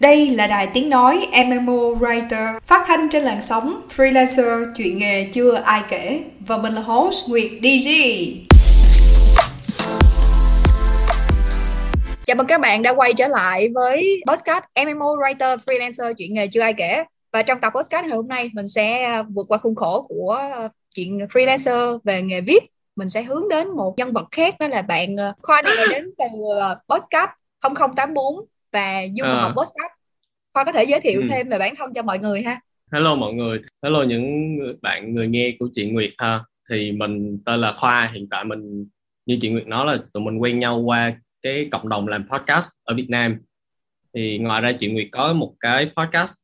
Đây 0.00 0.30
là 0.30 0.46
đài 0.46 0.68
tiếng 0.74 0.88
nói 0.88 1.28
MMO 1.46 1.72
Writer, 1.72 2.60
phát 2.62 2.84
thanh 2.86 3.08
trên 3.10 3.22
làn 3.22 3.40
sóng 3.42 3.80
freelancer, 3.88 4.64
chuyện 4.76 4.98
nghề 4.98 5.28
chưa 5.32 5.54
ai 5.54 5.82
kể. 5.88 6.24
Và 6.40 6.58
mình 6.58 6.74
là 6.74 6.80
host 6.80 7.28
Nguyệt 7.28 7.50
DG. 7.62 7.90
Chào 12.26 12.36
mừng 12.36 12.46
các 12.46 12.60
bạn 12.60 12.82
đã 12.82 12.94
quay 12.94 13.12
trở 13.14 13.28
lại 13.28 13.68
với 13.74 14.22
podcast 14.26 14.64
MMO 14.84 15.06
Writer, 15.06 15.56
freelancer, 15.56 16.14
chuyện 16.14 16.34
nghề 16.34 16.46
chưa 16.46 16.60
ai 16.60 16.72
kể. 16.72 17.04
Và 17.32 17.42
trong 17.42 17.60
tập 17.60 17.72
podcast 17.74 18.06
ngày 18.06 18.16
hôm 18.16 18.28
nay, 18.28 18.50
mình 18.54 18.68
sẽ 18.68 19.22
vượt 19.34 19.46
qua 19.48 19.58
khuôn 19.58 19.74
khổ 19.74 20.06
của 20.08 20.38
chuyện 20.94 21.18
freelancer 21.18 21.98
về 22.04 22.22
nghề 22.22 22.40
viết. 22.40 22.64
Mình 22.96 23.08
sẽ 23.08 23.22
hướng 23.22 23.48
đến 23.48 23.68
một 23.76 23.94
nhân 23.96 24.12
vật 24.12 24.28
khác, 24.32 24.54
đó 24.60 24.68
là 24.68 24.82
bạn 24.82 25.16
Khoa 25.42 25.62
đi 25.62 25.70
đến 25.90 26.10
từ 26.18 26.24
podcast 26.88 27.30
0084 27.96 28.49
và 28.72 29.02
du 29.16 29.24
à. 29.24 29.32
học 29.32 29.52
podcast 29.56 29.92
Khoa 30.54 30.64
có 30.64 30.72
thể 30.72 30.84
giới 30.84 31.00
thiệu 31.00 31.20
ừ. 31.20 31.26
thêm 31.30 31.48
về 31.48 31.58
bản 31.58 31.74
thân 31.78 31.94
cho 31.94 32.02
mọi 32.02 32.18
người 32.18 32.42
ha. 32.42 32.60
Hello 32.92 33.14
mọi 33.14 33.32
người, 33.32 33.60
hello 33.82 34.02
những 34.02 34.56
bạn 34.82 35.14
người 35.14 35.28
nghe 35.28 35.56
của 35.58 35.68
chị 35.72 35.90
Nguyệt 35.90 36.10
ha. 36.18 36.44
Thì 36.70 36.92
mình 36.92 37.38
tên 37.44 37.60
là 37.60 37.72
Khoa 37.72 38.10
hiện 38.14 38.28
tại 38.30 38.44
mình 38.44 38.86
như 39.26 39.38
chị 39.40 39.48
Nguyệt 39.48 39.66
nói 39.66 39.86
là 39.86 39.98
tụi 40.12 40.22
mình 40.22 40.38
quen 40.38 40.58
nhau 40.58 40.78
qua 40.78 41.16
cái 41.42 41.68
cộng 41.70 41.88
đồng 41.88 42.08
làm 42.08 42.28
podcast 42.28 42.68
ở 42.84 42.94
Việt 42.94 43.10
Nam. 43.10 43.38
Thì 44.14 44.38
ngoài 44.38 44.60
ra 44.60 44.72
chị 44.80 44.88
Nguyệt 44.92 45.08
có 45.12 45.32
một 45.32 45.54
cái 45.60 45.90
podcast 45.96 46.34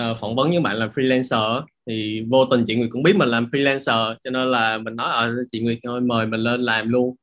uh, 0.00 0.18
phỏng 0.20 0.36
vấn 0.36 0.50
những 0.50 0.62
bạn 0.62 0.76
làm 0.76 0.90
freelancer 0.90 1.62
thì 1.86 2.22
vô 2.28 2.44
tình 2.44 2.64
chị 2.66 2.74
Nguyệt 2.76 2.90
cũng 2.92 3.02
biết 3.02 3.16
mình 3.16 3.28
làm 3.28 3.44
freelancer 3.44 4.14
cho 4.24 4.30
nên 4.30 4.50
là 4.50 4.78
mình 4.78 4.96
nói 4.96 5.12
ở 5.12 5.36
ờ, 5.36 5.44
chị 5.52 5.60
Nguyệt 5.60 5.78
thôi 5.82 6.00
mời 6.00 6.26
mình 6.26 6.40
lên 6.40 6.62
làm 6.62 6.88
luôn. 6.88 7.16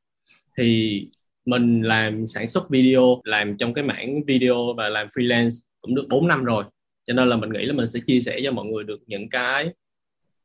Thì 0.57 0.99
mình 1.45 1.81
làm 1.81 2.27
sản 2.27 2.47
xuất 2.47 2.69
video 2.69 3.21
làm 3.23 3.57
trong 3.57 3.73
cái 3.73 3.83
mảng 3.83 4.21
video 4.27 4.73
và 4.77 4.89
làm 4.89 5.07
freelance 5.07 5.49
cũng 5.81 5.95
được 5.95 6.05
4 6.09 6.27
năm 6.27 6.43
rồi. 6.43 6.63
Cho 7.03 7.13
nên 7.13 7.29
là 7.29 7.35
mình 7.35 7.49
nghĩ 7.49 7.65
là 7.65 7.73
mình 7.73 7.87
sẽ 7.87 7.99
chia 8.07 8.21
sẻ 8.21 8.39
cho 8.43 8.51
mọi 8.51 8.65
người 8.65 8.83
được 8.83 8.99
những 9.07 9.29
cái 9.29 9.69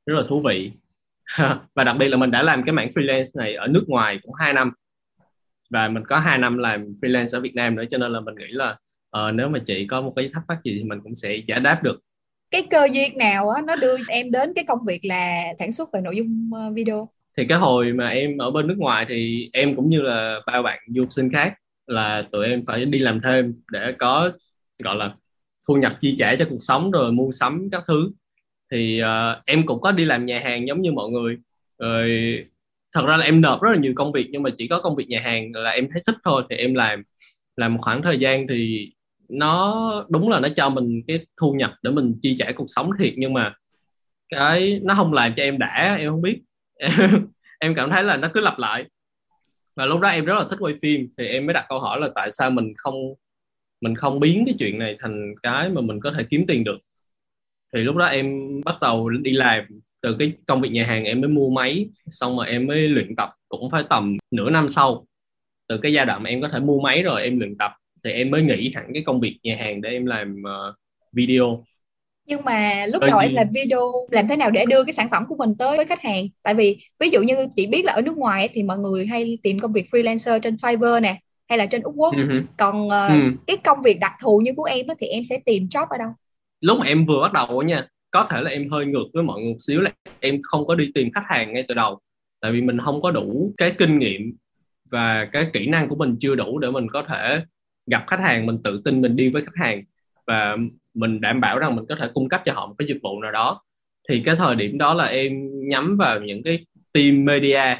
rất 0.07 0.15
là 0.15 0.23
thú 0.29 0.43
vị. 0.49 0.73
Và 1.75 1.85
đặc 1.85 1.97
biệt 1.99 2.09
là 2.09 2.17
mình 2.17 2.31
đã 2.31 2.43
làm 2.43 2.65
cái 2.65 2.73
mảng 2.73 2.91
freelance 2.95 3.31
này 3.35 3.55
ở 3.55 3.67
nước 3.67 3.85
ngoài 3.89 4.19
cũng 4.23 4.35
2 4.35 4.53
năm. 4.53 4.73
Và 5.71 5.89
mình 5.89 6.05
có 6.09 6.19
2 6.19 6.39
năm 6.39 6.59
làm 6.59 6.95
freelance 7.01 7.39
ở 7.39 7.41
Việt 7.41 7.55
Nam 7.55 7.77
nữa 7.77 7.85
cho 7.91 7.99
nên 7.99 8.13
là 8.13 8.21
mình 8.21 8.35
nghĩ 8.35 8.49
là 8.49 8.77
uh, 9.17 9.35
nếu 9.35 9.49
mà 9.49 9.59
chị 9.67 9.87
có 9.87 10.01
một 10.01 10.13
cái 10.17 10.31
thắc 10.35 10.43
mắc 10.49 10.59
gì 10.65 10.75
thì 10.79 10.85
mình 10.85 11.01
cũng 11.03 11.15
sẽ 11.15 11.37
giải 11.47 11.61
đáp 11.61 11.83
được. 11.83 12.01
Cái 12.51 12.67
cơ 12.71 12.89
duyên 12.93 13.19
nào 13.19 13.49
á 13.49 13.63
nó 13.67 13.77
đưa 13.77 13.97
em 14.09 14.31
đến 14.31 14.53
cái 14.55 14.65
công 14.69 14.79
việc 14.87 15.05
là 15.05 15.43
sản 15.59 15.73
xuất 15.73 15.89
về 15.93 16.01
nội 16.01 16.17
dung 16.17 16.51
ờ, 16.55 16.71
video? 16.71 17.09
Thì 17.39 17.45
cái 17.45 17.59
hồi 17.59 17.93
mà 17.93 18.09
em 18.09 18.39
ở 18.39 18.51
bên 18.51 18.67
nước 18.67 18.79
ngoài 18.79 19.07
thì 19.09 19.51
em 19.53 19.75
cũng 19.75 19.91
như 19.91 20.01
là 20.01 20.41
bao 20.47 20.63
bạn 20.63 20.79
du 20.87 21.03
học 21.03 21.13
sinh 21.13 21.33
khác 21.33 21.55
là 21.87 22.23
tụi 22.33 22.47
em 22.47 22.65
phải 22.67 22.85
đi 22.85 22.99
làm 22.99 23.21
thêm 23.21 23.55
để 23.73 23.93
có 23.99 24.31
gọi 24.85 24.97
là 24.97 25.15
thu 25.69 25.75
nhập 25.75 25.99
chi 26.01 26.17
trả 26.19 26.37
cho 26.37 26.45
cuộc 26.51 26.59
sống 26.61 26.91
rồi 26.91 27.13
mua 27.13 27.31
sắm 27.31 27.69
các 27.73 27.85
thứ. 27.89 28.11
Thì 28.73 29.03
uh, 29.03 29.45
em 29.47 29.67
cũng 29.67 29.81
có 29.81 29.93
đi 29.93 30.05
làm 30.05 30.27
nhà 30.27 30.41
hàng 30.45 30.67
giống 30.67 30.83
như 30.83 30.93
mọi 30.93 31.11
người. 31.11 31.39
Rồi 31.79 32.09
thật 32.95 33.07
ra 33.07 33.17
là 33.17 33.25
em 33.25 33.41
nộp 33.41 33.63
rất 33.63 33.71
là 33.71 33.79
nhiều 33.79 33.93
công 33.97 34.13
việc 34.13 34.29
nhưng 34.31 34.43
mà 34.43 34.51
chỉ 34.59 34.69
có 34.69 34.81
công 34.81 34.97
việc 34.97 35.09
nhà 35.09 35.21
hàng 35.21 35.53
là 35.55 35.71
em 35.71 35.89
thấy 35.93 36.03
thích 36.07 36.17
thôi 36.25 36.43
thì 36.51 36.57
em 36.57 36.75
làm. 36.75 37.03
Làm 37.57 37.75
một 37.75 37.81
khoảng 37.83 38.03
thời 38.03 38.19
gian 38.19 38.47
thì 38.49 38.93
nó 39.29 40.07
đúng 40.09 40.29
là 40.29 40.41
nó 40.41 40.49
cho 40.57 40.71
mình 40.71 41.03
cái 41.09 41.27
thu 41.41 41.53
nhập 41.53 41.75
để 41.83 41.91
mình 41.91 42.15
chi 42.23 42.37
trả 42.39 42.53
cuộc 42.53 42.67
sống 42.69 42.91
thiệt 42.99 43.15
nhưng 43.17 43.33
mà 43.33 43.55
cái 44.29 44.81
nó 44.83 44.95
không 44.95 45.13
làm 45.13 45.33
cho 45.37 45.43
em 45.43 45.59
đã 45.59 45.97
em 45.99 46.11
không 46.11 46.23
biết. 46.23 46.41
em, 47.59 47.75
cảm 47.75 47.91
thấy 47.91 48.05
là 48.05 48.17
nó 48.17 48.29
cứ 48.35 48.41
lặp 48.41 48.59
lại. 48.59 48.85
Và 49.77 49.87
lúc 49.87 50.01
đó 50.01 50.09
em 50.09 50.25
rất 50.25 50.35
là 50.35 50.45
thích 50.51 50.59
quay 50.61 50.75
phim 50.83 51.07
thì 51.19 51.27
em 51.27 51.47
mới 51.47 51.55
đặt 51.55 51.67
câu 51.69 51.79
hỏi 51.79 52.01
là 52.01 52.09
tại 52.15 52.31
sao 52.33 52.51
mình 52.51 52.73
không 52.77 53.15
mình 53.81 53.95
không 53.95 54.21
biến 54.21 54.43
cái 54.47 54.55
chuyện 54.59 54.79
này 54.79 54.97
thành 55.01 55.35
cái 55.43 55.69
mà 55.69 55.81
mình 55.81 56.01
có 56.01 56.13
thể 56.19 56.25
kiếm 56.31 56.45
tiền 56.49 56.65
được. 56.65 56.79
Thì 57.75 57.81
lúc 57.81 57.97
đó 57.97 58.05
em 58.05 58.41
bắt 58.65 58.77
đầu 58.81 59.09
đi 59.09 59.33
làm 59.33 59.65
từ 60.01 60.17
cái 60.19 60.33
công 60.47 60.61
việc 60.61 60.71
nhà 60.73 60.87
hàng 60.87 61.05
em 61.05 61.21
mới 61.21 61.31
mua 61.31 61.51
máy 61.51 61.89
xong 62.11 62.37
mà 62.37 62.45
em 62.45 62.67
mới 62.67 62.89
luyện 62.89 63.17
tập 63.17 63.31
cũng 63.49 63.71
phải 63.71 63.85
tầm 63.91 64.17
nửa 64.31 64.51
năm 64.51 64.69
sau. 64.69 65.07
Từ 65.69 65.79
cái 65.83 65.93
giai 65.93 66.07
đoạn 66.07 66.23
mà 66.23 66.31
em 66.31 66.43
có 66.43 66.49
thể 66.49 66.61
mua 66.61 66.81
máy 66.81 67.03
rồi 67.03 67.23
em 67.23 67.39
luyện 67.39 67.59
tập 67.59 67.73
thì 68.05 68.11
em 68.11 68.31
mới 68.31 68.43
nghỉ 68.43 68.73
hẳn 68.75 68.91
cái 68.95 69.03
công 69.07 69.21
việc 69.21 69.39
nhà 69.43 69.57
hàng 69.57 69.81
để 69.81 69.91
em 69.91 70.07
làm 70.07 70.43
uh, 70.43 70.75
video 71.13 71.65
nhưng 72.29 72.45
mà 72.45 72.87
lúc 72.87 73.03
đầu 73.07 73.19
em 73.19 73.35
làm 73.35 73.47
video 73.55 73.93
làm 74.11 74.29
thế 74.29 74.37
nào 74.37 74.51
để 74.51 74.65
đưa 74.65 74.85
cái 74.85 74.93
sản 74.93 75.09
phẩm 75.11 75.25
của 75.29 75.37
mình 75.37 75.55
tới 75.59 75.77
với 75.77 75.87
khách 75.87 76.03
hàng? 76.03 76.29
Tại 76.43 76.55
vì 76.55 76.79
ví 77.01 77.11
dụ 77.11 77.23
như 77.23 77.47
chị 77.57 77.67
biết 77.67 77.85
là 77.85 77.93
ở 77.93 78.03
nước 78.03 78.17
ngoài 78.17 78.49
thì 78.53 78.63
mọi 78.63 78.79
người 78.79 79.07
hay 79.07 79.39
tìm 79.43 79.59
công 79.59 79.73
việc 79.73 79.87
freelancer 79.91 80.39
trên 80.39 80.55
Fiverr 80.55 81.01
nè 81.01 81.21
hay 81.49 81.59
là 81.59 81.67
trên 81.67 81.83
Upwork. 81.83 82.13
Uh-huh. 82.13 82.43
còn 82.57 82.87
uh, 82.87 82.93
uh-huh. 82.93 83.37
cái 83.47 83.57
công 83.57 83.79
việc 83.85 83.99
đặc 84.01 84.13
thù 84.23 84.41
như 84.45 84.53
của 84.57 84.65
em 84.65 84.87
thì 85.01 85.07
em 85.07 85.25
sẽ 85.25 85.39
tìm 85.45 85.65
job 85.65 85.87
ở 85.91 85.99
đâu? 85.99 86.11
Lúc 86.61 86.79
mà 86.79 86.87
em 86.87 87.07
vừa 87.07 87.21
bắt 87.23 87.33
đầu 87.33 87.63
nha 87.63 87.87
có 88.11 88.27
thể 88.31 88.41
là 88.43 88.51
em 88.51 88.71
hơi 88.71 88.87
ngược 88.87 89.05
với 89.15 89.23
mọi 89.23 89.41
người 89.41 89.53
một 89.53 89.59
xíu 89.61 89.81
là 89.81 89.91
em 90.21 90.39
không 90.43 90.67
có 90.67 90.75
đi 90.75 90.91
tìm 90.95 91.11
khách 91.15 91.25
hàng 91.27 91.53
ngay 91.53 91.65
từ 91.69 91.75
đầu. 91.75 91.99
Tại 92.41 92.53
vì 92.53 92.61
mình 92.61 92.79
không 92.85 93.03
có 93.03 93.11
đủ 93.11 93.53
cái 93.57 93.73
kinh 93.79 93.99
nghiệm 93.99 94.37
và 94.91 95.29
cái 95.33 95.47
kỹ 95.53 95.67
năng 95.67 95.89
của 95.89 95.97
mình 95.97 96.17
chưa 96.21 96.35
đủ 96.35 96.59
để 96.59 96.71
mình 96.71 96.87
có 96.93 97.03
thể 97.09 97.41
gặp 97.87 98.05
khách 98.07 98.21
hàng 98.21 98.47
mình 98.47 98.59
tự 98.65 98.83
tin 98.85 99.01
mình 99.01 99.17
đi 99.17 99.29
với 99.29 99.43
khách 99.43 99.57
hàng. 99.65 99.83
Và 100.27 100.57
mình 100.99 101.21
đảm 101.21 101.41
bảo 101.41 101.59
rằng 101.59 101.77
mình 101.77 101.85
có 101.89 101.97
thể 102.01 102.11
cung 102.15 102.29
cấp 102.29 102.43
cho 102.45 102.53
họ 102.53 102.67
một 102.67 102.75
cái 102.79 102.89
dịch 102.89 102.99
vụ 103.03 103.21
nào 103.23 103.33
đó. 103.33 103.63
Thì 104.09 104.23
cái 104.25 104.37
thời 104.37 104.57
điểm 104.57 104.79
đó 104.79 104.95
là 104.95 105.05
em 105.05 105.51
nhắm 105.69 105.97
vào 105.97 106.21
những 106.21 106.43
cái 106.43 106.67
team 106.93 107.25
media 107.25 107.77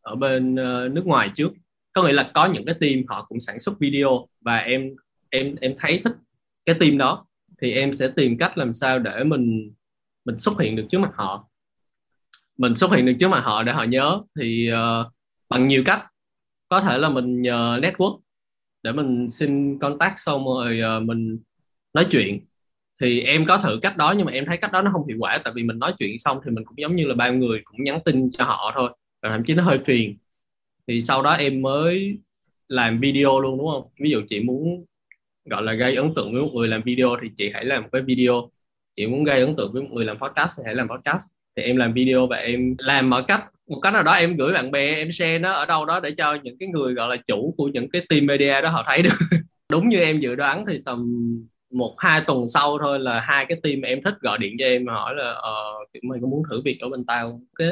ở 0.00 0.14
bên 0.14 0.54
uh, 0.54 0.92
nước 0.92 1.06
ngoài 1.06 1.30
trước. 1.34 1.52
Có 1.92 2.02
nghĩa 2.02 2.12
là 2.12 2.30
có 2.34 2.46
những 2.46 2.64
cái 2.64 2.74
team 2.80 3.02
họ 3.08 3.24
cũng 3.28 3.40
sản 3.40 3.58
xuất 3.58 3.78
video 3.78 4.26
và 4.40 4.56
em 4.56 4.90
em 5.30 5.56
em 5.60 5.74
thấy 5.78 6.00
thích 6.04 6.12
cái 6.66 6.76
team 6.80 6.98
đó. 6.98 7.26
Thì 7.62 7.72
em 7.72 7.94
sẽ 7.94 8.08
tìm 8.16 8.38
cách 8.38 8.58
làm 8.58 8.72
sao 8.72 8.98
để 8.98 9.24
mình 9.24 9.72
mình 10.24 10.38
xuất 10.38 10.60
hiện 10.60 10.76
được 10.76 10.86
trước 10.90 10.98
mặt 10.98 11.12
họ. 11.14 11.48
Mình 12.58 12.76
xuất 12.76 12.90
hiện 12.92 13.06
được 13.06 13.14
trước 13.20 13.28
mặt 13.28 13.42
họ 13.44 13.62
để 13.62 13.72
họ 13.72 13.84
nhớ. 13.84 14.20
Thì 14.40 14.70
uh, 14.72 15.12
bằng 15.48 15.68
nhiều 15.68 15.82
cách. 15.86 16.02
Có 16.68 16.80
thể 16.80 16.98
là 16.98 17.08
mình 17.08 17.42
nhờ 17.42 17.78
network 17.82 18.20
để 18.82 18.92
mình 18.92 19.28
xin 19.30 19.78
contact 19.78 20.14
xong 20.16 20.44
rồi 20.44 20.80
uh, 20.96 21.02
mình 21.02 21.38
nói 21.94 22.06
chuyện 22.10 22.40
thì 23.02 23.20
em 23.20 23.44
có 23.46 23.58
thử 23.58 23.78
cách 23.82 23.96
đó 23.96 24.14
nhưng 24.16 24.26
mà 24.26 24.32
em 24.32 24.46
thấy 24.46 24.56
cách 24.56 24.72
đó 24.72 24.82
nó 24.82 24.90
không 24.92 25.06
hiệu 25.08 25.16
quả, 25.20 25.38
tại 25.44 25.52
vì 25.56 25.62
mình 25.62 25.78
nói 25.78 25.92
chuyện 25.98 26.18
xong 26.18 26.40
thì 26.44 26.50
mình 26.50 26.64
cũng 26.64 26.78
giống 26.78 26.96
như 26.96 27.06
là 27.06 27.14
bao 27.14 27.34
người 27.34 27.60
cũng 27.64 27.84
nhắn 27.84 28.00
tin 28.04 28.30
cho 28.30 28.44
họ 28.44 28.72
thôi, 28.74 28.90
và 29.22 29.30
thậm 29.30 29.44
chí 29.44 29.54
nó 29.54 29.62
hơi 29.62 29.78
phiền. 29.78 30.16
Thì 30.86 31.00
sau 31.00 31.22
đó 31.22 31.32
em 31.32 31.62
mới 31.62 32.18
làm 32.68 32.98
video 32.98 33.40
luôn, 33.40 33.58
đúng 33.58 33.68
không? 33.72 33.82
Ví 34.00 34.10
dụ 34.10 34.22
chị 34.28 34.40
muốn, 34.40 34.84
gọi 35.44 35.62
là, 35.62 35.72
gây 35.72 35.96
ấn 35.96 36.14
tượng 36.14 36.32
với 36.32 36.42
một 36.42 36.50
người 36.54 36.68
làm 36.68 36.82
video 36.82 37.16
thì 37.22 37.28
chị 37.38 37.50
hãy 37.54 37.64
làm 37.64 37.82
một 37.82 37.88
cái 37.92 38.02
video. 38.02 38.50
Chị 38.96 39.06
muốn 39.06 39.24
gây 39.24 39.40
ấn 39.40 39.56
tượng 39.56 39.72
với 39.72 39.82
một 39.82 39.88
người 39.92 40.04
làm 40.04 40.18
podcast 40.18 40.52
thì 40.56 40.62
hãy 40.66 40.74
làm 40.74 40.88
podcast. 40.88 41.24
Thì 41.56 41.62
em 41.62 41.76
làm 41.76 41.92
video 41.92 42.26
và 42.26 42.36
em 42.36 42.74
làm 42.78 43.10
mọi 43.10 43.24
cách. 43.28 43.44
Một 43.68 43.80
cách 43.80 43.92
nào 43.92 44.02
đó 44.02 44.12
em 44.12 44.36
gửi 44.36 44.52
bạn 44.52 44.70
bè, 44.70 44.94
em 44.94 45.12
share 45.12 45.38
nó 45.38 45.52
ở 45.52 45.66
đâu 45.66 45.84
đó 45.84 46.00
để 46.00 46.10
cho 46.10 46.38
những 46.42 46.56
cái 46.58 46.68
người, 46.68 46.94
gọi 46.94 47.16
là, 47.16 47.22
chủ 47.26 47.54
của 47.56 47.68
những 47.68 47.90
cái 47.90 48.02
team 48.08 48.26
media 48.26 48.60
đó 48.60 48.68
họ 48.68 48.84
thấy 48.86 49.02
được. 49.02 49.18
Đúng 49.70 49.88
như 49.88 49.98
em 49.98 50.20
dự 50.20 50.34
đoán 50.34 50.64
thì 50.68 50.80
tầm 50.84 51.06
một 51.72 51.94
hai 51.98 52.20
tuần 52.26 52.48
sau 52.48 52.78
thôi 52.82 52.98
là 53.00 53.20
hai 53.20 53.46
cái 53.48 53.60
team 53.62 53.80
mà 53.82 53.88
em 53.88 54.02
thích 54.04 54.14
gọi 54.20 54.38
điện 54.38 54.56
cho 54.58 54.64
em 54.66 54.86
hỏi 54.86 55.14
là 55.16 55.32
ờ 55.32 55.52
mày 56.02 56.18
có 56.22 56.26
muốn 56.28 56.42
thử 56.50 56.62
việc 56.64 56.78
ở 56.80 56.88
bên 56.88 57.04
tao 57.04 57.26
ok 57.28 57.68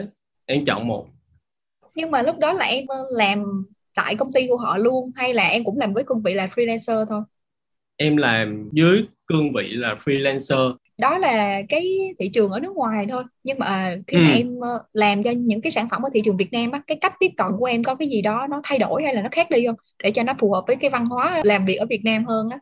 em 0.47 0.65
chọn 0.65 0.89
một. 0.89 1.07
Nhưng 1.95 2.11
mà 2.11 2.23
lúc 2.23 2.39
đó 2.39 2.53
là 2.53 2.65
em 2.65 2.85
làm 3.11 3.65
tại 3.95 4.15
công 4.15 4.33
ty 4.33 4.47
của 4.49 4.57
họ 4.57 4.77
luôn 4.77 5.11
hay 5.15 5.35
là 5.35 5.49
em 5.49 5.65
cũng 5.65 5.79
làm 5.79 5.95
với 5.95 6.05
cương 6.07 6.23
vị 6.23 6.35
là 6.35 6.47
freelancer 6.47 7.05
thôi? 7.07 7.23
Em 7.97 8.17
làm 8.17 8.69
dưới 8.73 9.05
cương 9.27 9.53
vị 9.53 9.69
là 9.71 9.97
freelancer. 10.05 10.75
Đó 10.99 11.19
là 11.19 11.63
cái 11.69 12.15
thị 12.19 12.31
trường 12.33 12.51
ở 12.51 12.61
nước 12.61 12.77
ngoài 12.77 13.07
thôi. 13.11 13.25
Nhưng 13.45 13.59
mà 13.59 13.97
khi 14.07 14.17
ừ. 14.17 14.23
mà 14.23 14.31
em 14.31 14.61
ờ, 14.61 14.83
làm 14.93 15.23
cho 15.23 15.31
những 15.31 15.61
cái 15.61 15.71
sản 15.71 15.87
phẩm 15.91 16.03
ở 16.03 16.11
thị 16.15 16.21
trường 16.25 16.37
Việt 16.37 16.53
Nam 16.53 16.71
á 16.71 16.83
cái 16.87 16.99
cách 17.01 17.15
tiếp 17.21 17.31
cận 17.37 17.47
của 17.59 17.65
em 17.65 17.85
có 17.85 17.95
cái 17.95 18.09
gì 18.09 18.23
đó 18.23 18.47
nó 18.51 18.61
thay 18.65 18.79
đổi 18.79 19.03
hay 19.03 19.15
là 19.15 19.23
nó 19.23 19.29
khác 19.33 19.51
đi 19.51 19.67
không? 19.67 19.77
Để 20.03 20.11
cho 20.11 20.23
nó 20.23 20.35
phù 20.39 20.53
hợp 20.53 20.65
với 20.67 20.77
cái 20.77 20.91
văn 20.91 21.07
hóa 21.07 21.41
làm 21.45 21.65
việc 21.67 21.75
ở 21.75 21.87
Việt 21.87 22.01
Nam 22.05 22.25
hơn 22.25 22.49
á 22.51 22.59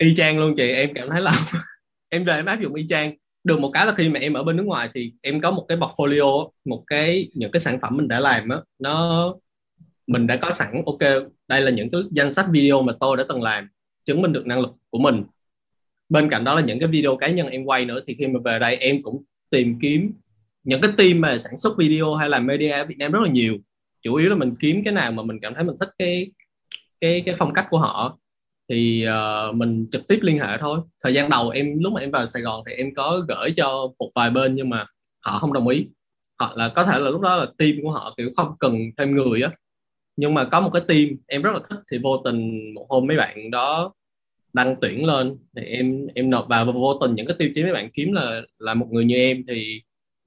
y 0.00 0.14
chang 0.14 0.38
luôn 0.38 0.54
chị, 0.56 0.70
em 0.70 0.94
cảm 0.94 1.08
thấy 1.10 1.20
là 1.20 1.32
em 2.08 2.24
về 2.24 2.36
em 2.36 2.46
áp 2.46 2.60
dụng 2.60 2.74
y 2.74 2.86
chang. 2.88 3.14
Được 3.44 3.60
một 3.60 3.70
cái 3.74 3.86
là 3.86 3.94
khi 3.94 4.08
mà 4.08 4.20
em 4.20 4.32
ở 4.32 4.42
bên 4.42 4.56
nước 4.56 4.62
ngoài 4.62 4.88
thì 4.94 5.12
em 5.22 5.40
có 5.40 5.50
một 5.50 5.66
cái 5.68 5.78
portfolio 5.78 6.50
một 6.64 6.84
cái, 6.86 7.28
những 7.34 7.50
cái 7.50 7.60
sản 7.60 7.78
phẩm 7.80 7.96
mình 7.96 8.08
đã 8.08 8.20
làm 8.20 8.48
á, 8.48 8.56
nó 8.78 9.34
mình 10.06 10.26
đã 10.26 10.36
có 10.36 10.50
sẵn, 10.50 10.82
ok, 10.86 10.98
đây 11.48 11.60
là 11.60 11.70
những 11.70 11.90
cái 11.90 12.00
danh 12.10 12.32
sách 12.32 12.46
video 12.50 12.82
mà 12.82 12.92
tôi 13.00 13.16
đã 13.16 13.24
từng 13.28 13.42
làm, 13.42 13.68
chứng 14.04 14.22
minh 14.22 14.32
được 14.32 14.46
năng 14.46 14.60
lực 14.60 14.70
của 14.90 14.98
mình. 14.98 15.24
Bên 16.08 16.30
cạnh 16.30 16.44
đó 16.44 16.54
là 16.54 16.60
những 16.60 16.78
cái 16.80 16.88
video 16.88 17.16
cá 17.16 17.28
nhân 17.28 17.48
em 17.48 17.64
quay 17.64 17.84
nữa, 17.84 18.00
thì 18.06 18.16
khi 18.18 18.26
mà 18.26 18.40
về 18.44 18.58
đây 18.58 18.76
em 18.76 19.02
cũng 19.02 19.22
tìm 19.50 19.78
kiếm 19.82 20.12
những 20.64 20.80
cái 20.80 20.90
team 20.98 21.20
mà 21.20 21.38
sản 21.38 21.56
xuất 21.56 21.78
video 21.78 22.14
hay 22.14 22.28
là 22.28 22.38
media 22.40 22.70
ở 22.70 22.84
Việt 22.84 22.98
Nam 22.98 23.12
rất 23.12 23.20
là 23.22 23.30
nhiều. 23.30 23.58
Chủ 24.02 24.14
yếu 24.14 24.28
là 24.30 24.36
mình 24.36 24.54
kiếm 24.60 24.84
cái 24.84 24.94
nào 24.94 25.12
mà 25.12 25.22
mình 25.22 25.38
cảm 25.42 25.54
thấy 25.54 25.64
mình 25.64 25.76
thích 25.80 25.90
cái 25.98 26.30
cái 27.00 27.22
cái 27.26 27.34
phong 27.38 27.54
cách 27.54 27.66
của 27.70 27.78
họ 27.78 28.18
thì 28.70 29.06
uh, 29.08 29.54
mình 29.54 29.86
trực 29.92 30.08
tiếp 30.08 30.18
liên 30.22 30.38
hệ 30.38 30.58
thôi. 30.60 30.80
Thời 31.04 31.14
gian 31.14 31.30
đầu 31.30 31.50
em 31.50 31.78
lúc 31.80 31.92
mà 31.92 32.00
em 32.00 32.10
vào 32.10 32.26
Sài 32.26 32.42
Gòn 32.42 32.62
thì 32.66 32.72
em 32.72 32.94
có 32.94 33.24
gửi 33.28 33.52
cho 33.56 33.88
một 33.98 34.10
vài 34.14 34.30
bên 34.30 34.54
nhưng 34.54 34.68
mà 34.70 34.86
họ 35.20 35.38
không 35.38 35.52
đồng 35.52 35.68
ý. 35.68 35.86
Hoặc 36.38 36.56
là 36.56 36.68
có 36.68 36.84
thể 36.84 36.98
là 36.98 37.10
lúc 37.10 37.20
đó 37.20 37.36
là 37.36 37.46
team 37.58 37.72
của 37.82 37.90
họ 37.90 38.14
kiểu 38.16 38.30
không 38.36 38.54
cần 38.58 38.78
thêm 38.98 39.16
người 39.16 39.42
á. 39.42 39.50
Nhưng 40.16 40.34
mà 40.34 40.44
có 40.44 40.60
một 40.60 40.70
cái 40.72 40.82
team 40.88 41.08
em 41.26 41.42
rất 41.42 41.50
là 41.54 41.60
thích 41.70 41.78
thì 41.92 41.98
vô 41.98 42.22
tình 42.24 42.74
một 42.74 42.86
hôm 42.88 43.06
mấy 43.06 43.16
bạn 43.16 43.50
đó 43.50 43.92
đăng 44.52 44.76
tuyển 44.80 45.06
lên 45.06 45.36
thì 45.56 45.62
em 45.62 46.06
em 46.14 46.30
nộp 46.30 46.48
vào 46.48 46.64
và 46.64 46.72
vô 46.72 46.98
tình 47.00 47.14
những 47.14 47.26
cái 47.26 47.36
tiêu 47.38 47.50
chí 47.54 47.62
mấy 47.62 47.72
bạn 47.72 47.90
kiếm 47.94 48.12
là 48.12 48.42
là 48.58 48.74
một 48.74 48.88
người 48.90 49.04
như 49.04 49.16
em 49.16 49.44
thì 49.48 49.82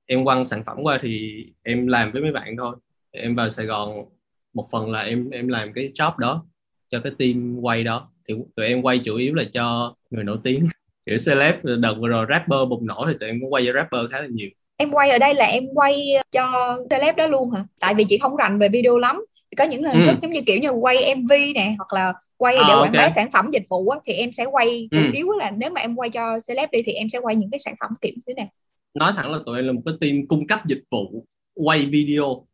em 0.05 0.25
quăng 0.25 0.45
sản 0.45 0.63
phẩm 0.65 0.77
qua 0.81 0.99
thì 1.01 1.45
em 1.63 1.87
làm 1.87 2.11
với 2.11 2.21
mấy 2.21 2.31
bạn 2.31 2.57
thôi. 2.57 2.75
Em 3.11 3.35
vào 3.35 3.49
Sài 3.49 3.65
Gòn 3.65 4.05
một 4.53 4.67
phần 4.71 4.91
là 4.91 5.01
em 5.01 5.29
em 5.29 5.47
làm 5.47 5.73
cái 5.73 5.91
job 5.95 6.17
đó 6.17 6.45
cho 6.89 6.99
cái 6.99 7.13
team 7.19 7.57
quay 7.61 7.83
đó 7.83 8.12
thì 8.27 8.35
tụi 8.55 8.65
em 8.65 8.81
quay 8.81 8.99
chủ 8.99 9.15
yếu 9.15 9.33
là 9.33 9.43
cho 9.53 9.95
người 10.09 10.23
nổi 10.23 10.37
tiếng 10.43 10.67
kiểu 11.05 11.17
celeb 11.25 11.55
đợt 11.63 11.93
vừa 12.01 12.07
rồi 12.07 12.25
rapper 12.29 12.69
bùng 12.69 12.85
nổ 12.85 13.05
thì 13.07 13.13
tụi 13.19 13.29
em 13.29 13.39
cũng 13.41 13.53
quay 13.53 13.63
cho 13.65 13.73
rapper 13.73 14.11
khá 14.11 14.21
là 14.21 14.27
nhiều 14.31 14.49
em 14.77 14.91
quay 14.91 15.09
ở 15.09 15.17
đây 15.17 15.33
là 15.35 15.45
em 15.45 15.63
quay 15.73 16.05
cho 16.31 16.77
celeb 16.89 17.15
đó 17.15 17.27
luôn 17.27 17.51
hả 17.51 17.65
tại 17.79 17.93
vì 17.93 18.03
chị 18.09 18.17
không 18.17 18.35
rành 18.35 18.59
về 18.59 18.69
video 18.69 18.97
lắm 18.97 19.25
có 19.57 19.63
những 19.63 19.83
hình 19.83 20.01
ừ. 20.01 20.07
thức 20.07 20.17
giống 20.21 20.31
như 20.31 20.41
kiểu 20.41 20.59
như 20.59 20.69
quay 20.69 21.15
mv 21.15 21.31
nè 21.55 21.75
hoặc 21.77 21.93
là 21.93 22.13
quay 22.37 22.55
để 22.55 22.61
à, 22.61 22.67
quảng 22.67 22.77
okay. 22.77 22.91
bá 22.91 23.09
sản 23.09 23.31
phẩm 23.31 23.49
dịch 23.53 23.63
vụ 23.69 23.89
á, 23.89 23.99
thì 24.05 24.13
em 24.13 24.31
sẽ 24.31 24.45
quay 24.45 24.87
chủ 24.91 24.97
ừ. 24.97 25.11
yếu 25.13 25.31
là 25.31 25.51
nếu 25.51 25.69
mà 25.69 25.81
em 25.81 25.95
quay 25.95 26.09
cho 26.09 26.39
celeb 26.47 26.69
đi 26.71 26.81
thì 26.85 26.91
em 26.91 27.09
sẽ 27.09 27.19
quay 27.19 27.35
những 27.35 27.51
cái 27.51 27.59
sản 27.59 27.73
phẩm 27.79 27.91
kiểu 28.01 28.13
thế 28.27 28.33
này 28.33 28.47
nói 28.93 29.13
thẳng 29.15 29.31
là 29.31 29.39
tụi 29.45 29.57
em 29.57 29.65
là 29.65 29.71
một 29.71 29.81
cái 29.85 29.95
team 30.01 30.27
cung 30.27 30.47
cấp 30.47 30.59
dịch 30.65 30.81
vụ 30.91 31.25
quay 31.53 31.85
video 31.85 32.45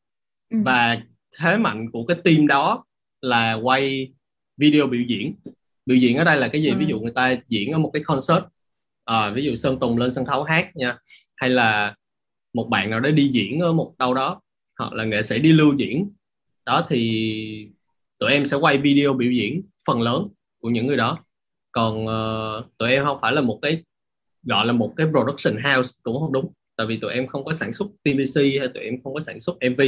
ừ. 0.50 0.58
và 0.66 0.98
thế 1.40 1.58
mạnh 1.58 1.92
của 1.92 2.06
cái 2.06 2.18
team 2.24 2.48
đó 2.48 2.86
là 3.22 3.54
quay 3.54 4.14
video 4.58 4.88
biểu 4.88 5.02
diễn 5.02 5.36
biểu 5.90 5.98
diễn 5.98 6.18
ở 6.18 6.24
đây 6.24 6.38
là 6.38 6.48
cái 6.48 6.62
gì? 6.62 6.70
Ừ. 6.70 6.76
ví 6.80 6.86
dụ 6.86 7.00
người 7.00 7.12
ta 7.16 7.38
diễn 7.48 7.72
ở 7.72 7.80
một 7.80 7.90
cái 7.94 8.04
concert 8.04 8.44
à, 9.06 9.32
ví 9.36 9.44
dụ 9.44 9.56
sơn 9.56 9.80
tùng 9.80 9.98
lên 9.98 10.12
sân 10.12 10.26
khấu 10.26 10.44
hát 10.44 10.76
nha 10.76 10.98
hay 11.36 11.50
là 11.50 11.96
một 12.54 12.68
bạn 12.70 12.90
nào 12.90 13.00
đó 13.00 13.10
đi 13.10 13.28
diễn 13.28 13.60
ở 13.60 13.74
một 13.74 13.94
đâu 13.98 14.14
đó 14.14 14.42
hoặc 14.80 14.94
là 14.94 15.04
nghệ 15.04 15.22
sĩ 15.22 15.40
đi 15.40 15.52
lưu 15.52 15.74
diễn. 15.78 16.10
Đó 16.66 16.86
thì 16.90 17.70
tụi 18.20 18.32
em 18.32 18.46
sẽ 18.46 18.58
quay 18.58 18.78
video 18.78 19.14
biểu 19.14 19.32
diễn 19.32 19.62
phần 19.88 20.02
lớn 20.02 20.28
của 20.60 20.70
những 20.70 20.88
người 20.88 20.98
đó. 20.98 21.20
Còn 21.72 22.06
uh, 22.06 22.66
tụi 22.78 22.92
em 22.92 23.06
không 23.06 23.18
phải 23.22 23.32
là 23.32 23.42
một 23.42 23.60
cái 23.62 23.84
gọi 24.44 24.66
là 24.66 24.74
một 24.74 24.94
cái 24.98 25.08
production 25.08 25.64
house 25.64 25.92
cũng 26.04 26.20
không 26.20 26.34
đúng 26.34 26.52
tại 26.78 26.88
vì 26.88 26.98
tụi 26.98 27.14
em 27.14 27.28
không 27.28 27.46
có 27.46 27.54
sản 27.54 27.74
xuất 27.74 27.88
TVC 28.04 28.42
hay 28.60 28.68
tụi 28.74 28.84
em 28.84 29.04
không 29.04 29.14
có 29.14 29.20
sản 29.20 29.40
xuất 29.40 29.58
MV 29.72 29.82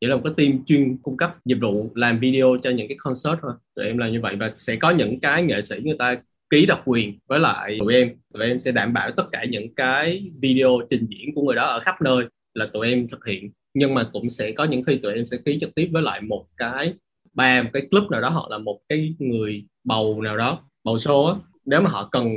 chỉ 0.00 0.06
là 0.06 0.16
một 0.16 0.22
cái 0.24 0.32
team 0.36 0.64
chuyên 0.66 0.96
cung 1.02 1.16
cấp 1.16 1.36
dịch 1.44 1.58
vụ, 1.60 1.90
làm 1.94 2.18
video 2.18 2.56
cho 2.62 2.70
những 2.70 2.88
cái 2.88 2.96
concert 3.00 3.34
thôi. 3.42 3.52
Tụi 3.74 3.86
em 3.86 3.98
làm 3.98 4.12
như 4.12 4.20
vậy 4.20 4.36
và 4.36 4.52
sẽ 4.58 4.76
có 4.76 4.90
những 4.90 5.20
cái 5.20 5.42
nghệ 5.42 5.62
sĩ 5.62 5.76
người 5.84 5.96
ta 5.98 6.16
ký 6.50 6.66
độc 6.66 6.82
quyền 6.84 7.18
với 7.26 7.40
lại 7.40 7.76
tụi 7.80 7.94
em. 7.94 8.10
Tụi 8.34 8.46
em 8.46 8.58
sẽ 8.58 8.72
đảm 8.72 8.92
bảo 8.92 9.10
tất 9.10 9.24
cả 9.32 9.44
những 9.44 9.74
cái 9.74 10.30
video 10.40 10.80
trình 10.90 11.06
diễn 11.08 11.34
của 11.34 11.42
người 11.42 11.56
đó 11.56 11.64
ở 11.64 11.80
khắp 11.80 12.02
nơi 12.02 12.24
là 12.54 12.66
tụi 12.72 12.88
em 12.88 13.08
thực 13.08 13.26
hiện. 13.26 13.50
Nhưng 13.74 13.94
mà 13.94 14.08
cũng 14.12 14.30
sẽ 14.30 14.52
có 14.52 14.64
những 14.64 14.82
khi 14.82 14.96
tụi 14.96 15.14
em 15.14 15.24
sẽ 15.24 15.36
ký 15.44 15.58
trực 15.60 15.74
tiếp 15.74 15.88
với 15.92 16.02
lại 16.02 16.20
một 16.20 16.46
cái 16.56 16.94
ba 17.34 17.62
một 17.62 17.70
cái 17.72 17.82
club 17.90 18.10
nào 18.10 18.20
đó 18.20 18.28
hoặc 18.28 18.50
là 18.50 18.58
một 18.58 18.80
cái 18.88 19.14
người 19.18 19.64
bầu 19.84 20.22
nào 20.22 20.36
đó, 20.36 20.58
bầu 20.84 20.96
show 20.96 21.26
á. 21.26 21.34
Nếu 21.64 21.80
mà 21.80 21.90
họ 21.90 22.08
cần 22.12 22.34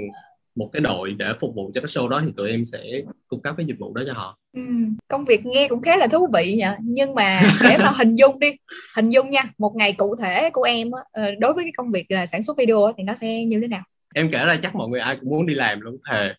một 0.55 0.69
cái 0.73 0.81
đội 0.81 1.15
để 1.17 1.33
phục 1.39 1.55
vụ 1.55 1.71
cho 1.73 1.81
cái 1.81 1.87
show 1.87 2.07
đó 2.07 2.21
thì 2.25 2.31
tụi 2.37 2.49
em 2.49 2.65
sẽ 2.65 2.83
cung 3.27 3.41
cấp 3.41 3.55
cái 3.57 3.65
dịch 3.65 3.79
vụ 3.79 3.93
đó 3.93 4.01
cho 4.07 4.13
họ. 4.13 4.37
Ừ, 4.53 4.61
công 5.07 5.25
việc 5.25 5.45
nghe 5.45 5.67
cũng 5.67 5.81
khá 5.81 5.97
là 5.97 6.07
thú 6.07 6.27
vị 6.33 6.53
nhỉ. 6.53 6.65
Nhưng 6.83 7.15
mà 7.15 7.41
để 7.63 7.77
mà 7.77 7.91
hình 7.97 8.15
dung 8.15 8.39
đi 8.39 8.51
hình 8.95 9.09
dung 9.09 9.29
nha 9.29 9.43
một 9.57 9.75
ngày 9.75 9.93
cụ 9.93 10.15
thể 10.15 10.49
của 10.53 10.63
em 10.63 10.87
ờ, 11.11 11.23
đối 11.39 11.53
với 11.53 11.63
cái 11.63 11.71
công 11.77 11.91
việc 11.91 12.05
là 12.09 12.25
sản 12.25 12.43
xuất 12.43 12.57
video 12.57 12.93
thì 12.97 13.03
nó 13.03 13.15
sẽ 13.15 13.45
như 13.45 13.59
thế 13.61 13.67
nào? 13.67 13.83
Em 14.15 14.31
kể 14.31 14.45
ra 14.45 14.59
chắc 14.63 14.75
mọi 14.75 14.89
người 14.89 14.99
ai 14.99 15.17
cũng 15.19 15.29
muốn 15.29 15.45
đi 15.45 15.53
làm 15.53 15.81
luôn 15.81 15.97
thề. 16.09 16.33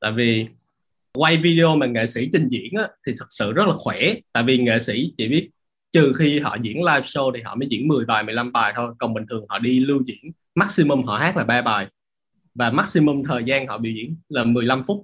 Tại 0.00 0.12
vì 0.12 0.46
quay 1.14 1.36
video 1.36 1.76
mà 1.76 1.86
nghệ 1.86 2.06
sĩ 2.06 2.28
trình 2.32 2.48
diễn 2.48 2.72
á, 2.76 2.88
thì 3.06 3.14
thật 3.18 3.26
sự 3.30 3.52
rất 3.52 3.68
là 3.68 3.74
khỏe. 3.76 4.14
Tại 4.32 4.42
vì 4.42 4.58
nghệ 4.58 4.78
sĩ 4.78 5.12
chỉ 5.18 5.28
biết 5.28 5.50
trừ 5.92 6.12
khi 6.18 6.38
họ 6.38 6.56
diễn 6.62 6.76
live 6.76 7.00
show 7.04 7.32
thì 7.36 7.42
họ 7.42 7.54
mới 7.54 7.68
diễn 7.70 7.88
10 7.88 8.04
bài 8.04 8.22
15 8.22 8.52
bài 8.52 8.72
thôi. 8.76 8.94
Còn 8.98 9.14
bình 9.14 9.24
thường 9.30 9.44
họ 9.48 9.58
đi 9.58 9.80
lưu 9.80 10.02
diễn 10.06 10.32
maximum 10.54 11.04
họ 11.04 11.16
hát 11.16 11.36
là 11.36 11.44
ba 11.44 11.62
bài 11.62 11.86
và 12.54 12.70
maximum 12.70 13.22
thời 13.24 13.44
gian 13.44 13.66
họ 13.66 13.78
biểu 13.78 13.92
diễn 13.92 14.16
là 14.28 14.44
15 14.44 14.84
phút. 14.86 15.02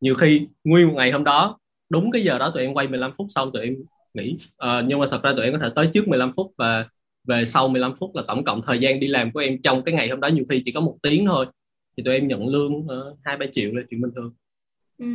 Nhiều 0.00 0.14
khi 0.14 0.46
nguyên 0.64 0.88
một 0.88 0.94
ngày 0.96 1.10
hôm 1.10 1.24
đó 1.24 1.58
đúng 1.88 2.10
cái 2.10 2.22
giờ 2.22 2.38
đó 2.38 2.50
tụi 2.54 2.62
em 2.62 2.74
quay 2.74 2.88
15 2.88 3.12
phút 3.16 3.26
xong 3.30 3.50
tụi 3.52 3.62
em 3.62 3.76
nghỉ. 4.14 4.36
À, 4.56 4.82
nhưng 4.86 4.98
mà 4.98 5.06
thật 5.10 5.22
ra 5.22 5.32
tụi 5.36 5.44
em 5.44 5.52
có 5.52 5.58
thể 5.58 5.68
tới 5.74 5.88
trước 5.94 6.08
15 6.08 6.32
phút 6.36 6.52
và 6.58 6.88
về 7.24 7.44
sau 7.44 7.68
15 7.68 7.96
phút 7.96 8.16
là 8.16 8.22
tổng 8.28 8.44
cộng 8.44 8.62
thời 8.66 8.78
gian 8.78 9.00
đi 9.00 9.06
làm 9.06 9.32
của 9.32 9.40
em 9.40 9.62
trong 9.62 9.82
cái 9.84 9.94
ngày 9.94 10.08
hôm 10.08 10.20
đó 10.20 10.28
nhiều 10.28 10.44
khi 10.50 10.62
chỉ 10.64 10.72
có 10.72 10.80
một 10.80 10.96
tiếng 11.02 11.26
thôi. 11.26 11.46
Thì 11.96 12.02
tụi 12.02 12.14
em 12.14 12.28
nhận 12.28 12.48
lương 12.48 12.86
ờ, 12.88 13.16
hai 13.24 13.34
uh, 13.34 13.40
ba 13.40 13.46
triệu 13.52 13.70
là 13.74 13.82
chuyện 13.90 14.00
bình 14.00 14.10
thường. 14.16 14.34
Ừ. 14.98 15.06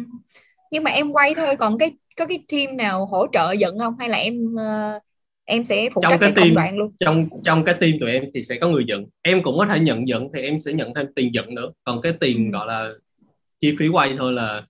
nhưng 0.72 0.84
mà 0.84 0.92
em 0.92 1.12
quay 1.12 1.34
thôi 1.36 1.56
còn 1.60 1.78
cái 1.78 1.92
có 2.18 2.26
cái 2.26 2.44
team 2.52 2.78
nào 2.78 3.06
hỗ 3.06 3.28
trợ 3.34 3.52
giận 3.52 3.80
không? 3.80 3.96
Hay 4.00 4.10
là 4.10 4.18
em 4.18 4.46
uh, 4.46 5.02
em 5.46 5.64
sẽ 5.64 5.90
phụ 5.94 6.02
trong 6.04 6.12
trách 6.12 6.18
cái, 6.22 6.32
cái 6.36 6.46
team 6.46 6.56
đoạn 6.56 6.78
luôn. 6.78 6.92
trong 7.00 7.28
trong 7.44 7.64
cái 7.64 7.76
team 7.76 7.94
tụi 8.00 8.12
em 8.12 8.26
thì 8.34 8.42
sẽ 8.42 8.58
có 8.62 8.70
người 8.70 8.86
giận 8.88 9.06
em 9.22 9.44
cũng 9.44 9.58
có 9.58 9.66
thể 9.66 9.80
nhận 9.80 10.08
giận 10.08 10.28
thì 10.34 10.42
em 10.42 10.60
sẽ 10.60 10.74
nhận 10.74 10.94
thêm 10.94 11.08
tiền 11.16 11.34
giận 11.34 11.56
nữa. 11.56 11.72
Còn 11.84 12.02
cái 12.02 12.14
tiền 12.20 12.52
ừ. 12.52 12.52
gọi 12.52 12.68
là 12.68 12.94
chi 13.60 13.76
phí 13.80 13.88
quay 13.88 14.16
thôi 14.18 14.34
là 14.34 14.66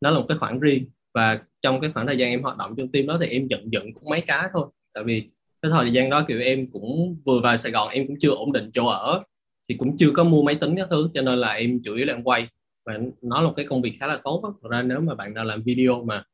nó 0.00 0.10
là 0.10 0.18
một 0.18 0.26
cái 0.28 0.38
khoản 0.38 0.60
riêng. 0.60 0.84
Và 1.14 1.38
trong 1.62 1.80
cái 1.80 1.90
khoảng 1.94 2.06
thời 2.06 2.18
gian 2.18 2.30
em 2.30 2.42
hoạt 2.42 2.56
động 2.56 2.74
trong 2.76 2.88
team 2.88 3.06
đó 3.06 3.18
thì 3.20 3.26
em 3.26 3.46
giận 3.48 3.72
giận 3.72 3.94
cũng 3.94 4.10
mấy 4.10 4.20
cái 4.20 4.48
thôi. 4.52 4.66
Tại 4.94 5.04
vì 5.04 5.28
cái 5.62 5.70
thời 5.70 5.92
gian 5.92 6.10
đó 6.10 6.24
kiểu 6.28 6.40
em 6.40 6.70
cũng 6.70 7.16
vừa 7.24 7.40
vào 7.40 7.56
Sài 7.56 7.72
Gòn 7.72 7.88
em 7.88 8.06
cũng 8.06 8.16
chưa 8.20 8.30
ổn 8.30 8.52
định 8.52 8.70
chỗ 8.74 8.86
ở 8.86 9.22
thì 9.68 9.74
cũng 9.74 9.96
chưa 9.96 10.10
có 10.10 10.24
mua 10.24 10.42
máy 10.42 10.54
tính 10.54 10.76
các 10.76 10.88
thứ 10.90 11.10
cho 11.14 11.22
nên 11.22 11.38
là 11.38 11.52
em 11.52 11.80
chủ 11.84 11.94
yếu 11.94 12.06
là 12.06 12.14
em 12.14 12.22
quay. 12.22 12.48
Và 12.86 12.98
nó 13.22 13.40
là 13.40 13.46
một 13.46 13.54
cái 13.56 13.66
công 13.66 13.82
việc 13.82 13.96
khá 14.00 14.06
là 14.06 14.20
tốt 14.24 14.40
đó. 14.42 14.54
Thật 14.62 14.68
ra 14.70 14.82
nếu 14.82 15.00
mà 15.00 15.14
bạn 15.14 15.34
nào 15.34 15.44
làm 15.44 15.62
video 15.62 16.04
mà 16.04 16.24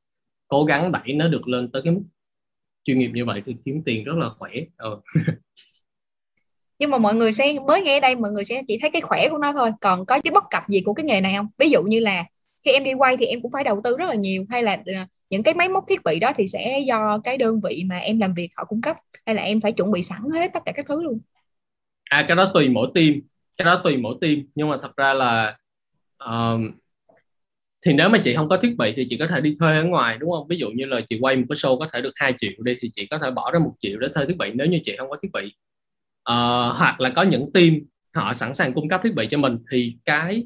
cố 0.48 0.64
gắng 0.64 0.92
đẩy 0.92 1.12
nó 1.14 1.28
được 1.28 1.48
lên 1.48 1.69
tới 1.69 1.82
cái 1.82 1.94
mức 1.94 2.02
chuyên 2.84 2.98
nghiệp 2.98 3.10
như 3.14 3.24
vậy 3.24 3.42
thì 3.46 3.56
kiếm 3.64 3.82
tiền 3.84 4.04
rất 4.04 4.16
là 4.16 4.28
khỏe. 4.38 4.50
Ừ. 4.76 5.00
nhưng 6.78 6.90
mà 6.90 6.98
mọi 6.98 7.14
người 7.14 7.32
sẽ 7.32 7.54
mới 7.66 7.82
nghe 7.82 8.00
đây 8.00 8.16
mọi 8.16 8.30
người 8.30 8.44
sẽ 8.44 8.62
chỉ 8.68 8.78
thấy 8.80 8.90
cái 8.90 9.02
khỏe 9.02 9.28
của 9.28 9.38
nó 9.38 9.52
thôi. 9.52 9.70
Còn 9.80 10.06
có 10.06 10.20
cái 10.24 10.30
bất 10.34 10.44
cập 10.50 10.68
gì 10.68 10.80
của 10.80 10.94
cái 10.94 11.04
nghề 11.04 11.20
này 11.20 11.34
không? 11.36 11.46
Ví 11.58 11.70
dụ 11.70 11.82
như 11.82 12.00
là 12.00 12.24
khi 12.64 12.72
em 12.72 12.84
đi 12.84 12.94
quay 12.94 13.16
thì 13.16 13.26
em 13.26 13.42
cũng 13.42 13.52
phải 13.52 13.64
đầu 13.64 13.80
tư 13.84 13.96
rất 13.96 14.06
là 14.08 14.14
nhiều 14.14 14.44
hay 14.50 14.62
là 14.62 14.72
ờ, 14.86 14.92
những 15.30 15.42
cái 15.42 15.54
máy 15.54 15.68
móc 15.68 15.84
thiết 15.88 16.00
bị 16.04 16.18
đó 16.20 16.32
thì 16.36 16.46
sẽ 16.46 16.78
do 16.86 17.18
cái 17.24 17.38
đơn 17.38 17.60
vị 17.64 17.84
mà 17.86 17.98
em 17.98 18.20
làm 18.20 18.34
việc 18.34 18.48
họ 18.56 18.64
cung 18.64 18.82
cấp 18.82 18.96
hay 19.26 19.34
là 19.34 19.42
em 19.42 19.60
phải 19.60 19.72
chuẩn 19.72 19.90
bị 19.90 20.02
sẵn 20.02 20.20
hết 20.34 20.50
tất 20.54 20.60
cả 20.66 20.72
các 20.72 20.86
thứ 20.88 21.02
luôn? 21.02 21.18
À 22.04 22.24
cái 22.28 22.36
đó 22.36 22.50
tùy 22.54 22.68
mỗi 22.68 22.88
team 22.94 23.20
cái 23.60 23.64
đó 23.64 23.80
tùy 23.84 23.96
mỗi 23.96 24.14
team. 24.20 24.36
Nhưng 24.54 24.68
mà 24.68 24.78
thật 24.82 24.96
ra 24.96 25.14
là 25.14 25.56
um, 26.18 26.70
thì 27.86 27.92
nếu 27.92 28.08
mà 28.08 28.18
chị 28.24 28.34
không 28.34 28.48
có 28.48 28.56
thiết 28.56 28.74
bị 28.78 28.92
thì 28.96 29.06
chị 29.10 29.16
có 29.16 29.26
thể 29.26 29.40
đi 29.40 29.56
thuê 29.60 29.76
ở 29.76 29.84
ngoài 29.84 30.18
đúng 30.18 30.30
không? 30.30 30.46
Ví 30.48 30.56
dụ 30.56 30.70
như 30.70 30.84
là 30.84 31.00
chị 31.08 31.18
quay 31.20 31.36
một 31.36 31.44
cái 31.48 31.56
show 31.56 31.78
có 31.78 31.88
thể 31.92 32.00
được 32.00 32.12
2 32.16 32.34
triệu 32.38 32.50
đi 32.58 32.76
thì 32.80 32.90
chị 32.96 33.06
có 33.06 33.18
thể 33.18 33.30
bỏ 33.30 33.50
ra 33.50 33.58
một 33.58 33.74
triệu 33.78 33.98
để 33.98 34.08
thuê 34.14 34.26
thiết 34.26 34.36
bị 34.36 34.50
nếu 34.54 34.66
như 34.66 34.80
chị 34.84 34.96
không 34.98 35.10
có 35.10 35.16
thiết 35.22 35.28
bị. 35.32 35.52
À, 36.24 36.34
hoặc 36.76 37.00
là 37.00 37.10
có 37.10 37.22
những 37.22 37.52
team 37.52 37.74
họ 38.14 38.32
sẵn 38.32 38.54
sàng 38.54 38.72
cung 38.72 38.88
cấp 38.88 39.00
thiết 39.04 39.14
bị 39.14 39.26
cho 39.30 39.38
mình 39.38 39.58
thì 39.70 39.94
cái 40.04 40.44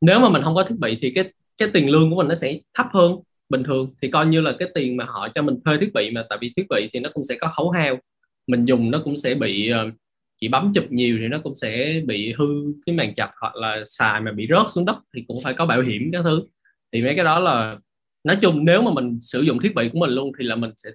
nếu 0.00 0.20
mà 0.20 0.28
mình 0.28 0.42
không 0.42 0.54
có 0.54 0.62
thiết 0.62 0.78
bị 0.78 0.98
thì 1.02 1.10
cái 1.10 1.32
cái 1.58 1.68
tiền 1.74 1.90
lương 1.90 2.10
của 2.10 2.16
mình 2.16 2.28
nó 2.28 2.34
sẽ 2.34 2.58
thấp 2.74 2.86
hơn 2.92 3.16
bình 3.48 3.62
thường. 3.64 3.94
Thì 4.02 4.10
coi 4.10 4.26
như 4.26 4.40
là 4.40 4.52
cái 4.58 4.68
tiền 4.74 4.96
mà 4.96 5.04
họ 5.08 5.28
cho 5.28 5.42
mình 5.42 5.56
thuê 5.64 5.78
thiết 5.78 5.92
bị 5.94 6.10
mà 6.10 6.24
tại 6.30 6.38
vì 6.40 6.52
thiết 6.56 6.66
bị 6.68 6.90
thì 6.92 7.00
nó 7.00 7.10
cũng 7.14 7.24
sẽ 7.24 7.36
có 7.40 7.48
khấu 7.48 7.70
hao. 7.70 7.98
Mình 8.46 8.64
dùng 8.64 8.90
nó 8.90 9.00
cũng 9.04 9.16
sẽ 9.16 9.34
bị 9.34 9.72
uh, 9.72 9.94
chỉ 10.42 10.48
bấm 10.48 10.72
chụp 10.74 10.84
nhiều 10.90 11.18
thì 11.20 11.28
nó 11.28 11.38
cũng 11.38 11.54
sẽ 11.54 12.02
bị 12.06 12.32
hư 12.32 12.46
cái 12.86 12.94
màn 12.94 13.14
chập 13.14 13.30
hoặc 13.40 13.56
là 13.56 13.82
xài 13.86 14.20
mà 14.20 14.32
bị 14.32 14.46
rớt 14.50 14.66
xuống 14.70 14.84
đất 14.84 14.96
thì 15.14 15.24
cũng 15.28 15.40
phải 15.44 15.54
có 15.54 15.66
bảo 15.66 15.82
hiểm 15.82 16.10
các 16.12 16.22
thứ. 16.24 16.42
Thì 16.92 17.02
mấy 17.02 17.14
cái 17.14 17.24
đó 17.24 17.38
là, 17.38 17.78
nói 18.24 18.38
chung 18.42 18.64
nếu 18.64 18.82
mà 18.82 18.90
mình 18.94 19.20
sử 19.20 19.40
dụng 19.40 19.58
thiết 19.62 19.74
bị 19.74 19.88
của 19.88 19.98
mình 19.98 20.10
luôn 20.10 20.32
thì 20.38 20.44
là 20.44 20.56
mình 20.56 20.70
sẽ 20.76 20.90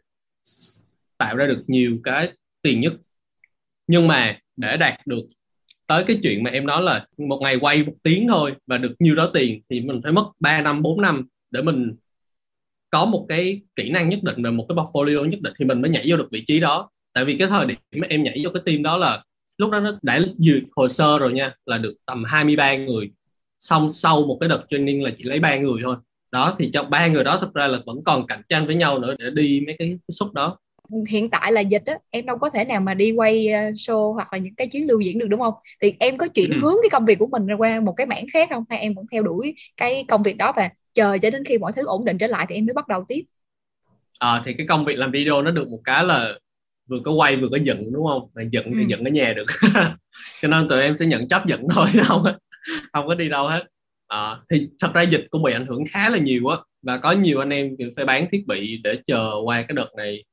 tạo 1.17 1.35
ra 1.35 1.47
được 1.47 1.63
nhiều 1.67 1.97
cái 2.03 2.31
tiền 2.61 2.81
nhất. 2.81 2.93
Nhưng 3.87 4.07
mà 4.07 4.39
để 4.57 4.77
đạt 4.77 5.07
được 5.07 5.23
tới 5.87 6.03
cái 6.03 6.19
chuyện 6.23 6.43
mà 6.43 6.49
em 6.49 6.65
nói 6.65 6.83
là 6.83 7.05
một 7.17 7.39
ngày 7.41 7.57
quay 7.59 7.83
một 7.83 7.93
tiếng 8.03 8.27
thôi 8.27 8.53
và 8.67 8.77
được 8.77 8.95
nhiêu 8.99 9.15
đó 9.15 9.31
tiền 9.33 9.61
thì 9.69 9.81
mình 9.81 10.01
phải 10.03 10.11
mất 10.11 10.25
3 10.39 10.61
năm 10.61 10.81
4 10.81 11.01
năm 11.01 11.27
để 11.51 11.61
mình 11.61 11.95
có 12.89 13.05
một 13.05 13.25
cái 13.29 13.61
kỹ 13.75 13.89
năng 13.89 14.09
nhất 14.09 14.19
định 14.23 14.43
và 14.43 14.51
một 14.51 14.65
cái 14.69 14.75
portfolio 14.75 15.25
nhất 15.25 15.41
định 15.41 15.53
thì 15.59 15.65
mình 15.65 15.81
mới 15.81 15.91
nhảy 15.91 16.05
vô 16.07 16.17
được 16.17 16.27
vị 16.31 16.43
trí 16.47 16.59
đó. 16.59 16.89
Tại 17.13 17.25
vì 17.25 17.37
cái 17.37 17.47
thời 17.47 17.65
điểm 17.65 17.77
mà 17.95 18.07
em 18.09 18.23
nhảy 18.23 18.41
vô 18.43 18.49
cái 18.53 18.61
team 18.65 18.83
đó 18.83 18.97
là 18.97 19.23
lúc 19.57 19.71
đó 19.71 19.79
nó 19.79 19.99
đã 20.01 20.19
duyệt 20.37 20.63
hồ 20.75 20.87
sơ 20.87 21.19
rồi 21.19 21.33
nha 21.33 21.53
là 21.65 21.77
được 21.77 21.93
tầm 22.05 22.23
23 22.23 22.75
người. 22.75 23.11
Xong 23.59 23.89
sau 23.89 24.21
một 24.21 24.37
cái 24.39 24.49
đợt 24.49 24.63
training 24.69 25.03
là 25.03 25.11
chỉ 25.17 25.23
lấy 25.23 25.39
ba 25.39 25.57
người 25.57 25.81
thôi. 25.83 25.95
Đó 26.31 26.55
thì 26.59 26.69
cho 26.73 26.83
ba 26.83 27.07
người 27.07 27.23
đó 27.23 27.37
thực 27.41 27.53
ra 27.53 27.67
là 27.67 27.79
vẫn 27.85 27.97
còn 28.05 28.27
cạnh 28.27 28.41
tranh 28.49 28.65
với 28.67 28.75
nhau 28.75 28.99
nữa 28.99 29.15
để 29.19 29.25
đi 29.33 29.63
mấy 29.65 29.75
cái, 29.79 29.87
cái 29.87 29.97
suất 30.09 30.33
đó. 30.33 30.57
Hiện 31.09 31.29
tại 31.29 31.51
là 31.51 31.61
dịch 31.61 31.85
á 31.85 31.97
em 32.09 32.25
đâu 32.25 32.37
có 32.37 32.49
thể 32.49 32.65
nào 32.65 32.81
mà 32.81 32.93
đi 32.93 33.11
quay 33.11 33.47
ờ, 33.47 33.61
show 33.71 34.13
hoặc 34.13 34.33
là 34.33 34.39
những 34.39 34.55
cái 34.55 34.67
chuyến 34.67 34.87
lưu 34.87 34.99
diễn 34.99 35.19
được 35.19 35.27
đúng 35.27 35.39
không? 35.39 35.53
Thì 35.81 35.93
em 35.99 36.17
có 36.17 36.27
chuyển 36.27 36.51
ừ. 36.51 36.59
hướng 36.61 36.75
cái 36.81 36.89
công 36.89 37.05
việc 37.05 37.19
của 37.19 37.27
mình 37.27 37.45
ra 37.45 37.55
qua 37.55 37.79
một 37.79 37.93
cái 37.97 38.07
mảng 38.07 38.25
khác 38.33 38.49
không? 38.51 38.63
Hay 38.69 38.79
em 38.79 38.93
vẫn 38.93 39.05
theo 39.11 39.23
đuổi 39.23 39.55
cái 39.77 40.05
công 40.07 40.23
việc 40.23 40.37
đó 40.37 40.53
và 40.55 40.69
chờ 40.93 41.17
cho 41.21 41.29
đến 41.29 41.43
khi 41.43 41.57
mọi 41.57 41.71
thứ 41.71 41.85
ổn 41.85 42.05
định 42.05 42.17
trở 42.17 42.27
lại 42.27 42.45
thì 42.49 42.55
em 42.55 42.65
mới 42.65 42.73
bắt 42.73 42.87
đầu 42.87 43.05
tiếp? 43.07 43.21
À, 44.19 44.41
thì 44.45 44.53
cái 44.57 44.67
công 44.67 44.85
việc 44.85 44.95
làm 44.95 45.11
video 45.11 45.41
nó 45.41 45.51
được 45.51 45.67
một 45.67 45.79
cái 45.83 46.03
là 46.03 46.33
vừa 46.87 46.99
có 46.99 47.11
quay 47.11 47.35
vừa 47.35 47.49
có 47.49 47.57
giận 47.57 47.93
đúng 47.93 48.05
không? 48.07 48.29
Mà 48.35 48.41
giận 48.41 48.65
thì 48.65 48.81
ừ. 48.81 48.87
giận 48.87 49.03
ở 49.03 49.09
nhà 49.09 49.33
được. 49.33 49.45
Cho 50.41 50.47
nên 50.47 50.67
tụi 50.69 50.81
em 50.81 50.95
sẽ 50.95 51.05
nhận 51.05 51.27
chấp 51.27 51.45
giận 51.47 51.67
thôi 51.73 51.87
không 52.03 52.23
không 52.93 53.07
có 53.07 53.15
đi 53.15 53.29
đâu 53.29 53.47
hết. 53.47 53.63
À, 54.07 54.37
thì 54.51 54.69
thật 54.81 54.93
ra 54.93 55.01
dịch 55.01 55.27
cũng 55.29 55.43
bị 55.43 55.53
ảnh 55.53 55.67
hưởng 55.67 55.83
khá 55.89 56.09
là 56.09 56.17
nhiều 56.17 56.47
á. 56.47 56.57
Và 56.81 56.97
có 56.97 57.11
nhiều 57.11 57.39
anh 57.39 57.49
em 57.49 57.75
phải 57.95 58.05
bán 58.05 58.27
thiết 58.31 58.47
bị 58.47 58.81
để 58.83 58.99
chờ 59.05 59.31
qua 59.45 59.65
cái 59.67 59.75
đợt 59.75 59.89
này 59.97 60.23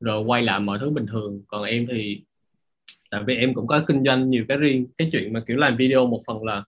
rồi 0.00 0.22
quay 0.24 0.42
lại 0.42 0.60
mọi 0.60 0.78
thứ 0.78 0.90
bình 0.90 1.06
thường. 1.06 1.42
Còn 1.48 1.64
em 1.64 1.86
thì 1.90 2.22
tại 3.10 3.22
vì 3.26 3.36
em 3.36 3.54
cũng 3.54 3.66
có 3.66 3.84
kinh 3.88 4.04
doanh 4.04 4.30
nhiều 4.30 4.44
cái 4.48 4.56
riêng 4.58 4.86
cái 4.96 5.08
chuyện 5.12 5.32
mà 5.32 5.40
kiểu 5.46 5.56
làm 5.56 5.76
video 5.76 6.06
một 6.06 6.22
phần 6.26 6.44
là 6.44 6.64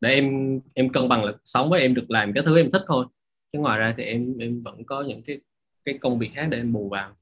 để 0.00 0.10
em 0.10 0.60
em 0.74 0.88
cân 0.92 1.08
bằng 1.08 1.24
là 1.24 1.32
sống 1.44 1.70
với 1.70 1.80
em 1.80 1.94
được 1.94 2.10
làm 2.10 2.32
cái 2.32 2.44
thứ 2.46 2.56
em 2.56 2.70
thích 2.70 2.82
thôi. 2.88 3.06
Chứ 3.52 3.58
ngoài 3.58 3.78
ra 3.78 3.94
thì 3.96 4.04
em 4.04 4.36
em 4.40 4.60
vẫn 4.64 4.84
có 4.84 5.02
những 5.02 5.22
cái 5.22 5.38
cái 5.84 5.98
công 5.98 6.18
việc 6.18 6.30
khác 6.34 6.48
để 6.50 6.58
em 6.58 6.72
bù 6.72 6.88
vào 6.88 7.16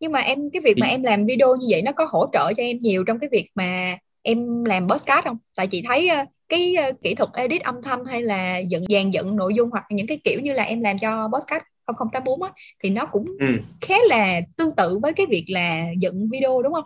nhưng 0.00 0.12
mà 0.12 0.20
em 0.20 0.50
cái 0.50 0.62
việc 0.64 0.74
mà 0.80 0.86
em 0.86 1.02
làm 1.02 1.26
video 1.26 1.56
như 1.56 1.66
vậy 1.70 1.82
nó 1.82 1.92
có 1.92 2.06
hỗ 2.10 2.26
trợ 2.32 2.52
cho 2.56 2.62
em 2.62 2.78
nhiều 2.78 3.04
trong 3.04 3.18
cái 3.18 3.28
việc 3.32 3.50
mà 3.54 3.98
em 4.22 4.64
làm 4.64 4.88
podcast 4.88 5.24
không? 5.24 5.38
Tại 5.56 5.66
chị 5.66 5.82
thấy 5.88 6.08
ờ, 6.08 6.24
cái 6.48 6.74
ờ, 6.74 6.92
kỹ 7.02 7.14
thuật 7.14 7.30
edit 7.34 7.62
âm 7.62 7.74
thanh 7.84 8.04
hay 8.04 8.22
là 8.22 8.58
dựng 8.58 8.84
dàn 8.88 9.10
dựng 9.10 9.36
nội 9.36 9.54
dung 9.54 9.70
hoặc 9.70 9.84
những 9.90 10.06
cái 10.06 10.20
kiểu 10.24 10.40
như 10.40 10.52
là 10.52 10.62
em 10.62 10.80
làm 10.80 10.98
cho 10.98 11.28
podcast 11.28 11.62
0084 11.86 12.42
á 12.42 12.50
thì 12.82 12.90
nó 12.90 13.06
cũng 13.06 13.24
ừ. 13.40 13.46
khá 13.80 13.94
là 14.08 14.40
tương 14.56 14.76
tự 14.76 14.98
với 15.02 15.12
cái 15.12 15.26
việc 15.30 15.44
là 15.48 15.86
dựng 16.00 16.28
video 16.32 16.62
đúng 16.62 16.72
không? 16.72 16.84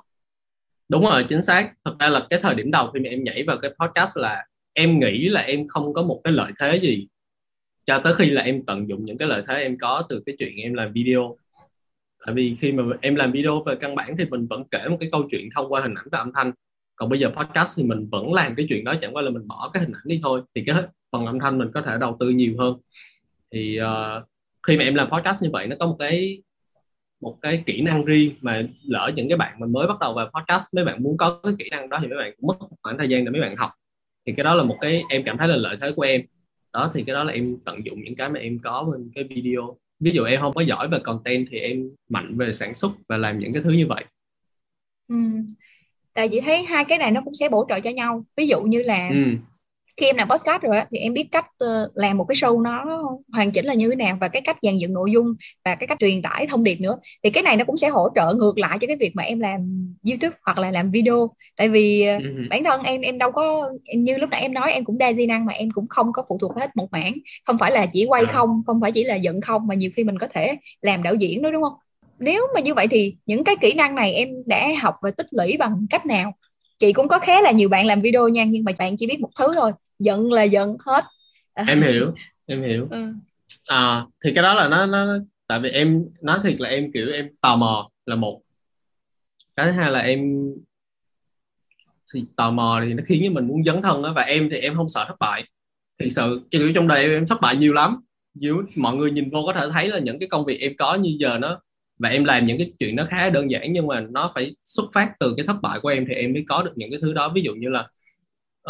Đúng 0.88 1.02
rồi 1.02 1.26
chính 1.28 1.42
xác. 1.42 1.73
Thật 1.85 1.95
ra 1.99 2.09
là 2.09 2.26
cái 2.31 2.40
thời 2.42 2.54
điểm 2.54 2.71
đầu 2.71 2.90
khi 2.95 3.00
mà 3.00 3.09
em 3.09 3.25
nhảy 3.25 3.45
vào 3.47 3.59
cái 3.62 3.71
podcast 3.81 4.16
là 4.16 4.45
em 4.73 4.99
nghĩ 4.99 5.28
là 5.28 5.40
em 5.40 5.69
không 5.69 5.92
có 5.95 6.02
một 6.02 6.21
cái 6.25 6.33
lợi 6.33 6.52
thế 6.61 6.76
gì 6.76 7.09
cho 7.87 8.00
tới 8.04 8.14
khi 8.19 8.31
là 8.31 8.42
em 8.42 8.62
tận 8.66 8.88
dụng 8.88 9.04
những 9.04 9.19
cái 9.19 9.28
lợi 9.28 9.42
thế 9.49 9.54
em 9.54 9.78
có 9.78 10.02
từ 10.09 10.23
cái 10.26 10.37
chuyện 10.38 10.57
em 10.57 10.75
làm 10.75 10.92
video 10.92 11.37
tại 12.26 12.35
vì 12.35 12.57
khi 12.61 12.73
mà 12.73 12.83
em 13.00 13.14
làm 13.14 13.33
video 13.33 13.62
về 13.67 13.76
căn 13.81 13.95
bản 13.95 14.17
thì 14.19 14.25
mình 14.25 14.47
vẫn 14.47 14.64
kể 14.71 14.88
một 14.88 14.97
cái 15.00 15.09
câu 15.12 15.29
chuyện 15.31 15.49
thông 15.55 15.73
qua 15.73 15.81
hình 15.81 15.95
ảnh 15.95 16.07
và 16.12 16.19
âm 16.19 16.33
thanh. 16.35 16.52
Còn 16.97 17.09
bây 17.09 17.21
giờ 17.21 17.31
podcast 17.37 17.79
thì 17.79 17.85
mình 17.85 18.09
vẫn 18.11 18.33
làm 18.33 18.55
cái 18.55 18.67
chuyện 18.69 18.85
đó 18.85 18.95
chẳng 19.00 19.17
qua 19.17 19.23
là 19.23 19.31
mình 19.31 19.49
bỏ 19.49 19.71
cái 19.73 19.83
hình 19.83 19.93
ảnh 19.93 20.02
đi 20.05 20.21
thôi. 20.23 20.43
Thì 20.55 20.64
cái 20.67 20.76
phần 21.12 21.26
âm 21.26 21.41
thanh 21.41 21.59
mình 21.59 21.69
có 21.75 21.83
thể 21.83 21.97
đầu 22.00 22.17
tư 22.21 22.31
nhiều 22.31 22.55
hơn. 22.59 22.76
Thì 23.52 23.79
uh, 23.81 24.23
khi 24.67 24.76
mà 24.76 24.85
em 24.85 24.95
làm 24.95 25.11
podcast 25.11 25.43
như 25.43 25.50
vậy 25.52 25.67
nó 25.67 25.76
có 25.81 25.87
một 25.87 25.97
cái 25.99 26.43
một 27.21 27.38
cái 27.43 27.62
kỹ 27.67 27.81
năng 27.83 28.05
riêng 28.05 28.35
mà 28.41 28.62
lỡ 28.83 29.12
những 29.17 29.29
cái 29.29 29.37
bạn 29.37 29.61
mà 29.61 29.67
mới 29.67 29.87
bắt 29.87 29.97
đầu 30.00 30.14
vào 30.14 30.31
podcast 30.35 30.75
mấy 30.75 30.85
bạn 30.85 31.02
muốn 31.02 31.17
có 31.17 31.41
cái 31.43 31.52
kỹ 31.59 31.69
năng 31.71 31.88
đó 31.88 31.99
thì 32.02 32.09
mấy 32.09 32.19
bạn 32.19 32.33
cũng 32.37 32.47
mất 32.47 32.67
khoảng 32.83 32.99
thời 32.99 33.09
gian 33.09 33.25
để 33.25 33.31
mấy 33.31 33.41
bạn 33.41 33.57
học. 33.57 33.71
Thì 34.26 34.33
cái 34.37 34.45
đó 34.45 34.55
là 34.55 34.62
một 34.62 34.79
cái 34.81 35.02
em 35.09 35.23
cảm 35.25 35.38
thấy 35.38 35.49
là 35.49 35.57
lợi 35.57 35.76
thế 35.81 35.93
của 35.97 36.02
em. 36.02 36.23
Đó 36.73 36.91
thì 36.95 37.02
cái 37.07 37.14
đó 37.14 37.25
là 37.25 37.33
em 37.33 37.57
tận 37.64 37.87
dụng 37.87 38.02
những 38.05 38.17
cái 38.17 38.29
mà 38.29 38.41
em 38.41 38.59
có 38.59 38.85
bên 38.93 39.11
cái 39.14 39.25
video 39.25 39.76
ví 40.02 40.11
dụ 40.11 40.25
em 40.25 40.40
không 40.40 40.52
có 40.52 40.61
giỏi 40.61 40.88
về 40.88 40.99
content 41.04 41.47
thì 41.50 41.59
em 41.59 41.90
mạnh 42.09 42.37
về 42.37 42.52
sản 42.52 42.75
xuất 42.75 42.92
và 43.09 43.16
làm 43.16 43.38
những 43.38 43.52
cái 43.52 43.62
thứ 43.62 43.71
như 43.71 43.87
vậy. 43.88 44.04
Ừ. 45.09 45.16
tại 46.14 46.28
chị 46.28 46.40
thấy 46.40 46.64
hai 46.64 46.85
cái 46.85 46.99
này 46.99 47.11
nó 47.11 47.21
cũng 47.25 47.35
sẽ 47.35 47.49
bổ 47.49 47.66
trợ 47.68 47.80
cho 47.80 47.90
nhau. 47.90 48.25
Ví 48.37 48.47
dụ 48.47 48.62
như 48.62 48.82
là 48.82 49.09
ừ 49.09 49.37
khi 49.97 50.07
em 50.07 50.17
làm 50.17 50.29
podcast 50.29 50.63
rồi 50.63 50.77
thì 50.91 50.99
em 50.99 51.13
biết 51.13 51.29
cách 51.31 51.47
uh, 51.65 51.97
làm 51.97 52.19
một 52.19 52.25
cái 52.29 52.35
show 52.35 52.63
nó 52.63 53.03
hoàn 53.33 53.51
chỉnh 53.51 53.65
là 53.67 53.75
như 53.75 53.89
thế 53.89 53.97
nào 53.97 54.17
và 54.21 54.29
cái 54.29 54.43
cách 54.43 54.57
dàn 54.63 54.79
dựng 54.79 54.93
nội 54.93 55.11
dung 55.13 55.35
và 55.65 55.75
cái 55.75 55.87
cách 55.87 55.99
truyền 56.01 56.23
tải 56.23 56.47
thông 56.47 56.65
điệp 56.65 56.81
nữa. 56.81 56.97
Thì 57.23 57.31
cái 57.31 57.43
này 57.43 57.57
nó 57.57 57.65
cũng 57.65 57.77
sẽ 57.77 57.89
hỗ 57.89 58.09
trợ 58.15 58.35
ngược 58.35 58.59
lại 58.59 58.79
cho 58.81 58.87
cái 58.87 58.97
việc 58.97 59.17
mà 59.17 59.23
em 59.23 59.41
làm 59.41 59.93
YouTube 60.09 60.37
hoặc 60.43 60.59
là 60.59 60.71
làm 60.71 60.91
video. 60.91 61.31
Tại 61.57 61.69
vì 61.69 62.09
uh, 62.17 62.23
bản 62.51 62.65
thân 62.65 62.83
em 62.83 63.01
em 63.01 63.19
đâu 63.19 63.33
có 63.33 63.71
như 63.97 64.19
lúc 64.19 64.31
nãy 64.31 64.41
em 64.41 64.55
nói 64.55 64.73
em 64.73 64.85
cũng 64.85 64.99
đa 64.99 65.13
di 65.13 65.27
năng 65.27 65.47
mà 65.47 65.53
em 65.53 65.71
cũng 65.71 65.89
không 65.89 66.13
có 66.13 66.23
phụ 66.29 66.39
thuộc 66.39 66.57
hết 66.57 66.77
một 66.77 66.93
mảng. 66.93 67.15
Không 67.45 67.59
phải 67.59 67.73
là 67.73 67.87
chỉ 67.93 68.05
quay 68.05 68.27
không 68.27 68.63
không 68.67 68.81
phải 68.81 68.93
chỉ 68.93 69.05
là 69.05 69.15
dựng 69.15 69.41
không 69.41 69.67
mà 69.67 69.75
nhiều 69.75 69.91
khi 69.97 70.05
mình 70.05 70.19
có 70.19 70.27
thể 70.27 70.57
làm 70.81 71.03
đạo 71.03 71.15
diễn 71.15 71.43
nữa 71.43 71.51
đúng 71.51 71.63
không? 71.63 71.75
Nếu 72.19 72.47
mà 72.55 72.61
như 72.61 72.75
vậy 72.75 72.87
thì 72.91 73.17
những 73.27 73.45
cái 73.45 73.57
kỹ 73.61 73.73
năng 73.73 73.95
này 73.95 74.15
em 74.15 74.29
đã 74.47 74.69
học 74.81 74.95
và 75.03 75.11
tích 75.11 75.27
lũy 75.31 75.57
bằng 75.59 75.87
cách 75.91 76.07
nào 76.07 76.33
chị 76.83 76.93
cũng 76.93 77.09
có 77.09 77.19
khá 77.19 77.41
là 77.41 77.51
nhiều 77.51 77.69
bạn 77.69 77.87
làm 77.87 78.01
video 78.01 78.29
nha 78.29 78.45
nhưng 78.45 78.65
mà 78.65 78.73
bạn 78.79 78.97
chỉ 78.97 79.07
biết 79.07 79.21
một 79.21 79.31
thứ 79.39 79.53
thôi 79.55 79.73
giận 79.99 80.33
là 80.33 80.43
giận 80.43 80.77
hết. 80.87 81.05
Em 81.55 81.83
hiểu 81.83 82.15
em 82.47 82.62
hiểu. 82.62 82.89
Ừ. 82.91 83.12
à 83.69 84.07
thì 84.25 84.33
cái 84.35 84.43
đó 84.43 84.55
là 84.55 84.69
nó 84.69 84.87
nó 84.87 85.07
tại 85.47 85.61
vì 85.61 85.71
em 85.71 86.05
nói 86.21 86.39
thiệt 86.43 86.61
là 86.61 86.69
em 86.69 86.93
kiểu 86.93 87.12
em 87.12 87.29
tò 87.41 87.57
mò 87.57 87.91
là 88.07 88.17
một. 88.17 88.43
Cái 89.57 89.67
thứ 89.67 89.73
hai 89.73 89.91
là 89.91 90.01
em 90.01 90.21
thì 92.15 92.25
tò 92.37 92.51
mò 92.51 92.81
thì 92.85 92.95
nó 92.95 93.03
khiến 93.07 93.23
cho 93.25 93.31
mình 93.33 93.47
muốn 93.47 93.65
dấn 93.65 93.83
thân 93.83 94.03
đó 94.03 94.12
và 94.17 94.23
em 94.23 94.49
thì 94.51 94.57
em 94.57 94.75
không 94.77 94.89
sợ 94.89 95.05
thất 95.09 95.19
bại. 95.19 95.45
Thì 95.99 96.11
sự 96.11 96.41
kiểu 96.51 96.73
trong 96.75 96.89
đời 96.89 97.03
em, 97.03 97.11
em 97.11 97.27
thất 97.27 97.41
bại 97.41 97.57
nhiều 97.57 97.73
lắm. 97.73 98.01
Như 98.35 98.57
mọi 98.77 98.97
người 98.97 99.11
nhìn 99.11 99.31
vô 99.31 99.43
có 99.47 99.53
thể 99.53 99.67
thấy 99.73 99.89
là 99.89 99.99
những 99.99 100.19
cái 100.19 100.29
công 100.29 100.45
việc 100.45 100.61
em 100.61 100.73
có 100.79 100.95
như 100.95 101.17
giờ 101.21 101.39
nó 101.39 101.61
và 102.02 102.09
em 102.09 102.25
làm 102.25 102.47
những 102.47 102.59
cái 102.59 102.73
chuyện 102.78 102.97
nó 102.97 103.06
khá 103.11 103.30
đơn 103.30 103.50
giản 103.50 103.73
nhưng 103.73 103.87
mà 103.87 104.00
nó 104.00 104.32
phải 104.35 104.54
xuất 104.64 104.85
phát 104.92 105.12
từ 105.21 105.35
cái 105.37 105.47
thất 105.47 105.56
bại 105.62 105.80
của 105.80 105.88
em 105.88 106.06
thì 106.09 106.14
em 106.14 106.32
mới 106.32 106.44
có 106.49 106.62
được 106.62 106.73
những 106.76 106.90
cái 106.90 107.00
thứ 107.02 107.12
đó. 107.12 107.32
Ví 107.35 107.42
dụ 107.42 107.54
như 107.54 107.68
là 107.68 107.88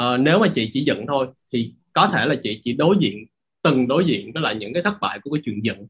uh, 0.01 0.21
nếu 0.21 0.39
mà 0.39 0.49
chị 0.55 0.71
chỉ 0.73 0.85
giận 0.85 1.07
thôi 1.07 1.27
thì 1.53 1.75
có 1.93 2.07
thể 2.07 2.27
là 2.27 2.35
chị 2.43 2.61
chỉ 2.65 2.73
đối 2.73 2.97
diện 3.01 3.27
từng 3.63 3.89
đối 3.89 4.05
diện 4.05 4.33
với 4.33 4.43
lại 4.43 4.55
những 4.55 4.73
cái 4.73 4.83
thất 4.83 4.95
bại 5.01 5.19
của 5.23 5.31
cái 5.31 5.43
chuyện 5.45 5.65
giận. 5.65 5.87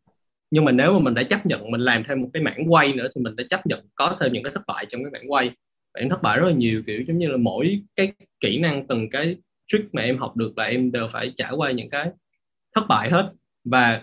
Nhưng 0.51 0.65
mà 0.65 0.73
nếu 0.73 0.93
mà 0.93 0.99
mình 0.99 1.15
đã 1.15 1.23
chấp 1.23 1.47
nhận 1.47 1.71
mình 1.71 1.81
làm 1.81 2.05
thêm 2.09 2.23
một 2.23 2.29
cái 2.33 2.43
mảng 2.43 2.73
quay 2.73 2.93
nữa 2.93 3.09
thì 3.15 3.21
mình 3.23 3.37
đã 3.37 3.45
chấp 3.51 3.67
nhận 3.67 3.87
có 3.95 4.17
thêm 4.21 4.33
những 4.33 4.43
cái 4.43 4.53
thất 4.53 4.63
bại 4.67 4.87
trong 4.91 5.05
cái 5.05 5.11
mảng 5.11 5.33
quay. 5.33 5.51
Và 5.95 6.01
em 6.01 6.09
thất 6.09 6.23
bại 6.23 6.39
rất 6.39 6.47
là 6.47 6.55
nhiều 6.55 6.83
kiểu 6.87 7.03
giống 7.09 7.19
như 7.19 7.29
là 7.29 7.37
mỗi 7.37 7.83
cái 7.97 8.13
kỹ 8.41 8.59
năng 8.59 8.87
từng 8.87 9.11
cái 9.11 9.37
trick 9.67 9.95
mà 9.95 10.03
em 10.03 10.19
học 10.19 10.37
được 10.37 10.59
là 10.59 10.65
em 10.65 10.93
đều 10.93 11.09
phải 11.13 11.33
trải 11.37 11.53
qua 11.57 11.71
những 11.71 11.91
cái 11.91 12.11
thất 12.75 12.85
bại 12.89 13.11
hết. 13.11 13.33
Và 13.65 14.03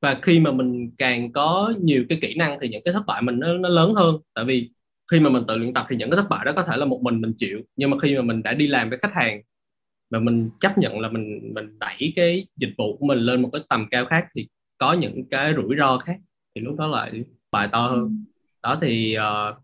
và 0.00 0.18
khi 0.22 0.40
mà 0.40 0.52
mình 0.52 0.90
càng 0.98 1.32
có 1.32 1.72
nhiều 1.82 2.04
cái 2.08 2.18
kỹ 2.22 2.34
năng 2.34 2.58
thì 2.60 2.68
những 2.68 2.82
cái 2.84 2.94
thất 2.94 3.06
bại 3.06 3.22
mình 3.22 3.38
nó, 3.38 3.52
nó 3.52 3.68
lớn 3.68 3.94
hơn. 3.94 4.16
Tại 4.34 4.44
vì 4.44 4.70
khi 5.10 5.20
mà 5.20 5.30
mình 5.30 5.44
tự 5.48 5.56
luyện 5.56 5.74
tập 5.74 5.86
thì 5.90 5.96
những 5.96 6.10
cái 6.10 6.16
thất 6.16 6.28
bại 6.28 6.44
đó 6.44 6.52
có 6.56 6.62
thể 6.62 6.76
là 6.76 6.84
một 6.84 7.02
mình 7.02 7.20
mình 7.20 7.32
chịu. 7.38 7.60
Nhưng 7.76 7.90
mà 7.90 7.98
khi 7.98 8.16
mà 8.16 8.22
mình 8.22 8.42
đã 8.42 8.54
đi 8.54 8.66
làm 8.66 8.90
với 8.90 8.98
khách 8.98 9.14
hàng 9.14 9.42
và 10.10 10.18
mình 10.18 10.50
chấp 10.60 10.78
nhận 10.78 11.00
là 11.00 11.08
mình 11.08 11.54
mình 11.54 11.78
đẩy 11.78 12.12
cái 12.16 12.46
dịch 12.56 12.74
vụ 12.78 12.96
của 12.96 13.06
mình 13.06 13.18
lên 13.18 13.42
một 13.42 13.50
cái 13.52 13.62
tầm 13.68 13.86
cao 13.90 14.06
khác 14.06 14.26
thì 14.36 14.48
có 14.78 14.92
những 14.92 15.28
cái 15.30 15.54
rủi 15.54 15.76
ro 15.78 15.98
khác 15.98 16.16
thì 16.54 16.60
lúc 16.60 16.76
đó 16.78 16.86
lại 16.86 17.24
bài 17.50 17.68
to 17.72 17.86
hơn. 17.86 18.00
Ừ. 18.00 18.10
đó 18.62 18.78
thì 18.82 19.16
uh, 19.18 19.56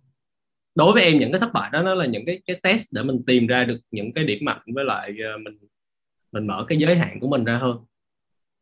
đối 0.74 0.92
với 0.92 1.02
em 1.02 1.18
những 1.18 1.32
cái 1.32 1.40
thất 1.40 1.52
bại 1.52 1.70
đó 1.72 1.82
nó 1.82 1.94
là 1.94 2.06
những 2.06 2.24
cái 2.26 2.40
cái 2.46 2.60
test 2.62 2.88
để 2.92 3.02
mình 3.02 3.22
tìm 3.26 3.46
ra 3.46 3.64
được 3.64 3.78
những 3.90 4.12
cái 4.12 4.24
điểm 4.24 4.38
mạnh 4.44 4.60
với 4.74 4.84
lại 4.84 5.10
uh, 5.10 5.40
mình 5.42 5.58
mình 6.32 6.46
mở 6.46 6.64
cái 6.68 6.78
giới 6.78 6.96
hạn 6.96 7.20
của 7.20 7.28
mình 7.28 7.44
ra 7.44 7.58
hơn 7.58 7.76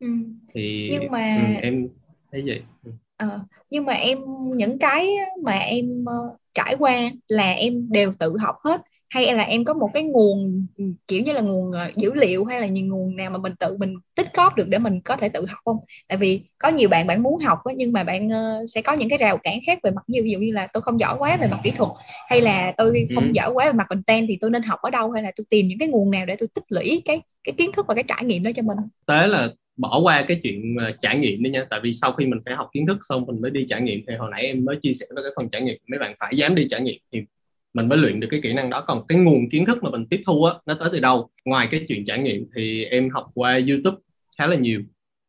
ừ. 0.03 0.09
thì 0.55 0.89
nhưng 0.93 1.11
mà 1.11 1.37
ừ, 1.37 1.61
em 1.63 1.89
thấy 2.33 2.43
vậy 2.47 2.63
ừ. 2.85 2.91
ờ, 3.17 3.41
nhưng 3.71 3.85
mà 3.85 3.93
em 3.93 4.19
những 4.57 4.79
cái 4.79 5.09
mà 5.45 5.59
em 5.59 6.05
uh, 6.05 6.37
trải 6.55 6.77
qua 6.79 7.11
là 7.29 7.53
em 7.53 7.93
đều 7.93 8.13
tự 8.19 8.37
học 8.39 8.57
hết 8.65 8.83
hay 9.11 9.35
là 9.35 9.43
em 9.43 9.65
có 9.65 9.75
một 9.75 9.91
cái 9.95 10.03
nguồn 10.03 10.67
ừ, 10.77 10.85
kiểu 11.09 11.23
như 11.23 11.33
là 11.33 11.41
nguồn 11.41 11.69
uh, 11.69 11.97
dữ 11.97 12.15
liệu 12.15 12.45
hay 12.45 12.61
là 12.61 12.67
những 12.67 12.89
nguồn 12.89 13.17
nào 13.17 13.31
mà 13.31 13.39
mình 13.39 13.53
tự 13.61 13.77
mình 13.77 13.95
tích 14.15 14.35
góp 14.35 14.57
được 14.57 14.69
để 14.69 14.79
mình 14.79 15.01
có 15.01 15.17
thể 15.17 15.29
tự 15.29 15.47
học 15.47 15.59
không 15.65 15.77
tại 16.09 16.19
vì 16.19 16.41
có 16.59 16.69
nhiều 16.69 16.89
bạn 16.89 17.07
bạn 17.07 17.23
muốn 17.23 17.39
học 17.39 17.59
nhưng 17.77 17.93
mà 17.93 18.05
bạn 18.05 18.27
uh, 18.27 18.71
sẽ 18.75 18.83
có 18.83 18.93
những 18.93 19.09
cái 19.09 19.19
rào 19.19 19.39
cản 19.43 19.59
khác 19.67 19.79
về 19.83 19.91
mặt 19.91 20.03
như 20.07 20.21
ví 20.23 20.31
dụ 20.31 20.39
như 20.39 20.53
là 20.53 20.67
tôi 20.73 20.83
không 20.83 21.01
giỏi 21.01 21.17
quá 21.19 21.37
về 21.41 21.47
mặt 21.51 21.59
kỹ 21.65 21.71
thuật 21.71 21.91
hay 22.29 22.41
là 22.41 22.73
tôi 22.77 23.07
không 23.15 23.25
ừ. 23.25 23.31
giỏi 23.35 23.51
quá 23.51 23.67
về 23.67 23.73
mặt 23.73 23.87
content 23.89 24.27
thì 24.29 24.39
tôi 24.41 24.51
nên 24.51 24.63
học 24.63 24.81
ở 24.83 24.91
đâu 24.91 25.11
hay 25.11 25.23
là 25.23 25.31
tôi 25.37 25.45
tìm 25.51 25.69
những 25.69 25.79
cái 25.79 25.89
nguồn 25.89 26.11
nào 26.11 26.27
để 26.27 26.37
tôi 26.37 26.49
tích 26.55 26.65
lũy 26.69 27.03
cái 27.05 27.21
cái 27.45 27.53
kiến 27.53 27.73
thức 27.73 27.87
và 27.87 27.95
cái 27.95 28.05
trải 28.09 28.25
nghiệm 28.25 28.43
đó 28.43 28.51
cho 28.57 28.63
mình 28.63 28.77
tế 29.07 29.27
là 29.27 29.49
bỏ 29.77 30.01
qua 30.01 30.25
cái 30.29 30.41
chuyện 30.43 30.77
trải 31.01 31.19
nghiệm 31.19 31.43
đi 31.43 31.51
nha. 31.51 31.65
Tại 31.71 31.81
vì 31.83 31.93
sau 31.93 32.13
khi 32.13 32.27
mình 32.27 32.41
phải 32.45 32.55
học 32.55 32.71
kiến 32.73 32.87
thức 32.87 32.99
xong, 33.09 33.27
mình 33.27 33.41
mới 33.41 33.51
đi 33.51 33.67
trải 33.69 33.83
nghiệm. 33.83 34.01
Thì 34.09 34.15
hồi 34.15 34.31
nãy 34.31 34.43
em 34.43 34.65
mới 34.65 34.77
chia 34.83 34.93
sẻ 34.93 35.07
với 35.15 35.25
cái 35.25 35.33
phần 35.37 35.49
trải 35.51 35.63
nghiệm, 35.63 35.79
mấy 35.91 35.99
bạn 35.99 36.15
phải 36.19 36.37
dám 36.37 36.55
đi 36.55 36.67
trải 36.71 36.81
nghiệm 36.81 36.99
thì 37.13 37.23
mình 37.75 37.89
mới 37.89 37.99
luyện 37.99 38.21
được 38.21 38.29
cái 38.31 38.41
kỹ 38.43 38.53
năng 38.53 38.71
đó. 38.71 38.85
Còn 38.87 39.07
cái 39.07 39.19
nguồn 39.19 39.51
kiến 39.51 39.65
thức 39.67 39.83
mà 39.83 39.91
mình 39.91 40.07
tiếp 40.07 40.23
thu 40.27 40.45
á, 40.45 40.55
nó 40.67 40.75
tới 40.75 40.89
từ 40.93 41.01
đâu? 41.01 41.31
Ngoài 41.45 41.69
cái 41.71 41.85
chuyện 41.89 42.05
trải 42.05 42.19
nghiệm 42.19 42.47
thì 42.57 42.85
em 42.85 43.11
học 43.11 43.27
qua 43.35 43.61
youtube 43.69 43.97
khá 44.39 44.47
là 44.47 44.57
nhiều. 44.57 44.83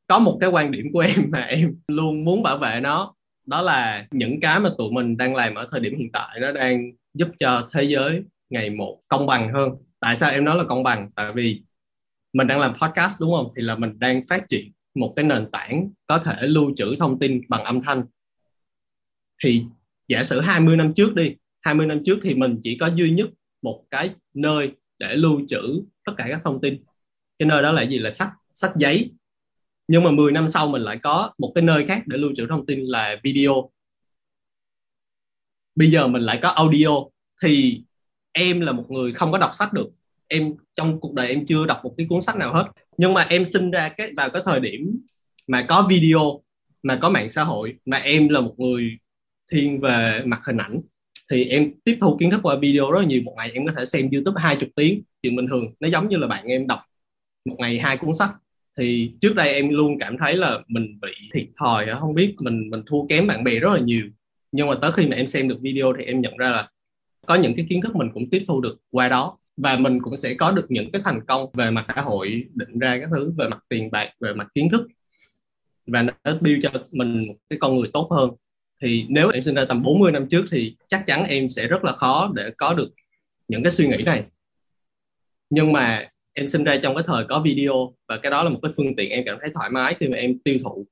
Có 0.07 0.19
một 0.19 0.37
cái 0.41 0.49
quan 0.49 0.71
điểm 0.71 0.85
của 0.93 0.99
em 0.99 1.29
mà 1.29 1.41
em 1.41 1.75
luôn 1.87 2.25
muốn 2.25 2.43
bảo 2.43 2.57
vệ 2.57 2.79
nó, 2.83 3.15
đó 3.45 3.61
là 3.61 4.07
những 4.11 4.39
cái 4.39 4.59
mà 4.59 4.69
tụi 4.77 4.91
mình 4.91 5.17
đang 5.17 5.35
làm 5.35 5.55
ở 5.55 5.67
thời 5.71 5.79
điểm 5.79 5.97
hiện 5.97 6.11
tại 6.11 6.39
nó 6.41 6.51
đang 6.51 6.91
giúp 7.13 7.27
cho 7.39 7.69
thế 7.73 7.83
giới 7.83 8.21
ngày 8.49 8.69
một 8.69 9.01
công 9.07 9.25
bằng 9.25 9.53
hơn. 9.53 9.69
Tại 9.99 10.15
sao 10.15 10.31
em 10.31 10.45
nói 10.45 10.57
là 10.57 10.63
công 10.63 10.83
bằng? 10.83 11.09
Tại 11.15 11.31
vì 11.35 11.61
mình 12.33 12.47
đang 12.47 12.59
làm 12.59 12.73
podcast, 12.81 13.21
đúng 13.21 13.31
không? 13.35 13.53
Thì 13.55 13.61
là 13.61 13.75
mình 13.75 13.99
đang 13.99 14.21
phát 14.29 14.43
triển 14.47 14.71
một 14.95 15.13
cái 15.15 15.25
nền 15.25 15.51
tảng 15.51 15.89
có 16.07 16.17
thể 16.17 16.35
lưu 16.41 16.73
trữ 16.75 16.95
thông 16.99 17.19
tin 17.19 17.41
bằng 17.49 17.63
âm 17.63 17.81
thanh. 17.81 18.05
Thì 19.43 19.63
giả 20.07 20.23
sử 20.23 20.39
20 20.39 20.77
năm 20.77 20.93
trước 20.93 21.15
đi 21.15 21.35
20 21.61 21.85
năm 21.87 22.01
trước 22.05 22.19
thì 22.23 22.35
mình 22.35 22.59
chỉ 22.63 22.77
có 22.77 22.87
duy 22.87 23.11
nhất 23.11 23.29
một 23.61 23.85
cái 23.91 24.09
nơi 24.33 24.71
để 24.99 25.15
lưu 25.15 25.41
trữ 25.47 25.83
tất 26.05 26.13
cả 26.17 26.25
các 26.29 26.41
thông 26.43 26.61
tin. 26.61 26.83
Cái 27.39 27.47
nơi 27.47 27.63
đó 27.63 27.71
là 27.71 27.81
gì? 27.83 27.99
Là 27.99 28.09
sách 28.09 28.31
sách 28.53 28.71
giấy. 28.75 29.11
Nhưng 29.87 30.03
mà 30.03 30.11
10 30.11 30.31
năm 30.31 30.47
sau 30.47 30.67
mình 30.67 30.81
lại 30.81 30.99
có 31.03 31.33
một 31.37 31.51
cái 31.55 31.61
nơi 31.61 31.85
khác 31.85 32.03
để 32.05 32.17
lưu 32.17 32.31
trữ 32.35 32.47
thông 32.49 32.65
tin 32.65 32.79
là 32.79 33.15
video. 33.23 33.69
Bây 35.75 35.91
giờ 35.91 36.07
mình 36.07 36.21
lại 36.21 36.39
có 36.41 36.49
audio. 36.49 36.89
Thì 37.43 37.83
em 38.31 38.61
là 38.61 38.71
một 38.71 38.85
người 38.91 39.13
không 39.13 39.31
có 39.31 39.37
đọc 39.37 39.51
sách 39.53 39.73
được 39.73 39.89
em 40.27 40.53
trong 40.75 40.99
cuộc 40.99 41.13
đời 41.13 41.27
em 41.27 41.45
chưa 41.45 41.65
đọc 41.65 41.79
một 41.83 41.93
cái 41.97 42.07
cuốn 42.09 42.21
sách 42.21 42.35
nào 42.35 42.53
hết. 42.53 42.71
Nhưng 42.97 43.13
mà 43.13 43.21
em 43.21 43.45
sinh 43.45 43.71
ra 43.71 43.89
cái, 43.89 44.11
vào 44.17 44.29
cái 44.29 44.41
thời 44.45 44.59
điểm 44.59 44.99
mà 45.47 45.65
có 45.67 45.87
video, 45.89 46.41
mà 46.83 46.95
có 47.01 47.09
mạng 47.09 47.29
xã 47.29 47.43
hội, 47.43 47.75
mà 47.85 47.97
em 47.97 48.29
là 48.29 48.41
một 48.41 48.55
người 48.57 48.97
thiên 49.51 49.79
về 49.81 50.21
mặt 50.25 50.41
hình 50.45 50.57
ảnh, 50.57 50.81
thì 51.31 51.45
em 51.45 51.71
tiếp 51.83 51.97
thu 52.01 52.17
kiến 52.19 52.31
thức 52.31 52.39
qua 52.43 52.55
video 52.61 52.91
rất 52.91 52.99
là 52.99 53.05
nhiều. 53.05 53.21
Một 53.25 53.33
ngày 53.37 53.51
em 53.53 53.65
có 53.65 53.73
thể 53.77 53.85
xem 53.85 54.09
youtube 54.11 54.41
20 54.41 54.69
tiếng. 54.75 55.01
Chuyện 55.23 55.35
bình 55.35 55.47
thường, 55.47 55.73
nó 55.79 55.87
giống 55.87 56.09
như 56.09 56.17
là 56.17 56.27
bạn 56.27 56.45
em 56.45 56.67
đọc 56.67 56.79
một 57.45 57.55
ngày 57.59 57.79
hai 57.79 57.97
cuốn 57.97 58.13
sách. 58.13 58.31
Thì 58.77 59.11
trước 59.21 59.35
đây 59.35 59.53
em 59.53 59.69
luôn 59.69 59.99
cảm 59.99 60.17
thấy 60.17 60.35
là 60.35 60.59
mình 60.67 60.99
bị 61.01 61.11
thiệt 61.33 61.45
thòi 61.59 61.85
à, 61.85 61.95
không 61.95 62.13
biết 62.13 62.35
mình 62.39 62.69
mình 62.69 62.81
thua 62.85 63.07
kém 63.07 63.27
bạn 63.27 63.43
bè 63.43 63.59
rất 63.59 63.73
là 63.73 63.79
nhiều. 63.79 64.05
Nhưng 64.51 64.67
mà 64.67 64.75
tới 64.81 64.91
khi 64.91 65.07
mà 65.07 65.15
em 65.15 65.27
xem 65.27 65.47
được 65.47 65.57
video 65.61 65.93
thì 65.97 66.03
em 66.03 66.21
nhận 66.21 66.37
ra 66.37 66.49
là 66.49 66.69
có 67.25 67.35
những 67.35 67.55
cái 67.55 67.65
kiến 67.69 67.81
thức 67.81 67.95
mình 67.95 68.09
cũng 68.13 68.29
tiếp 68.29 68.45
thu 68.47 68.61
được 68.61 68.77
qua 68.91 69.09
đó 69.09 69.37
và 69.57 69.75
mình 69.75 70.01
cũng 70.01 70.17
sẽ 70.17 70.33
có 70.33 70.51
được 70.51 70.65
những 70.69 70.91
cái 70.91 71.01
thành 71.05 71.25
công 71.25 71.49
về 71.53 71.71
mặt 71.71 71.85
xã 71.95 72.01
hội, 72.01 72.45
định 72.53 72.79
ra 72.79 72.97
các 73.01 73.09
thứ, 73.11 73.33
về 73.37 73.47
mặt 73.47 73.59
tiền 73.69 73.91
bạc, 73.91 74.09
về 74.19 74.33
mặt 74.33 74.47
kiến 74.55 74.69
thức. 74.71 74.87
Và 75.87 76.01
nó 76.01 76.13
build 76.41 76.63
cho 76.63 76.69
mình 76.91 77.27
một 77.27 77.35
cái 77.49 77.59
con 77.59 77.79
người 77.79 77.89
tốt 77.93 78.07
hơn. 78.11 78.29
Thì 78.81 79.05
nếu 79.09 79.29
em 79.29 79.41
sinh 79.41 79.55
ra 79.55 79.65
tầm 79.65 79.83
40 79.83 80.11
năm 80.11 80.27
trước 80.29 80.45
thì 80.51 80.75
chắc 80.87 81.03
chắn 81.07 81.25
em 81.25 81.47
sẽ 81.47 81.67
rất 81.67 81.83
là 81.83 81.91
khó 81.95 82.31
để 82.35 82.43
có 82.57 82.73
được 82.73 82.89
những 83.47 83.63
cái 83.63 83.71
suy 83.71 83.87
nghĩ 83.87 83.97
này. 84.05 84.23
Nhưng 85.49 85.73
mà 85.73 86.09
em 86.33 86.47
sinh 86.47 86.63
ra 86.63 86.79
trong 86.83 86.95
cái 86.95 87.03
thời 87.07 87.25
có 87.29 87.39
video 87.39 87.93
và 88.07 88.17
cái 88.17 88.31
đó 88.31 88.43
là 88.43 88.49
một 88.49 88.59
cái 88.61 88.71
phương 88.77 88.95
tiện 88.95 89.11
em 89.11 89.23
cảm 89.25 89.37
thấy 89.41 89.49
thoải 89.53 89.69
mái 89.69 89.95
khi 89.99 90.07
mà 90.07 90.17
em 90.17 90.39
tiêu 90.39 90.57
thụ, 90.63 90.85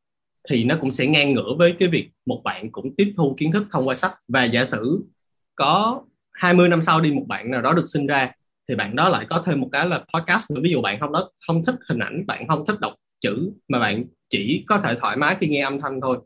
thì 0.50 0.63
nó 0.63 0.75
cũng 0.82 0.91
sẽ 0.91 1.08
ngang 1.08 1.34
ngửa 1.34 1.56
với 1.58 1.75
cái 1.80 1.89
việc 1.89 2.10
một 2.25 2.41
bạn 2.44 2.72
cũng 2.72 2.96
tiếp 2.96 3.13
thu 3.18 3.36
kiến 3.38 3.51
thức 3.51 3.68
thông 3.72 3.88
qua 3.88 3.96
sách. 3.96 4.13
Và 4.27 4.44
giả 4.44 4.65
sử 4.65 5.03
có 5.56 6.01
20 6.32 6.70
năm 6.70 6.82
sau 6.82 7.01
đi 7.01 7.12
một 7.12 7.25
bạn 7.27 7.51
nào 7.51 7.62
đó 7.62 7.74
được 7.74 7.86
sinh 7.86 8.08
ra 8.08 8.32
thì 8.71 8.75
bạn 8.75 8.95
đó 8.95 9.09
lại 9.09 9.25
có 9.29 9.43
thêm 9.45 9.61
một 9.61 9.69
cái 9.71 9.85
là 9.85 10.03
podcast. 10.13 10.51
Ví 10.61 10.69
dụ 10.69 10.81
bạn 10.81 10.99
không 10.99 11.11
đó 11.11 11.29
không 11.47 11.65
thích 11.65 11.75
hình 11.89 11.99
ảnh 11.99 12.25
bạn 12.27 12.47
không 12.47 12.65
thích 12.65 12.79
đọc 12.79 12.93
chữ 13.21 13.51
mà 13.67 13.79
bạn 13.79 14.05
chỉ 14.29 14.63
có 14.67 14.77
thể 14.77 14.95
thoải 14.99 15.17
mái 15.17 15.35
khi 15.39 15.47
nghe 15.47 15.61
âm 15.61 15.81
thanh 15.81 16.01
thôi 16.01 16.17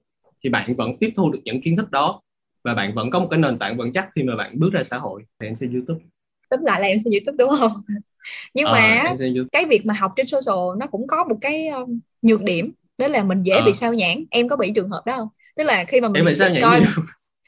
thì 0.44 0.50
bạn 0.50 0.76
vẫn 0.76 0.98
tiếp 1.00 1.14
thu 1.16 1.32
được 1.32 1.40
những 1.44 1.62
kiến 1.62 1.78
thức 1.78 1.92
đó 1.92 2.22
và 2.64 2.74
bạn 2.74 2.96
vẫn 2.96 3.10
có 3.10 3.20
một 3.20 3.28
cái 3.32 3.40
nền 3.40 3.60
tảng 3.60 3.78
vững 3.78 3.94
chắc 3.94 4.10
khi 4.16 4.24
mà 4.24 4.36
bạn 4.36 4.60
bước 4.60 4.74
ra 4.74 4.84
xã 4.84 4.98
hội. 4.98 5.24
Thì 5.40 5.48
em 5.48 5.56
sẽ 5.56 5.68
youtube. 5.74 6.00
Tóm 6.50 6.60
lại 6.64 6.82
là 6.82 6.88
em 6.88 6.98
sẽ 7.06 7.12
youtube 7.12 7.36
đúng 7.38 7.50
không? 7.60 7.72
Nhưng 8.54 8.66
à, 8.66 9.16
mà 9.20 9.26
cái 9.52 9.66
việc 9.66 9.86
mà 9.86 9.94
học 9.94 10.12
trên 10.16 10.28
social 10.28 10.78
nó 10.80 10.88
cũng 10.88 11.08
có 11.08 11.24
một 11.24 11.38
cái 11.42 11.68
um, 11.68 12.00
nhược 12.22 12.44
điểm 12.44 12.72
đó 12.98 13.08
là 13.08 13.24
mình 13.24 13.44
dễ 13.44 13.56
à. 13.56 13.66
bị 13.66 13.74
sao 13.74 13.94
nhãn 13.94 14.24
em 14.30 14.50
có 14.50 14.56
bị 14.56 14.72
trường 14.76 14.90
hợp 14.90 15.04
đó 15.06 15.14
không? 15.18 15.28
Tức 15.56 15.64
là 15.64 15.84
khi 15.84 16.02
mà 16.02 16.10
mình 16.10 16.26
coi 16.62 16.82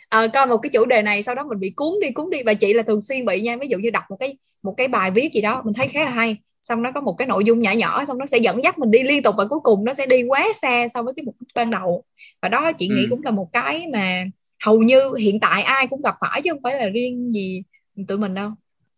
à, 0.09 0.27
coi 0.27 0.47
một 0.47 0.57
cái 0.57 0.69
chủ 0.73 0.85
đề 0.85 1.01
này 1.01 1.23
sau 1.23 1.35
đó 1.35 1.43
mình 1.49 1.59
bị 1.59 1.69
cuốn 1.69 1.93
đi 2.01 2.11
cuốn 2.11 2.29
đi. 2.29 2.43
Và 2.45 2.53
chị 2.53 2.73
là 2.73 2.83
thường 2.83 3.01
xuyên 3.01 3.25
bị 3.25 3.41
nha. 3.41 3.57
Ví 3.61 3.67
dụ 3.67 3.77
như 3.77 3.89
đọc 3.89 4.03
một 4.09 4.17
cái 4.19 4.37
một 4.63 4.73
cái 4.77 4.87
bài 4.87 5.11
viết 5.11 5.33
gì 5.33 5.41
đó 5.41 5.61
mình 5.65 5.73
thấy 5.73 5.87
khá 5.87 6.03
là 6.03 6.11
hay. 6.11 6.37
Xong 6.61 6.83
nó 6.83 6.91
có 6.91 7.01
một 7.01 7.13
cái 7.13 7.27
nội 7.27 7.43
dung 7.45 7.59
nhỏ 7.59 7.71
nhỏ 7.71 8.05
xong 8.05 8.17
nó 8.17 8.25
sẽ 8.25 8.37
dẫn 8.37 8.63
dắt 8.63 8.79
mình 8.79 8.91
đi 8.91 9.03
liên 9.03 9.23
tục 9.23 9.35
và 9.37 9.45
cuối 9.45 9.59
cùng 9.63 9.85
nó 9.85 9.93
sẽ 9.93 10.05
đi 10.05 10.23
quá 10.23 10.47
xa 10.61 10.87
so 10.93 11.03
với 11.03 11.13
cái 11.15 11.23
mục 11.23 11.35
đích 11.39 11.47
ban 11.55 11.71
đầu. 11.71 12.03
Và 12.41 12.49
đó 12.49 12.71
chị 12.71 12.87
ừ. 12.89 12.95
nghĩ 12.95 13.05
cũng 13.09 13.23
là 13.23 13.31
một 13.31 13.49
cái 13.53 13.87
mà 13.93 14.23
hầu 14.65 14.79
như 14.79 15.13
hiện 15.19 15.39
tại 15.39 15.61
ai 15.61 15.87
cũng 15.87 16.01
gặp 16.01 16.15
phải 16.21 16.41
chứ 16.41 16.51
không 16.51 16.63
phải 16.63 16.79
là 16.79 16.89
riêng 16.89 17.29
gì 17.29 17.63
tụi 18.07 18.17
mình 18.17 18.33
đâu. 18.33 18.51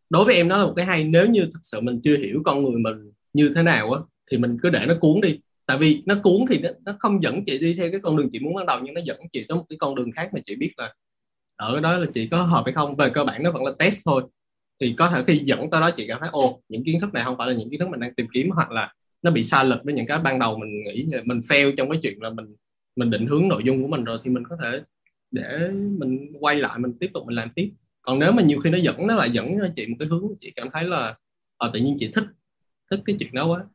Đối 0.10 0.26
với 0.26 0.36
em 0.36 0.48
nó 0.48 0.58
là 0.58 0.66
một 0.66 0.74
cái 0.76 0.86
hay. 0.86 1.04
Nếu 1.04 1.26
như 1.26 1.42
thật 1.54 1.60
sự 1.64 1.82
mình 1.82 2.00
chưa 2.04 2.18
hiểu 2.18 2.42
con 2.46 2.64
người 2.64 2.80
mình 2.80 3.12
như 3.34 3.52
thế 3.56 3.64
nào 3.64 3.92
á 3.92 4.00
thì 4.32 4.38
mình 4.38 4.58
cứ 4.64 4.70
để 4.70 4.86
nó 4.88 4.94
cuốn 5.00 5.22
đi 5.22 5.40
tại 5.70 5.78
vì 5.78 6.04
nó 6.06 6.16
cuốn 6.24 6.46
thì 6.50 6.60
nó, 6.60 6.70
nó 6.86 6.96
không 7.00 7.24
dẫn 7.24 7.46
chị 7.46 7.58
đi 7.58 7.74
theo 7.74 7.92
cái 7.92 8.00
con 8.00 8.18
đường 8.18 8.30
chị 8.32 8.40
muốn 8.40 8.56
ban 8.56 8.66
đầu 8.66 8.80
nhưng 8.84 8.94
nó 8.94 9.02
dẫn 9.06 9.18
chị 9.34 9.46
tới 9.50 9.58
một 9.58 9.66
cái 9.70 9.78
con 9.80 9.96
đường 9.96 10.12
khác 10.12 10.30
mà 10.34 10.40
chị 10.46 10.56
biết 10.56 10.74
là 10.78 10.94
ở 11.56 11.74
cái 11.74 11.82
đó 11.82 11.98
là 11.98 12.08
chị 12.14 12.28
có 12.28 12.44
hợp 12.44 12.62
hay 12.66 12.74
không. 12.74 12.96
Về 12.96 13.10
cơ 13.10 13.24
bản 13.24 13.44
nó 13.44 13.52
vẫn 13.52 13.64
là 13.66 13.72
test 13.80 14.00
thôi. 14.06 14.24
Thì 14.82 14.94
có 14.98 15.10
thể 15.10 15.24
khi 15.28 15.42
dẫn 15.46 15.70
tới 15.70 15.82
đó 15.82 15.92
chị 15.92 16.06
cảm 16.08 16.20
thấy 16.20 16.30
ô 16.32 16.62
những 16.70 16.84
kiến 16.84 17.00
thức 17.02 17.14
này 17.14 17.24
không 17.24 17.38
phải 17.38 17.48
là 17.48 17.54
những 17.54 17.70
kiến 17.70 17.80
thức 17.80 17.90
mình 17.90 18.00
đang 18.00 18.14
tìm 18.16 18.28
kiếm 18.34 18.50
hoặc 18.52 18.72
là 18.72 18.94
nó 19.22 19.32
bị 19.32 19.44
sai 19.44 19.66
lệch 19.66 19.80
với 19.84 19.94
những 19.94 20.06
cái 20.08 20.20
ban 20.20 20.40
đầu 20.40 20.58
mình 20.58 20.84
nghĩ 20.84 21.08
mình 21.26 21.40
fail 21.40 21.76
trong 21.76 21.90
cái 21.90 22.00
chuyện 22.04 22.22
là 22.22 22.30
mình 22.30 22.56
mình 22.96 23.10
định 23.10 23.28
hướng 23.28 23.48
nội 23.48 23.64
dung 23.66 23.82
của 23.82 23.88
mình 23.88 24.04
rồi 24.04 24.20
thì 24.24 24.30
mình 24.32 24.44
có 24.50 24.58
thể 24.64 24.82
để 25.32 25.70
mình 25.74 26.32
quay 26.40 26.56
lại 26.56 26.80
mình 26.80 26.94
tiếp 27.00 27.10
tục 27.14 27.24
mình 27.28 27.36
làm 27.36 27.50
tiếp. 27.56 27.72
Còn 28.02 28.20
nếu 28.20 28.32
mà 28.32 28.44
nhiều 28.44 28.60
khi 28.60 28.70
nó 28.70 28.78
dẫn 28.78 29.08
nó 29.08 29.16
lại 29.16 29.32
dẫn 29.32 29.46
chị 29.76 29.88
một 29.88 29.96
cái 30.00 30.08
hướng 30.08 30.24
chị 30.42 30.52
cảm 30.56 30.70
thấy 30.74 30.84
là 30.84 31.16
ờ, 31.58 31.72
tự 31.74 31.80
nhiên 31.80 31.98
chị 32.00 32.12
thích 32.16 32.26
thích 32.92 33.00
cái 33.06 33.16
chuyện 33.20 33.34
đó 33.34 33.48
quá. 33.48 33.66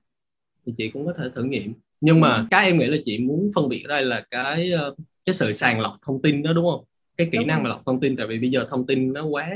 Thì 0.66 0.72
chị 0.78 0.90
cũng 0.90 1.06
có 1.06 1.12
thể 1.18 1.30
thử 1.34 1.44
nghiệm 1.44 1.74
nhưng 2.04 2.20
mà 2.20 2.36
ừ. 2.36 2.46
cái 2.50 2.66
em 2.66 2.78
nghĩ 2.78 2.86
là 2.86 2.96
chị 3.04 3.18
muốn 3.18 3.50
phân 3.54 3.68
biệt 3.68 3.84
ở 3.84 3.88
đây 3.88 4.04
là 4.04 4.24
cái 4.30 4.70
ờ, 4.70 4.94
cái 5.24 5.34
sự 5.34 5.52
sàng 5.52 5.80
lọc 5.80 5.96
thông 6.06 6.22
tin 6.22 6.42
đó 6.42 6.52
đúng 6.52 6.66
không 6.70 6.84
cái 7.16 7.28
kỹ 7.32 7.38
đúng 7.38 7.46
năng 7.46 7.62
mà 7.62 7.68
lọc 7.68 7.82
thông 7.86 8.00
tin 8.00 8.16
tại 8.16 8.26
vì 8.26 8.38
bây 8.38 8.50
giờ 8.50 8.66
thông 8.70 8.86
tin 8.86 9.12
nó 9.12 9.24
quá 9.24 9.50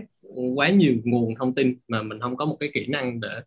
quá 0.54 0.68
nhiều 0.68 0.94
nguồn 1.04 1.34
thông 1.38 1.54
tin 1.54 1.76
mà 1.88 2.02
mình 2.02 2.20
không 2.20 2.36
có 2.36 2.44
một 2.44 2.56
cái 2.60 2.70
kỹ 2.74 2.86
năng 2.86 3.20
để 3.20 3.40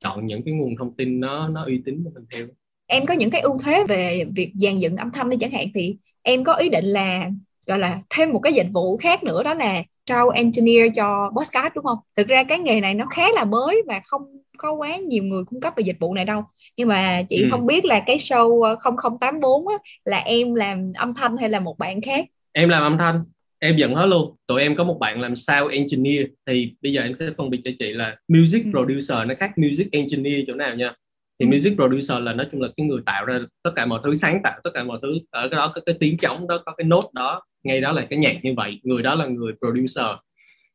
chọn 0.00 0.26
những 0.26 0.42
cái 0.42 0.54
nguồn 0.54 0.76
thông 0.76 0.96
tin 0.96 1.20
nó 1.20 1.48
nó 1.48 1.64
uy 1.64 1.82
tín 1.84 2.04
để 2.04 2.10
mình 2.14 2.24
theo 2.30 2.46
em 2.86 3.06
có 3.06 3.14
những 3.14 3.30
cái 3.30 3.40
ưu 3.40 3.58
thế 3.64 3.84
về 3.88 4.24
việc 4.36 4.52
dàn 4.54 4.78
dựng 4.78 4.96
âm 4.96 5.10
thanh 5.10 5.30
đi 5.30 5.36
chẳng 5.40 5.50
hạn 5.50 5.66
thì 5.74 5.96
em 6.22 6.44
có 6.44 6.54
ý 6.54 6.68
định 6.68 6.84
là 6.84 7.30
gọi 7.66 7.78
là 7.78 7.98
thêm 8.10 8.32
một 8.32 8.38
cái 8.38 8.52
dịch 8.52 8.66
vụ 8.72 8.96
khác 8.96 9.22
nữa 9.24 9.42
đó 9.42 9.54
là 9.54 9.82
show 10.06 10.28
engineer 10.28 10.92
cho 10.96 11.30
podcast 11.36 11.74
đúng 11.74 11.84
không? 11.84 11.98
Thực 12.16 12.28
ra 12.28 12.44
cái 12.44 12.58
nghề 12.58 12.80
này 12.80 12.94
nó 12.94 13.06
khá 13.06 13.22
là 13.34 13.44
mới 13.44 13.82
và 13.86 14.00
không 14.04 14.22
có 14.58 14.72
quá 14.72 14.96
nhiều 14.96 15.22
người 15.22 15.44
cung 15.44 15.60
cấp 15.60 15.72
về 15.76 15.82
dịch 15.86 15.96
vụ 16.00 16.14
này 16.14 16.24
đâu. 16.24 16.44
Nhưng 16.76 16.88
mà 16.88 17.22
chị 17.28 17.42
ừ. 17.42 17.48
không 17.50 17.66
biết 17.66 17.84
là 17.84 18.00
cái 18.06 18.16
show 18.16 18.76
0084 18.76 19.68
á, 19.68 19.74
là 20.04 20.18
em 20.18 20.54
làm 20.54 20.92
âm 20.96 21.14
thanh 21.14 21.36
hay 21.36 21.48
là 21.48 21.60
một 21.60 21.78
bạn 21.78 22.00
khác? 22.00 22.26
Em 22.52 22.68
làm 22.68 22.82
âm 22.82 22.98
thanh 22.98 23.22
em 23.58 23.76
dẫn 23.76 23.94
hết 23.94 24.06
luôn 24.06 24.36
tụi 24.46 24.62
em 24.62 24.76
có 24.76 24.84
một 24.84 24.98
bạn 25.00 25.20
làm 25.20 25.36
sound 25.36 25.72
engineer 25.72 26.26
thì 26.46 26.72
bây 26.82 26.92
giờ 26.92 27.02
em 27.02 27.14
sẽ 27.14 27.30
phân 27.36 27.50
biệt 27.50 27.60
cho 27.64 27.70
chị 27.78 27.92
là 27.92 28.16
music 28.28 28.64
ừ. 28.64 28.70
producer 28.70 29.18
nó 29.26 29.34
khác 29.40 29.50
music 29.58 29.88
engineer 29.92 30.40
chỗ 30.46 30.54
nào 30.54 30.74
nha 30.74 30.94
thì 31.38 31.46
ừ. 31.46 31.52
music 31.52 31.74
producer 31.74 32.18
là 32.22 32.32
nói 32.32 32.46
chung 32.52 32.60
là 32.60 32.68
cái 32.76 32.86
người 32.86 33.00
tạo 33.06 33.24
ra 33.24 33.38
tất 33.62 33.70
cả 33.76 33.86
mọi 33.86 34.00
thứ 34.04 34.14
sáng 34.14 34.40
tạo 34.42 34.60
tất 34.64 34.70
cả 34.74 34.84
mọi 34.84 34.98
thứ 35.02 35.18
ở 35.30 35.48
cái 35.48 35.56
đó 35.56 35.72
có 35.74 35.80
cái 35.86 35.94
tiếng 36.00 36.16
trống 36.18 36.48
đó 36.48 36.62
có 36.66 36.72
cái 36.72 36.84
nốt 36.84 37.10
đó 37.14 37.42
ngay 37.62 37.80
đó 37.80 37.92
là 37.92 38.06
cái 38.10 38.18
nhạc 38.18 38.36
như 38.42 38.54
vậy 38.56 38.80
người 38.82 39.02
đó 39.02 39.14
là 39.14 39.26
người 39.26 39.52
producer 39.58 40.06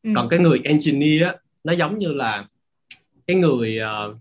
ừ. 0.03 0.11
còn 0.15 0.29
cái 0.29 0.39
người 0.39 0.61
engineer 0.63 1.27
nó 1.63 1.73
giống 1.73 1.97
như 1.97 2.07
là 2.07 2.45
cái 3.31 3.39
người 3.39 3.79
uh, 3.81 4.17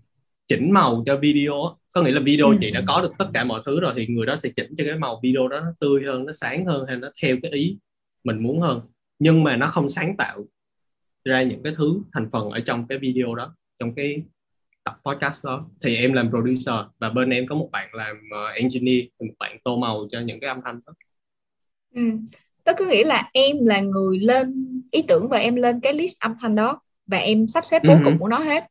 chỉnh 0.47 0.71
màu 0.71 1.03
cho 1.05 1.17
video 1.17 1.77
có 1.91 2.01
nghĩa 2.01 2.11
là 2.11 2.21
video 2.21 2.47
ừ. 2.47 2.57
chị 2.61 2.71
đã 2.71 2.81
có 2.87 3.01
được 3.01 3.13
tất 3.17 3.27
cả 3.33 3.43
mọi 3.43 3.61
thứ 3.65 3.79
rồi 3.79 3.93
thì 3.95 4.07
người 4.07 4.25
đó 4.25 4.35
sẽ 4.35 4.49
chỉnh 4.55 4.75
cho 4.77 4.83
cái 4.87 4.95
màu 4.95 5.19
video 5.23 5.47
đó 5.47 5.59
nó 5.59 5.73
tươi 5.79 6.03
hơn 6.05 6.25
nó 6.25 6.31
sáng 6.31 6.65
hơn 6.65 6.85
hay 6.87 6.97
nó 6.97 7.09
theo 7.21 7.35
cái 7.41 7.51
ý 7.51 7.77
mình 8.23 8.43
muốn 8.43 8.61
hơn 8.61 8.81
nhưng 9.19 9.43
mà 9.43 9.55
nó 9.55 9.67
không 9.67 9.89
sáng 9.89 10.17
tạo 10.17 10.45
ra 11.23 11.43
những 11.43 11.63
cái 11.63 11.73
thứ 11.77 12.01
thành 12.13 12.29
phần 12.31 12.49
ở 12.49 12.59
trong 12.59 12.87
cái 12.87 12.97
video 12.97 13.35
đó 13.35 13.55
trong 13.79 13.95
cái 13.95 14.23
tập 14.83 14.99
podcast 15.05 15.45
đó 15.45 15.65
thì 15.83 15.95
em 15.95 16.13
làm 16.13 16.29
producer 16.29 16.75
và 16.99 17.09
bên 17.09 17.29
em 17.29 17.47
có 17.47 17.55
một 17.55 17.69
bạn 17.71 17.89
làm 17.93 18.15
uh, 18.15 18.55
engineer 18.55 19.05
một 19.19 19.33
bạn 19.39 19.57
tô 19.63 19.77
màu 19.77 20.07
cho 20.11 20.19
những 20.19 20.39
cái 20.39 20.47
âm 20.47 20.59
thanh 20.65 20.79
đó 20.85 20.93
ừ. 21.95 22.01
tức 22.63 22.75
có 22.79 22.85
nghĩa 22.85 23.03
là 23.03 23.29
em 23.33 23.65
là 23.65 23.79
người 23.81 24.19
lên 24.19 24.81
ý 24.91 25.01
tưởng 25.07 25.27
và 25.29 25.37
em 25.37 25.55
lên 25.55 25.79
cái 25.79 25.93
list 25.93 26.19
âm 26.19 26.33
thanh 26.41 26.55
đó 26.55 26.81
và 27.07 27.17
em 27.17 27.47
sắp 27.47 27.65
xếp 27.65 27.81
bố 27.87 27.93
uh-huh. 27.93 28.03
cục 28.03 28.13
của 28.19 28.27
nó 28.27 28.39
hết 28.39 28.63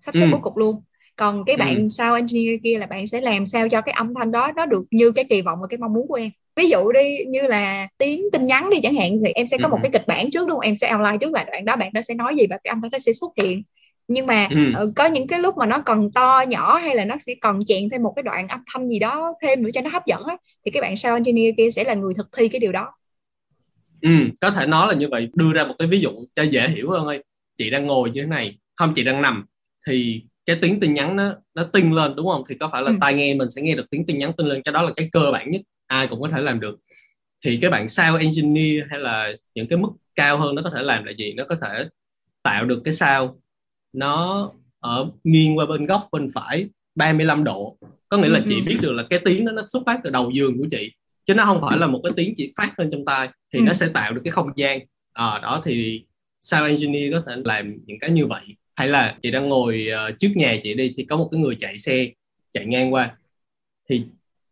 sắp 0.00 0.14
xếp 0.14 0.20
uh-huh. 0.20 0.32
bố 0.32 0.38
cục 0.38 0.56
luôn. 0.56 0.82
Còn 1.16 1.44
cái 1.44 1.56
bạn 1.56 1.76
uh-huh. 1.76 1.88
sao 1.88 2.14
engineer 2.14 2.60
kia 2.62 2.78
là 2.78 2.86
bạn 2.86 3.06
sẽ 3.06 3.20
làm 3.20 3.46
sao 3.46 3.68
cho 3.68 3.80
cái 3.80 3.92
âm 3.92 4.14
thanh 4.14 4.32
đó 4.32 4.52
nó 4.56 4.66
được 4.66 4.84
như 4.90 5.10
cái 5.10 5.24
kỳ 5.24 5.42
vọng 5.42 5.58
và 5.60 5.66
cái 5.66 5.78
mong 5.78 5.92
muốn 5.92 6.08
của 6.08 6.14
em. 6.14 6.30
Ví 6.56 6.68
dụ 6.68 6.92
đi 6.92 7.18
như 7.28 7.42
là 7.42 7.88
tiếng 7.98 8.22
tin 8.32 8.46
nhắn 8.46 8.70
đi 8.70 8.80
chẳng 8.82 8.94
hạn 8.94 9.10
thì 9.24 9.32
em 9.34 9.46
sẽ 9.46 9.56
có 9.62 9.68
một 9.68 9.78
cái 9.82 9.90
kịch 9.92 10.06
bản 10.06 10.30
trước 10.30 10.48
đúng 10.48 10.56
không? 10.56 10.64
Em 10.64 10.76
sẽ 10.76 10.94
outline 10.94 11.18
trước 11.20 11.32
là 11.32 11.44
đoạn 11.44 11.64
đó 11.64 11.76
bạn 11.76 11.92
đó 11.92 12.00
sẽ 12.02 12.14
nói 12.14 12.36
gì 12.36 12.46
và 12.50 12.58
cái 12.64 12.70
âm 12.70 12.80
thanh 12.82 12.90
nó 12.90 12.98
sẽ 12.98 13.12
xuất 13.12 13.30
hiện. 13.42 13.62
Nhưng 14.08 14.26
mà 14.26 14.48
ừ. 14.50 14.92
có 14.96 15.06
những 15.06 15.26
cái 15.26 15.38
lúc 15.38 15.56
mà 15.56 15.66
nó 15.66 15.78
còn 15.78 16.12
to 16.12 16.44
nhỏ 16.48 16.76
hay 16.76 16.96
là 16.96 17.04
nó 17.04 17.16
sẽ 17.20 17.34
còn 17.40 17.64
chèn 17.66 17.88
thêm 17.90 18.02
một 18.02 18.12
cái 18.16 18.22
đoạn 18.22 18.48
âm 18.48 18.60
thanh 18.72 18.88
gì 18.88 18.98
đó 18.98 19.34
thêm 19.42 19.62
nữa 19.62 19.70
cho 19.74 19.80
nó 19.80 19.90
hấp 19.90 20.06
dẫn 20.06 20.22
á 20.24 20.36
thì 20.64 20.70
cái 20.70 20.80
bạn 20.80 20.96
sound 20.96 21.28
engineer 21.28 21.54
kia 21.56 21.70
sẽ 21.70 21.84
là 21.84 21.94
người 21.94 22.14
thực 22.14 22.28
thi 22.36 22.48
cái 22.48 22.60
điều 22.60 22.72
đó. 22.72 22.92
Ừ 24.02 24.10
có 24.40 24.50
thể 24.50 24.66
nói 24.66 24.88
là 24.88 24.94
như 24.94 25.08
vậy. 25.10 25.28
Đưa 25.34 25.52
ra 25.52 25.64
một 25.64 25.74
cái 25.78 25.88
ví 25.88 26.00
dụ 26.00 26.10
cho 26.34 26.42
dễ 26.42 26.68
hiểu 26.68 26.90
hơn 26.90 27.06
ơi. 27.06 27.22
Chị 27.58 27.70
đang 27.70 27.86
ngồi 27.86 28.10
như 28.10 28.20
thế 28.20 28.26
này 28.26 28.58
không 28.76 28.92
chị 28.94 29.04
đang 29.04 29.22
nằm 29.22 29.44
thì 29.88 30.22
cái 30.46 30.58
tiếng 30.62 30.80
tin 30.80 30.94
nhắn 30.94 31.16
nó 31.16 31.34
nó 31.54 31.64
tinh 31.64 31.92
lên 31.92 32.16
đúng 32.16 32.26
không? 32.26 32.44
Thì 32.48 32.54
có 32.60 32.68
phải 32.72 32.82
là 32.82 32.90
ừ. 32.90 32.96
tai 33.00 33.14
nghe 33.14 33.34
mình 33.34 33.50
sẽ 33.50 33.62
nghe 33.62 33.74
được 33.74 33.90
tiếng 33.90 34.06
tin 34.06 34.18
nhắn 34.18 34.32
tinh 34.36 34.46
lên 34.46 34.62
cái 34.62 34.72
đó 34.72 34.82
là 34.82 34.92
cái 34.96 35.08
cơ 35.12 35.30
bản 35.32 35.50
nhất 35.50 35.60
ai 35.86 36.06
cũng 36.06 36.20
có 36.20 36.28
thể 36.28 36.40
làm 36.40 36.60
được. 36.60 36.78
Thì 37.44 37.58
cái 37.62 37.70
bạn 37.70 37.88
sound 37.88 38.20
engineer 38.20 38.84
hay 38.90 39.00
là 39.00 39.32
những 39.54 39.68
cái 39.68 39.78
mức 39.78 39.88
cao 40.14 40.38
hơn 40.38 40.54
nó 40.54 40.62
có 40.62 40.70
thể 40.74 40.82
làm 40.82 41.04
là 41.04 41.12
gì? 41.12 41.32
Nó 41.32 41.44
có 41.48 41.56
thể 41.62 41.84
tạo 42.42 42.64
được 42.64 42.80
cái 42.84 42.94
sound 42.94 43.30
nó 43.92 44.50
ở 44.80 45.10
nghiêng 45.24 45.58
qua 45.58 45.66
bên 45.66 45.86
góc 45.86 46.08
bên 46.12 46.30
phải 46.34 46.68
35 46.94 47.44
độ. 47.44 47.78
Có 48.08 48.16
nghĩa 48.18 48.28
là 48.28 48.40
chị 48.48 48.54
ừ, 48.54 48.60
ừ. 48.60 48.68
biết 48.68 48.78
được 48.82 48.92
là 48.92 49.04
cái 49.10 49.18
tiếng 49.24 49.44
đó 49.44 49.52
nó 49.52 49.62
xuất 49.62 49.82
phát 49.86 50.00
từ 50.04 50.10
đầu 50.10 50.30
giường 50.30 50.58
của 50.58 50.66
chị 50.70 50.92
chứ 51.26 51.34
nó 51.34 51.44
không 51.44 51.60
phải 51.60 51.78
là 51.78 51.86
một 51.86 52.00
cái 52.04 52.12
tiếng 52.16 52.34
chỉ 52.36 52.52
phát 52.56 52.78
lên 52.78 52.90
trong 52.92 53.04
tai 53.04 53.28
thì 53.52 53.58
ừ. 53.58 53.62
nó 53.66 53.72
sẽ 53.72 53.88
tạo 53.88 54.12
được 54.12 54.20
cái 54.24 54.32
không 54.32 54.50
gian. 54.56 54.80
À, 55.12 55.38
đó 55.42 55.62
thì 55.64 56.04
sound 56.40 56.66
engineer 56.66 57.12
có 57.12 57.22
thể 57.26 57.42
làm 57.44 57.78
những 57.86 57.98
cái 58.00 58.10
như 58.10 58.26
vậy 58.26 58.42
hay 58.78 58.88
là 58.88 59.14
chị 59.22 59.30
đang 59.30 59.48
ngồi 59.48 59.86
uh, 60.10 60.18
trước 60.18 60.28
nhà 60.34 60.56
chị 60.62 60.74
đi 60.74 60.92
thì 60.96 61.04
có 61.04 61.16
một 61.16 61.28
cái 61.32 61.40
người 61.40 61.56
chạy 61.60 61.78
xe 61.78 62.06
chạy 62.54 62.66
ngang 62.66 62.92
qua. 62.92 63.16
Thì 63.88 64.02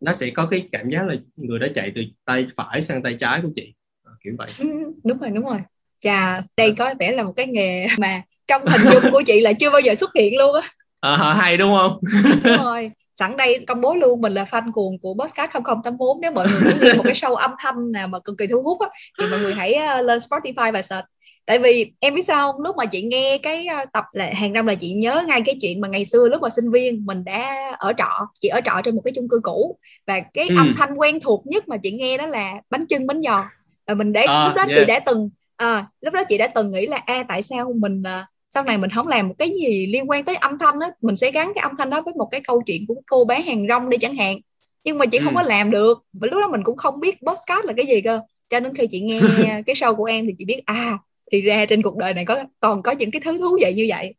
nó 0.00 0.12
sẽ 0.12 0.30
có 0.30 0.46
cái 0.50 0.68
cảm 0.72 0.90
giác 0.90 1.06
là 1.06 1.14
người 1.36 1.58
đó 1.58 1.66
chạy 1.74 1.92
từ 1.94 2.02
tay 2.24 2.46
phải 2.56 2.82
sang 2.82 3.02
tay 3.02 3.16
trái 3.20 3.40
của 3.42 3.48
chị. 3.56 3.74
À, 4.04 4.12
kiểu 4.24 4.34
vậy. 4.38 4.48
Ừ, 4.58 4.66
đúng 5.04 5.18
rồi 5.18 5.30
đúng 5.30 5.44
rồi. 5.44 5.58
Chà 6.00 6.42
đây 6.56 6.74
có 6.78 6.94
vẻ 6.98 7.12
là 7.12 7.22
một 7.22 7.32
cái 7.36 7.46
nghề 7.46 7.86
mà 7.98 8.22
trong 8.46 8.62
hình 8.66 8.80
dung 8.92 9.12
của 9.12 9.22
chị 9.26 9.40
là 9.40 9.52
chưa 9.52 9.70
bao 9.70 9.80
giờ 9.80 9.94
xuất 9.94 10.10
hiện 10.14 10.38
luôn 10.38 10.54
á. 10.54 10.68
À, 11.00 11.34
hay 11.34 11.56
đúng 11.56 11.76
không? 11.78 11.98
Đúng 12.44 12.56
rồi. 12.56 12.90
Sẵn 13.16 13.36
đây 13.36 13.64
công 13.66 13.80
bố 13.80 13.94
luôn 13.94 14.20
mình 14.20 14.32
là 14.32 14.44
fan 14.44 14.72
cuồng 14.72 14.98
của 14.98 15.14
Podcast 15.14 15.50
0084 15.50 16.20
nếu 16.20 16.30
mọi 16.30 16.48
người 16.48 16.60
muốn 16.60 16.78
nghe 16.82 16.92
một 16.92 17.02
cái 17.04 17.14
show 17.14 17.34
âm 17.34 17.50
thanh 17.58 17.92
nào 17.92 18.08
mà 18.08 18.18
cực 18.18 18.38
kỳ 18.38 18.46
thu 18.46 18.62
hút 18.62 18.80
á, 18.80 18.88
thì 19.20 19.26
mọi 19.26 19.40
người 19.40 19.54
hãy 19.54 19.72
ờ, 19.72 20.02
lên 20.02 20.18
Spotify 20.18 20.72
và 20.72 20.82
search 20.82 21.06
tại 21.46 21.58
vì 21.58 21.92
em 22.00 22.14
biết 22.14 22.22
sao 22.22 22.52
không 22.52 22.62
lúc 22.62 22.76
mà 22.76 22.86
chị 22.86 23.02
nghe 23.02 23.38
cái 23.38 23.66
ờ, 23.66 23.84
tập 23.92 24.04
là 24.12 24.30
hàng 24.34 24.52
năm 24.52 24.66
là 24.66 24.74
chị 24.74 24.92
nhớ 24.92 25.24
ngay 25.28 25.42
cái 25.46 25.58
chuyện 25.60 25.80
mà 25.80 25.88
ngày 25.88 26.04
xưa 26.04 26.28
lúc 26.28 26.42
mà 26.42 26.50
sinh 26.50 26.70
viên 26.70 27.06
mình 27.06 27.24
đã 27.24 27.72
ở 27.78 27.92
trọ 27.98 28.28
chị 28.40 28.48
ở 28.48 28.60
trọ 28.64 28.80
trên 28.84 28.94
một 28.94 29.02
cái 29.04 29.12
chung 29.16 29.28
cư 29.28 29.40
cũ 29.42 29.78
và 30.06 30.20
cái 30.20 30.48
ừ. 30.48 30.54
âm 30.58 30.72
thanh 30.76 30.94
quen 30.94 31.20
thuộc 31.20 31.46
nhất 31.46 31.68
mà 31.68 31.76
chị 31.76 31.90
nghe 31.90 32.18
đó 32.18 32.26
là 32.26 32.54
bánh 32.70 32.86
chưng 32.86 33.06
bánh 33.06 33.22
giò 33.22 33.44
và 33.86 33.94
mình 33.94 34.12
để 34.12 34.22
à, 34.22 34.44
lúc 34.46 34.54
đó 34.54 34.64
yeah. 34.68 34.78
chị 34.78 34.84
đã 34.84 34.98
từng 34.98 35.30
à, 35.56 35.86
lúc 36.00 36.14
đó 36.14 36.24
chị 36.28 36.38
đã 36.38 36.46
từng 36.46 36.70
nghĩ 36.70 36.86
là 36.86 36.96
a 36.96 37.22
tại 37.22 37.42
sao 37.42 37.72
mình 37.76 38.02
à, 38.02 38.26
sau 38.50 38.62
này 38.62 38.78
mình 38.78 38.90
không 38.90 39.08
làm 39.08 39.28
một 39.28 39.34
cái 39.38 39.50
gì 39.50 39.86
liên 39.86 40.10
quan 40.10 40.24
tới 40.24 40.36
âm 40.36 40.58
thanh 40.58 40.80
á 40.80 40.90
mình 41.00 41.16
sẽ 41.16 41.30
gắn 41.30 41.52
cái 41.54 41.62
âm 41.62 41.76
thanh 41.78 41.90
đó 41.90 42.00
với 42.00 42.14
một 42.14 42.28
cái 42.30 42.40
câu 42.40 42.62
chuyện 42.66 42.84
của 42.88 42.94
cô 43.06 43.24
bán 43.24 43.42
hàng 43.42 43.66
rong 43.68 43.90
đi 43.90 43.98
chẳng 43.98 44.16
hạn 44.16 44.38
nhưng 44.84 44.98
mà 44.98 45.06
chị 45.06 45.18
ừ. 45.18 45.24
không 45.24 45.34
có 45.34 45.42
làm 45.42 45.70
được 45.70 46.04
và 46.20 46.28
lúc 46.30 46.40
đó 46.40 46.48
mình 46.48 46.64
cũng 46.64 46.76
không 46.76 47.00
biết 47.00 47.16
podcast 47.26 47.64
là 47.64 47.72
cái 47.76 47.86
gì 47.86 48.00
cơ 48.00 48.20
cho 48.48 48.60
đến 48.60 48.74
khi 48.74 48.86
chị 48.86 49.00
nghe 49.00 49.20
cái 49.66 49.74
show 49.74 49.94
của 49.94 50.04
em 50.04 50.26
thì 50.26 50.32
chị 50.38 50.44
biết 50.44 50.60
à 50.66 50.98
thì 51.32 51.40
ra 51.42 51.66
trên 51.66 51.82
cuộc 51.82 51.96
đời 51.96 52.14
này 52.14 52.24
có 52.24 52.44
còn 52.60 52.82
có 52.82 52.92
những 52.92 53.10
cái 53.10 53.20
thứ 53.24 53.38
thú 53.38 53.58
vị 53.60 53.72
như 53.74 53.86
vậy. 53.88 54.14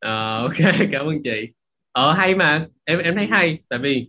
À, 0.00 0.36
ok 0.42 0.88
cảm 0.92 1.06
ơn 1.06 1.22
chị. 1.24 1.48
Ờ 1.92 2.12
hay 2.12 2.34
mà 2.34 2.66
em 2.84 2.98
em 2.98 3.14
thấy 3.14 3.26
hay 3.26 3.58
tại 3.68 3.78
vì 3.78 4.08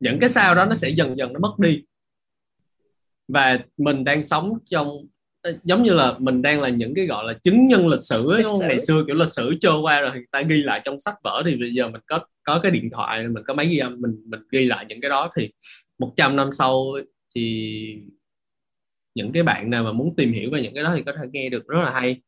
những 0.00 0.18
cái 0.20 0.28
sao 0.28 0.54
đó 0.54 0.64
nó 0.64 0.74
sẽ 0.74 0.88
dần 0.88 1.18
dần 1.18 1.32
nó 1.32 1.40
mất 1.40 1.58
đi. 1.58 1.82
Và 3.28 3.58
mình 3.76 4.04
đang 4.04 4.22
sống 4.22 4.58
trong 4.70 5.06
ờ, 5.42 5.58
giống 5.64 5.82
như 5.82 5.92
là 5.94 6.14
mình 6.18 6.42
đang 6.42 6.60
là 6.60 6.68
những 6.68 6.94
cái 6.94 7.06
gọi 7.06 7.24
là 7.24 7.38
chứng 7.42 7.66
nhân 7.66 7.88
lịch 7.88 8.02
sử 8.02 8.30
ấy, 8.30 8.38
lịch 8.38 8.46
sử. 8.46 8.66
ngày 8.68 8.80
xưa 8.80 9.04
kiểu 9.06 9.16
lịch 9.16 9.28
sử 9.28 9.54
trôi 9.60 9.80
qua 9.80 10.00
rồi 10.00 10.10
người 10.14 10.26
ta 10.30 10.42
ghi 10.42 10.62
lại 10.62 10.82
trong 10.84 11.00
sách 11.00 11.14
vở 11.24 11.42
thì 11.46 11.56
bây 11.56 11.74
giờ 11.74 11.88
mình 11.88 12.00
có 12.06 12.20
có 12.42 12.60
cái 12.62 12.72
điện 12.72 12.90
thoại 12.92 13.28
mình 13.28 13.44
có 13.46 13.54
máy 13.54 13.66
ghi 13.66 13.78
âm 13.78 14.00
mình 14.00 14.22
mình 14.26 14.40
ghi 14.50 14.64
lại 14.64 14.86
những 14.88 15.00
cái 15.00 15.08
đó 15.08 15.32
thì 15.36 15.50
100 15.98 16.36
năm 16.36 16.52
sau 16.52 16.84
thì 17.34 17.96
những 19.14 19.32
cái 19.32 19.42
bạn 19.42 19.70
nào 19.70 19.84
mà 19.84 19.92
muốn 19.92 20.16
tìm 20.16 20.32
hiểu 20.32 20.50
về 20.52 20.62
những 20.62 20.74
cái 20.74 20.84
đó 20.84 20.92
thì 20.96 21.02
có 21.06 21.12
thể 21.18 21.24
nghe 21.32 21.48
được 21.48 21.68
rất 21.68 21.80
là 21.84 21.90
hay. 21.90 22.20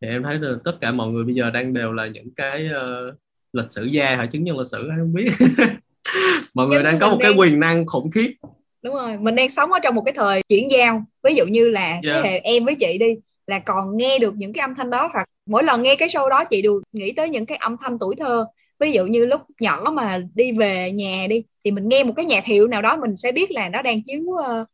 Thì 0.00 0.08
em 0.08 0.22
thấy 0.22 0.38
là 0.38 0.56
tất 0.64 0.72
cả 0.80 0.92
mọi 0.92 1.10
người 1.10 1.24
bây 1.24 1.34
giờ 1.34 1.50
đang 1.50 1.74
đều 1.74 1.92
là 1.92 2.06
những 2.06 2.34
cái 2.36 2.66
uh, 2.66 3.14
lịch 3.52 3.70
sử 3.70 3.84
gia 3.84 4.16
hay 4.16 4.26
chứng 4.26 4.44
nhân 4.44 4.58
lịch 4.58 4.66
sử 4.70 4.88
ai 4.88 4.98
không 4.98 5.12
biết. 5.12 5.30
Mọi 6.54 6.66
người 6.66 6.82
đang 6.82 6.98
có 6.98 7.10
một 7.10 7.18
đang... 7.20 7.32
cái 7.32 7.38
quyền 7.38 7.60
năng 7.60 7.86
khủng 7.86 8.10
khiếp. 8.10 8.34
Đúng 8.82 8.94
rồi 8.94 9.18
mình 9.18 9.34
đang 9.34 9.50
sống 9.50 9.72
ở 9.72 9.78
trong 9.82 9.94
một 9.94 10.02
cái 10.02 10.14
thời 10.16 10.42
chuyển 10.48 10.70
giao. 10.70 11.04
Ví 11.22 11.34
dụ 11.34 11.44
như 11.46 11.68
là 11.68 11.88
yeah. 11.88 12.02
thế 12.04 12.20
hệ 12.24 12.38
em 12.38 12.64
với 12.64 12.74
chị 12.74 12.98
đi 12.98 13.14
là 13.46 13.58
còn 13.58 13.96
nghe 13.96 14.18
được 14.18 14.34
những 14.36 14.52
cái 14.52 14.62
âm 14.62 14.74
thanh 14.74 14.90
đó 14.90 15.10
hoặc 15.12 15.28
mỗi 15.46 15.64
lần 15.64 15.82
nghe 15.82 15.96
cái 15.96 16.08
show 16.08 16.28
đó 16.28 16.44
chị 16.44 16.62
đều 16.62 16.80
nghĩ 16.92 17.12
tới 17.12 17.28
những 17.28 17.46
cái 17.46 17.58
âm 17.58 17.76
thanh 17.76 17.98
tuổi 17.98 18.14
thơ. 18.16 18.46
Ví 18.80 18.92
dụ 18.92 19.06
như 19.06 19.24
lúc 19.24 19.40
nhỏ 19.60 19.90
mà 19.92 20.18
đi 20.34 20.52
về 20.52 20.92
nhà 20.92 21.26
đi 21.30 21.44
thì 21.64 21.70
mình 21.70 21.88
nghe 21.88 22.04
một 22.04 22.12
cái 22.16 22.24
nhạc 22.24 22.44
hiệu 22.44 22.68
nào 22.68 22.82
đó 22.82 22.96
mình 22.96 23.16
sẽ 23.16 23.32
biết 23.32 23.50
là 23.50 23.68
nó 23.68 23.82
đang 23.82 24.02
chiếu 24.02 24.20
uh, 24.20 24.68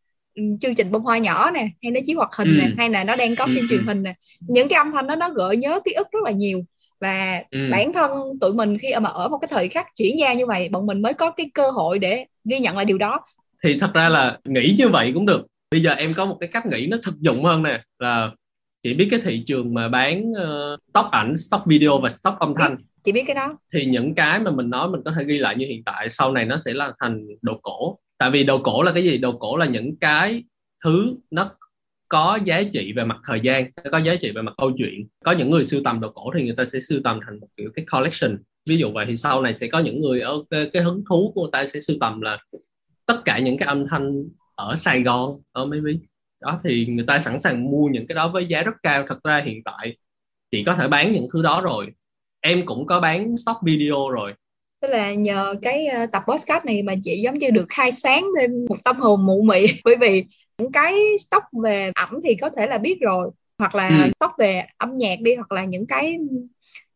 chương 0.61 0.75
trình 0.75 0.91
bông 0.91 1.03
hoa 1.03 1.19
nhỏ 1.19 1.51
nè 1.51 1.69
hay 1.83 1.93
nó 1.93 2.01
chiếu 2.07 2.17
hoạt 2.17 2.35
hình 2.35 2.49
ừ. 2.49 2.63
nè 2.63 2.71
hay 2.79 2.91
là 2.91 3.05
nó 3.05 3.17
đang 3.17 3.37
có 3.37 3.47
phim 3.47 3.57
ừ. 3.57 3.67
truyền 3.71 3.85
hình 3.87 4.03
nè. 4.03 4.15
Những 4.41 4.69
cái 4.69 4.77
âm 4.77 4.93
thanh 4.93 5.07
đó 5.07 5.17
nó 5.17 5.31
gợi 5.31 5.57
nhớ 5.57 5.81
ký 5.85 5.93
ức 5.93 6.07
rất 6.13 6.23
là 6.25 6.31
nhiều. 6.31 6.65
Và 7.01 7.43
ừ. 7.51 7.59
bản 7.73 7.93
thân 7.93 8.11
tụi 8.41 8.53
mình 8.55 8.79
khi 8.79 8.89
mà 9.03 9.11
ở 9.11 9.29
một 9.29 9.39
cái 9.39 9.49
thời 9.51 9.69
khắc 9.69 9.87
chuyển 9.97 10.19
giao 10.19 10.35
như 10.35 10.47
vậy 10.47 10.69
bọn 10.69 10.87
mình 10.87 11.03
mới 11.03 11.15
có 11.15 11.31
cái 11.31 11.51
cơ 11.55 11.71
hội 11.71 11.99
để 11.99 12.27
ghi 12.45 12.59
nhận 12.59 12.77
lại 12.77 12.85
điều 12.85 12.99
đó. 12.99 13.21
Thì 13.65 13.79
thật 13.81 13.91
ra 13.95 14.09
là 14.09 14.39
nghĩ 14.45 14.75
như 14.79 14.89
vậy 14.89 15.11
cũng 15.15 15.27
được. 15.27 15.47
Bây 15.71 15.83
giờ 15.83 15.91
em 15.91 16.13
có 16.17 16.25
một 16.25 16.37
cái 16.41 16.49
cách 16.49 16.67
nghĩ 16.67 16.87
nó 16.87 16.97
thực 17.03 17.21
dụng 17.21 17.45
hơn 17.45 17.63
nè 17.63 17.81
là 17.99 18.31
chị 18.83 18.95
biết 18.95 19.09
cái 19.11 19.21
thị 19.25 19.43
trường 19.47 19.75
mà 19.75 19.89
bán 19.89 20.31
uh, 20.31 20.81
stock 20.91 21.11
ảnh 21.11 21.37
stock 21.37 21.67
video 21.67 21.99
và 21.99 22.09
stock 22.09 22.39
âm 22.39 22.55
thanh. 22.59 22.77
Chị 23.05 23.13
biết 23.13 23.25
cái 23.27 23.35
đó. 23.35 23.59
Thì 23.73 23.85
những 23.85 24.15
cái 24.15 24.41
mà 24.41 24.51
mình 24.51 24.71
nói 24.71 24.89
mình 24.89 25.01
có 25.05 25.13
thể 25.17 25.25
ghi 25.25 25.39
lại 25.39 25.57
như 25.57 25.67
hiện 25.67 25.85
tại 25.85 26.11
sau 26.11 26.33
này 26.33 26.45
nó 26.45 26.57
sẽ 26.57 26.75
là 26.75 26.93
thành 27.01 27.27
đồ 27.43 27.61
cổ 27.63 27.99
tại 28.19 28.31
vì 28.31 28.45
đồ 28.45 28.59
cổ 28.59 28.83
là 28.83 28.93
cái 28.93 29.05
gì? 29.05 29.19
Đồ 29.19 29.33
cổ 29.33 29.57
là 29.57 29.67
những 29.67 29.97
cái 29.97 30.45
thứ 30.85 31.17
nó 31.31 31.51
có 32.09 32.39
giá 32.45 32.63
trị 32.73 32.93
về 32.97 33.05
mặt 33.05 33.19
thời 33.27 33.41
gian 33.41 33.71
có 33.93 33.99
giá 33.99 34.15
trị 34.15 34.31
về 34.31 34.43
mặt 34.43 34.55
câu 34.59 34.73
chuyện. 34.79 35.07
Có 35.25 35.33
những 35.33 35.51
người 35.51 35.65
sưu 35.65 35.81
tầm 35.85 36.01
đồ 36.01 36.13
cổ 36.15 36.31
thì 36.37 36.45
người 36.45 36.55
ta 36.57 36.65
sẽ 36.65 36.81
sưu 36.81 37.01
tầm 37.05 37.21
thành 37.27 37.41
một 37.41 37.49
kiểu 37.57 37.71
cái 37.75 37.85
collection. 37.93 38.39
Ví 38.67 38.77
dụ 38.77 38.91
vậy 38.91 39.07
thì 39.09 39.17
sau 39.17 39.43
này 39.43 39.55
sẽ 39.55 39.67
có 39.67 39.79
những 39.79 40.01
người 40.01 40.21
ở 40.21 40.45
cái, 40.51 40.71
cái 40.73 40.83
hứng 40.83 41.03
thú 41.09 41.33
của 41.35 41.43
người 41.43 41.51
ta 41.53 41.67
sẽ 41.67 41.81
sưu 41.81 41.97
tầm 42.01 42.21
là 42.21 42.39
tất 43.07 43.25
cả 43.25 43.39
những 43.39 43.59
cái 43.59 43.67
âm 43.67 43.87
thanh 43.91 44.25
ở 44.55 44.75
Sài 44.77 45.03
Gòn 45.03 45.41
ở 45.53 45.65
maybe 45.67 45.93
đó 46.41 46.61
thì 46.65 46.87
người 46.87 47.05
ta 47.07 47.19
sẵn 47.19 47.41
sàng 47.41 47.71
mua 47.71 47.87
những 47.87 48.07
cái 48.07 48.15
đó 48.15 48.29
với 48.29 48.47
giá 48.47 48.63
rất 48.63 48.75
cao. 48.83 49.05
Thật 49.09 49.19
ra 49.25 49.43
hiện 49.47 49.65
tại 49.65 49.97
chị 50.51 50.65
có 50.65 50.75
thể 50.75 50.89
bán 50.89 51.13
những 51.13 51.29
thứ 51.33 51.43
đó 51.43 51.61
rồi. 51.61 51.87
Em 52.41 52.67
cũng 52.67 52.87
có 52.87 53.01
bán 53.01 53.37
stock 53.37 53.63
video 53.63 54.09
rồi 54.11 54.35
tức 54.81 54.89
là 54.89 55.15
nhờ 55.15 55.55
cái 55.63 55.89
uh, 56.05 56.13
tập 56.13 56.23
podcast 56.29 56.65
này 56.65 56.83
mà 56.83 56.95
chị 57.05 57.21
giống 57.21 57.39
như 57.39 57.51
được 57.51 57.67
khai 57.69 57.93
sáng 57.93 58.27
thêm 58.39 58.51
một 58.69 58.77
tâm 58.85 58.97
hồn 58.97 59.27
mụ 59.27 59.43
mị. 59.43 59.67
Bởi 59.85 59.97
vì 59.97 60.25
những 60.59 60.73
cái 60.73 60.95
stock 61.19 61.45
về 61.63 61.91
ẩm 61.95 62.21
thì 62.25 62.35
có 62.35 62.51
thể 62.51 62.67
là 62.67 62.79
biết 62.79 62.99
rồi 63.01 63.31
hoặc 63.59 63.75
là 63.75 63.89
ừ. 63.89 64.11
stock 64.17 64.39
về 64.39 64.63
âm 64.79 64.95
nhạc 64.95 65.21
đi 65.21 65.35
hoặc 65.35 65.53
là 65.53 65.65
những 65.65 65.87
cái 65.87 66.19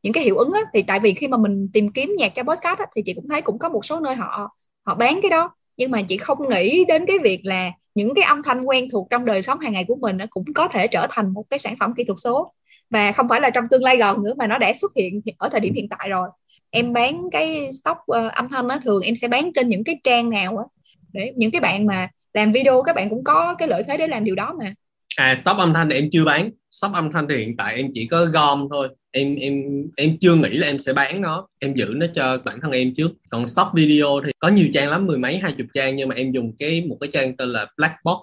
những 0.03 0.13
cái 0.13 0.25
hiệu 0.25 0.37
ứng 0.37 0.53
á, 0.53 0.61
thì 0.75 0.83
tại 0.83 1.01
vì 1.01 1.15
khi 1.15 1.29
mà 1.29 1.37
mình 1.37 1.69
tìm 1.73 1.89
kiếm 1.89 2.15
nhạc 2.19 2.35
cho 2.35 2.43
podcast 2.43 2.79
á, 2.79 2.87
thì 2.97 3.03
chị 3.07 3.15
cũng 3.15 3.29
thấy 3.29 3.43
cũng 3.43 3.59
có 3.59 3.69
một 3.69 3.85
số 3.85 4.01
nơi 4.01 4.15
họ 4.15 4.57
họ 4.87 4.95
bán 4.95 5.21
cái 5.23 5.31
đó. 5.31 5.55
Nhưng 5.77 5.91
mà 5.91 6.03
chị 6.03 6.17
không 6.17 6.49
nghĩ 6.49 6.85
đến 6.85 7.07
cái 7.07 7.19
việc 7.19 7.41
là 7.45 7.71
những 7.95 8.15
cái 8.15 8.25
âm 8.25 8.43
thanh 8.43 8.61
quen 8.63 8.89
thuộc 8.93 9.07
trong 9.11 9.25
đời 9.25 9.43
sống 9.43 9.59
hàng 9.59 9.73
ngày 9.73 9.85
của 9.89 9.97
mình 9.97 10.17
nó 10.17 10.25
cũng 10.31 10.45
có 10.55 10.69
thể 10.69 10.87
trở 10.87 11.07
thành 11.11 11.33
một 11.33 11.45
cái 11.51 11.59
sản 11.59 11.75
phẩm 11.81 11.95
kỹ 11.97 12.05
thuật 12.05 12.19
số. 12.21 12.53
Và 12.91 13.13
không 13.13 13.29
phải 13.29 13.41
là 13.41 13.51
trong 13.51 13.65
tương 13.71 13.85
lai 13.85 13.97
gần 13.97 14.23
nữa 14.23 14.35
mà 14.39 14.47
nó 14.47 14.59
đã 14.59 14.73
xuất 14.75 14.93
hiện 14.97 15.21
ở 15.39 15.49
thời 15.49 15.61
điểm 15.61 15.75
hiện 15.75 15.89
tại 15.89 16.09
rồi 16.09 16.29
em 16.71 16.93
bán 16.93 17.23
cái 17.33 17.71
stock 17.73 17.99
uh, 17.99 18.33
âm 18.33 18.49
thanh 18.49 18.69
á 18.69 18.79
thường 18.85 19.03
em 19.03 19.15
sẽ 19.15 19.29
bán 19.29 19.53
trên 19.55 19.69
những 19.69 19.85
cái 19.85 20.01
trang 20.05 20.31
nào 20.31 20.57
á. 20.57 20.65
Để 21.13 21.33
những 21.37 21.51
cái 21.51 21.61
bạn 21.61 21.87
mà 21.87 22.09
làm 22.35 22.53
video 22.53 22.83
các 22.83 22.97
bạn 22.97 23.09
cũng 23.11 23.25
có 23.25 23.55
cái 23.59 23.69
lợi 23.69 23.83
thế 23.89 23.97
để 23.97 24.09
làm 24.09 24.25
điều 24.25 24.35
đó 24.35 24.55
mà. 24.59 24.75
À 25.17 25.35
stop 25.35 25.57
âm 25.57 25.75
thanh 25.75 25.91
thì 25.91 25.97
em 25.97 26.09
chưa 26.13 26.25
bán. 26.25 26.51
Stop 26.71 26.93
âm 26.93 27.13
thanh 27.13 27.27
thì 27.29 27.37
hiện 27.37 27.57
tại 27.57 27.77
em 27.77 27.91
chỉ 27.95 28.07
có 28.07 28.25
gom 28.25 28.69
thôi. 28.71 28.89
Em 29.11 29.37
em 29.37 29.63
em 29.97 30.17
chưa 30.21 30.35
nghĩ 30.35 30.49
là 30.49 30.67
em 30.67 30.79
sẽ 30.79 30.93
bán 30.93 31.21
nó. 31.21 31.49
Em 31.59 31.75
giữ 31.75 31.87
nó 31.97 32.07
cho 32.15 32.39
bản 32.45 32.59
thân 32.63 32.71
em 32.71 32.95
trước. 32.95 33.11
Còn 33.31 33.47
stop 33.47 33.67
video 33.75 34.21
thì 34.25 34.33
có 34.39 34.49
nhiều 34.49 34.69
trang 34.75 34.89
lắm 34.91 35.07
mười 35.07 35.19
mấy 35.19 35.39
hai 35.39 35.53
chục 35.59 35.67
trang. 35.75 35.97
Nhưng 35.97 36.09
mà 36.09 36.15
em 36.15 36.33
dùng 36.33 36.53
cái 36.59 36.85
một 36.89 36.97
cái 37.01 37.11
trang 37.13 37.37
tên 37.37 37.49
là 37.49 37.67
black 37.77 37.95
box. 38.05 38.21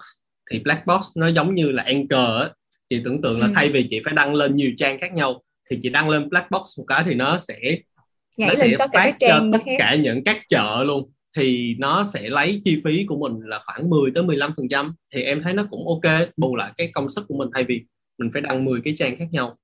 Thì 0.51 0.60
black 0.60 0.86
box 0.86 1.05
nó 1.15 1.27
giống 1.27 1.55
như 1.55 1.71
là 1.71 1.83
anchor 1.83 2.41
á. 2.41 2.49
Chị 2.89 3.01
tưởng 3.03 3.21
tượng 3.21 3.39
là 3.39 3.47
ừ. 3.47 3.51
thay 3.55 3.69
vì 3.69 3.88
chị 3.89 4.01
phải 4.05 4.13
đăng 4.13 4.36
lên 4.36 4.55
nhiều 4.55 4.71
trang 4.77 4.99
khác 4.99 5.13
nhau 5.13 5.41
thì 5.69 5.79
chị 5.83 5.89
đăng 5.89 6.10
lên 6.10 6.29
black 6.29 6.51
box 6.51 6.79
một 6.79 6.86
cái 6.88 7.03
thì 7.05 7.13
nó 7.13 7.38
sẽ 7.38 7.60
Nhảy 8.38 8.50
nó 8.50 8.56
sẽ 8.56 8.78
phát 8.93 9.15
cho 9.19 9.43
tất 9.54 9.60
cả 9.78 9.95
những 9.95 10.23
các 10.23 10.38
chợ 10.47 10.84
luôn. 10.84 11.12
Thì 11.38 11.76
nó 11.80 12.04
sẽ 12.04 12.30
lấy 12.30 12.62
chi 12.65 12.82
phí 12.86 13.06
của 13.06 13.17
mình 13.17 13.50
là 13.50 13.62
khoảng 13.65 13.89
10 13.89 14.12
tới 14.15 14.23
15 14.23 14.54
phần 14.58 14.67
trăm. 14.69 14.95
Thì 15.13 15.23
em 15.23 15.43
thấy 15.43 15.54
nó 15.54 15.67
cũng 15.69 15.88
ok 15.88 16.28
bù 16.38 16.56
lại 16.56 16.71
cái 16.78 16.91
công 16.93 17.10
sức 17.10 17.26
của 17.28 17.36
mình. 17.38 17.50
Thay 17.54 17.63
vì 17.63 17.86
mình 18.17 18.30
phải 18.34 18.41
đăng 18.41 18.65
10 18.65 18.82
cái 18.84 18.95
trang 18.97 19.17
khác 19.17 19.28
nhau. 19.32 19.58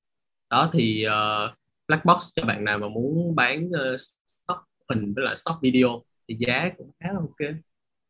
Đó 0.50 0.70
thì 0.74 1.06
uh, 1.08 1.52
black 1.88 2.06
box 2.06 2.24
cho 2.36 2.44
bạn 2.46 2.64
nào 2.64 2.78
mà 2.78 2.88
muốn 2.88 3.36
bán 3.36 3.68
uh, 3.68 4.00
stock 4.00 4.62
hình 4.90 5.14
với 5.14 5.26
lại 5.26 5.36
stock 5.36 5.62
video 5.62 6.04
thì 6.30 6.36
giá 6.40 6.72
cũng 6.78 6.92
khá 7.00 7.10
là 7.12 7.20
ok. 7.20 7.56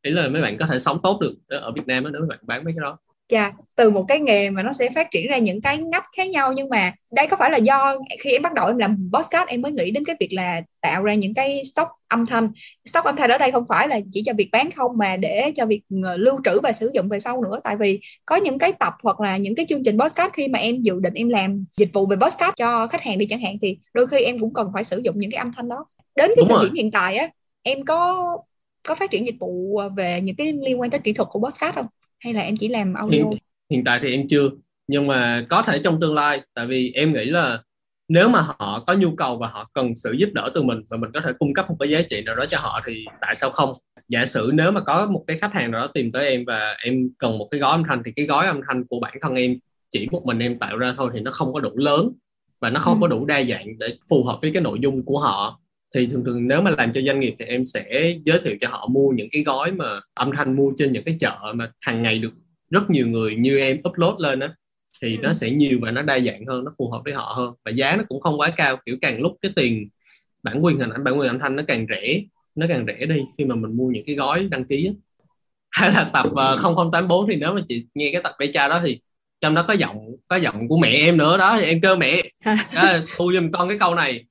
Ý 0.01 0.11
là 0.11 0.27
mấy 0.27 0.41
bạn 0.41 0.57
có 0.57 0.65
thể 0.65 0.79
sống 0.79 0.99
tốt 1.03 1.19
được 1.21 1.35
ở 1.47 1.71
Việt 1.71 1.87
Nam 1.87 2.03
đó, 2.03 2.09
nếu 2.09 2.21
mấy 2.21 2.27
bạn 2.27 2.39
bán 2.41 2.63
mấy 2.63 2.73
cái 2.73 2.81
đó 2.81 2.97
Dạ, 3.33 3.41
yeah, 3.41 3.53
từ 3.75 3.89
một 3.89 4.05
cái 4.07 4.19
nghề 4.19 4.49
mà 4.49 4.63
nó 4.63 4.73
sẽ 4.73 4.89
phát 4.95 5.11
triển 5.11 5.27
ra 5.27 5.37
những 5.37 5.61
cái 5.61 5.77
ngách 5.77 6.05
khác 6.17 6.29
nhau 6.29 6.53
nhưng 6.53 6.69
mà 6.69 6.93
đây 7.11 7.27
có 7.27 7.37
phải 7.37 7.51
là 7.51 7.57
do 7.57 7.95
khi 8.19 8.31
em 8.31 8.41
bắt 8.41 8.53
đầu 8.53 8.67
em 8.67 8.77
làm 8.77 9.09
podcast 9.13 9.47
em 9.47 9.61
mới 9.61 9.71
nghĩ 9.71 9.91
đến 9.91 10.05
cái 10.05 10.15
việc 10.19 10.33
là 10.33 10.61
tạo 10.81 11.03
ra 11.03 11.13
những 11.13 11.33
cái 11.33 11.61
stock 11.63 11.89
âm 12.07 12.25
thanh. 12.25 12.51
Stock 12.85 13.05
âm 13.05 13.15
thanh 13.15 13.29
ở 13.29 13.37
đây 13.37 13.51
không 13.51 13.65
phải 13.69 13.87
là 13.87 13.99
chỉ 14.11 14.23
cho 14.25 14.33
việc 14.33 14.49
bán 14.51 14.71
không 14.71 14.97
mà 14.97 15.15
để 15.15 15.51
cho 15.55 15.65
việc 15.65 15.81
ờ, 16.03 16.17
lưu 16.17 16.39
trữ 16.43 16.59
và 16.63 16.71
sử 16.71 16.91
dụng 16.93 17.09
về 17.09 17.19
sau 17.19 17.41
nữa 17.43 17.59
tại 17.63 17.75
vì 17.75 17.99
có 18.25 18.35
những 18.35 18.57
cái 18.57 18.73
tập 18.79 18.93
hoặc 19.03 19.19
là 19.19 19.37
những 19.37 19.55
cái 19.55 19.65
chương 19.69 19.83
trình 19.83 19.99
podcast 19.99 20.33
khi 20.33 20.47
mà 20.47 20.59
em 20.59 20.81
dự 20.81 20.99
định 20.99 21.13
em 21.13 21.29
làm 21.29 21.65
dịch 21.77 21.89
vụ 21.93 22.05
về 22.05 22.15
podcast 22.15 22.55
cho 22.55 22.87
khách 22.87 23.01
hàng 23.01 23.17
đi 23.17 23.25
chẳng 23.25 23.41
hạn 23.41 23.57
thì 23.61 23.77
đôi 23.93 24.07
khi 24.07 24.23
em 24.23 24.39
cũng 24.39 24.53
cần 24.53 24.71
phải 24.73 24.83
sử 24.83 25.01
dụng 25.03 25.19
những 25.19 25.31
cái 25.31 25.37
âm 25.37 25.51
thanh 25.53 25.69
đó. 25.69 25.85
Đến 26.15 26.27
cái 26.27 26.35
Đúng 26.37 26.47
thời 26.47 26.57
rồi. 26.57 26.65
điểm 26.65 26.73
hiện 26.75 26.91
tại 26.91 27.17
á 27.17 27.29
em 27.63 27.85
có 27.85 28.37
có 28.87 28.95
phát 28.95 29.11
triển 29.11 29.25
dịch 29.25 29.35
vụ 29.39 29.81
về 29.95 30.21
những 30.21 30.35
cái 30.35 30.53
liên 30.53 30.81
quan 30.81 30.89
tới 30.89 30.99
kỹ 30.99 31.13
thuật 31.13 31.29
của 31.31 31.39
podcast 31.39 31.75
không? 31.75 31.85
Hay 32.23 32.33
là 32.33 32.41
em 32.41 32.57
chỉ 32.57 32.67
làm 32.67 32.93
audio? 32.93 33.17
Hiện, 33.17 33.29
hiện 33.69 33.83
tại 33.83 33.99
thì 34.03 34.11
em 34.11 34.27
chưa. 34.27 34.49
Nhưng 34.87 35.07
mà 35.07 35.45
có 35.49 35.61
thể 35.61 35.79
trong 35.83 35.99
tương 35.99 36.13
lai 36.13 36.41
tại 36.53 36.67
vì 36.67 36.91
em 36.91 37.13
nghĩ 37.13 37.25
là 37.25 37.59
nếu 38.07 38.29
mà 38.29 38.41
họ 38.41 38.83
có 38.87 38.93
nhu 38.93 39.15
cầu 39.15 39.37
và 39.37 39.47
họ 39.47 39.69
cần 39.73 39.95
sự 39.95 40.11
giúp 40.11 40.29
đỡ 40.33 40.51
từ 40.55 40.63
mình 40.63 40.81
và 40.89 40.97
mình 40.97 41.11
có 41.13 41.21
thể 41.21 41.31
cung 41.39 41.53
cấp 41.53 41.69
một 41.69 41.75
cái 41.79 41.89
giá 41.89 42.01
trị 42.01 42.21
nào 42.21 42.35
đó 42.35 42.45
cho 42.45 42.57
họ 42.61 42.81
thì 42.85 43.05
tại 43.21 43.35
sao 43.35 43.49
không? 43.49 43.73
Giả 44.07 44.25
sử 44.25 44.51
nếu 44.53 44.71
mà 44.71 44.81
có 44.81 45.05
một 45.05 45.23
cái 45.27 45.37
khách 45.37 45.53
hàng 45.53 45.71
nào 45.71 45.81
đó 45.81 45.87
tìm 45.93 46.11
tới 46.11 46.29
em 46.29 46.43
và 46.47 46.77
em 46.83 47.09
cần 47.17 47.37
một 47.37 47.47
cái 47.51 47.59
gói 47.59 47.71
âm 47.71 47.83
thanh 47.87 48.01
thì 48.05 48.11
cái 48.15 48.25
gói 48.25 48.47
âm 48.47 48.61
thanh 48.67 48.87
của 48.87 48.99
bản 48.99 49.13
thân 49.21 49.35
em 49.35 49.57
chỉ 49.91 50.07
một 50.11 50.25
mình 50.25 50.39
em 50.39 50.59
tạo 50.59 50.77
ra 50.77 50.93
thôi 50.97 51.11
thì 51.13 51.19
nó 51.19 51.31
không 51.31 51.53
có 51.53 51.59
đủ 51.59 51.71
lớn 51.75 52.11
và 52.59 52.69
nó 52.69 52.79
không 52.79 52.93
ừ. 52.93 52.97
có 53.01 53.07
đủ 53.07 53.25
đa 53.25 53.43
dạng 53.43 53.79
để 53.79 53.97
phù 54.09 54.23
hợp 54.23 54.39
với 54.41 54.51
cái 54.53 54.63
nội 54.63 54.79
dung 54.81 55.05
của 55.05 55.19
họ 55.19 55.59
thì 55.93 56.07
thường 56.07 56.23
thường 56.25 56.47
nếu 56.47 56.61
mà 56.61 56.71
làm 56.77 56.93
cho 56.93 57.01
doanh 57.07 57.19
nghiệp 57.19 57.35
thì 57.39 57.45
em 57.45 57.63
sẽ 57.63 58.15
giới 58.23 58.39
thiệu 58.43 58.55
cho 58.61 58.67
họ 58.69 58.87
mua 58.87 59.09
những 59.09 59.27
cái 59.31 59.43
gói 59.43 59.71
mà 59.71 60.01
âm 60.13 60.31
thanh 60.35 60.55
mua 60.55 60.71
trên 60.77 60.91
những 60.91 61.03
cái 61.03 61.17
chợ 61.19 61.53
mà 61.55 61.71
hàng 61.79 62.03
ngày 62.03 62.19
được 62.19 62.33
rất 62.69 62.89
nhiều 62.89 63.07
người 63.07 63.35
như 63.35 63.59
em 63.59 63.77
upload 63.89 64.19
lên 64.19 64.39
á 64.39 64.53
thì 65.01 65.17
ừ. 65.17 65.21
nó 65.21 65.33
sẽ 65.33 65.49
nhiều 65.49 65.79
và 65.81 65.91
nó 65.91 66.01
đa 66.01 66.19
dạng 66.19 66.45
hơn 66.45 66.63
nó 66.63 66.71
phù 66.77 66.91
hợp 66.91 67.01
với 67.05 67.13
họ 67.13 67.33
hơn 67.37 67.53
và 67.65 67.71
giá 67.71 67.95
nó 67.95 68.03
cũng 68.09 68.21
không 68.21 68.39
quá 68.39 68.49
cao. 68.49 68.77
Kiểu 68.85 68.97
càng 69.01 69.21
lúc 69.21 69.37
cái 69.41 69.51
tiền 69.55 69.89
bản 70.43 70.65
quyền 70.65 70.79
hình 70.79 70.89
ảnh 70.89 71.03
bản 71.03 71.19
quyền 71.19 71.27
âm 71.27 71.39
thanh 71.39 71.55
nó 71.55 71.63
càng 71.67 71.85
rẻ 71.89 72.23
nó 72.55 72.65
càng 72.69 72.85
rẻ 72.87 73.05
đi 73.05 73.21
khi 73.37 73.45
mà 73.45 73.55
mình 73.55 73.77
mua 73.77 73.87
những 73.87 74.03
cái 74.05 74.15
gói 74.15 74.47
đăng 74.51 74.65
ký 74.65 74.85
á. 74.85 74.93
Hay 75.71 75.91
là 75.91 76.09
tập 76.13 76.25
uh, 76.31 76.37
ờ, 76.37 76.57
0084 76.75 77.27
thì 77.27 77.35
nếu 77.35 77.53
mà 77.53 77.61
chị 77.69 77.85
nghe 77.95 78.09
cái 78.13 78.21
tập 78.23 78.31
beta 78.39 78.67
đó 78.67 78.81
thì 78.85 78.99
trong 79.41 79.55
đó 79.55 79.65
có 79.67 79.73
giọng 79.73 79.97
có 80.27 80.35
giọng 80.35 80.67
của 80.67 80.77
mẹ 80.77 80.89
em 80.89 81.17
nữa 81.17 81.37
đó 81.37 81.57
thì 81.59 81.65
em 81.65 81.81
kêu 81.81 81.95
mẹ. 81.95 82.21
À, 82.75 83.03
thu 83.15 83.33
giùm 83.33 83.51
con 83.51 83.69
cái 83.69 83.79
câu 83.79 83.95
này 83.95 84.25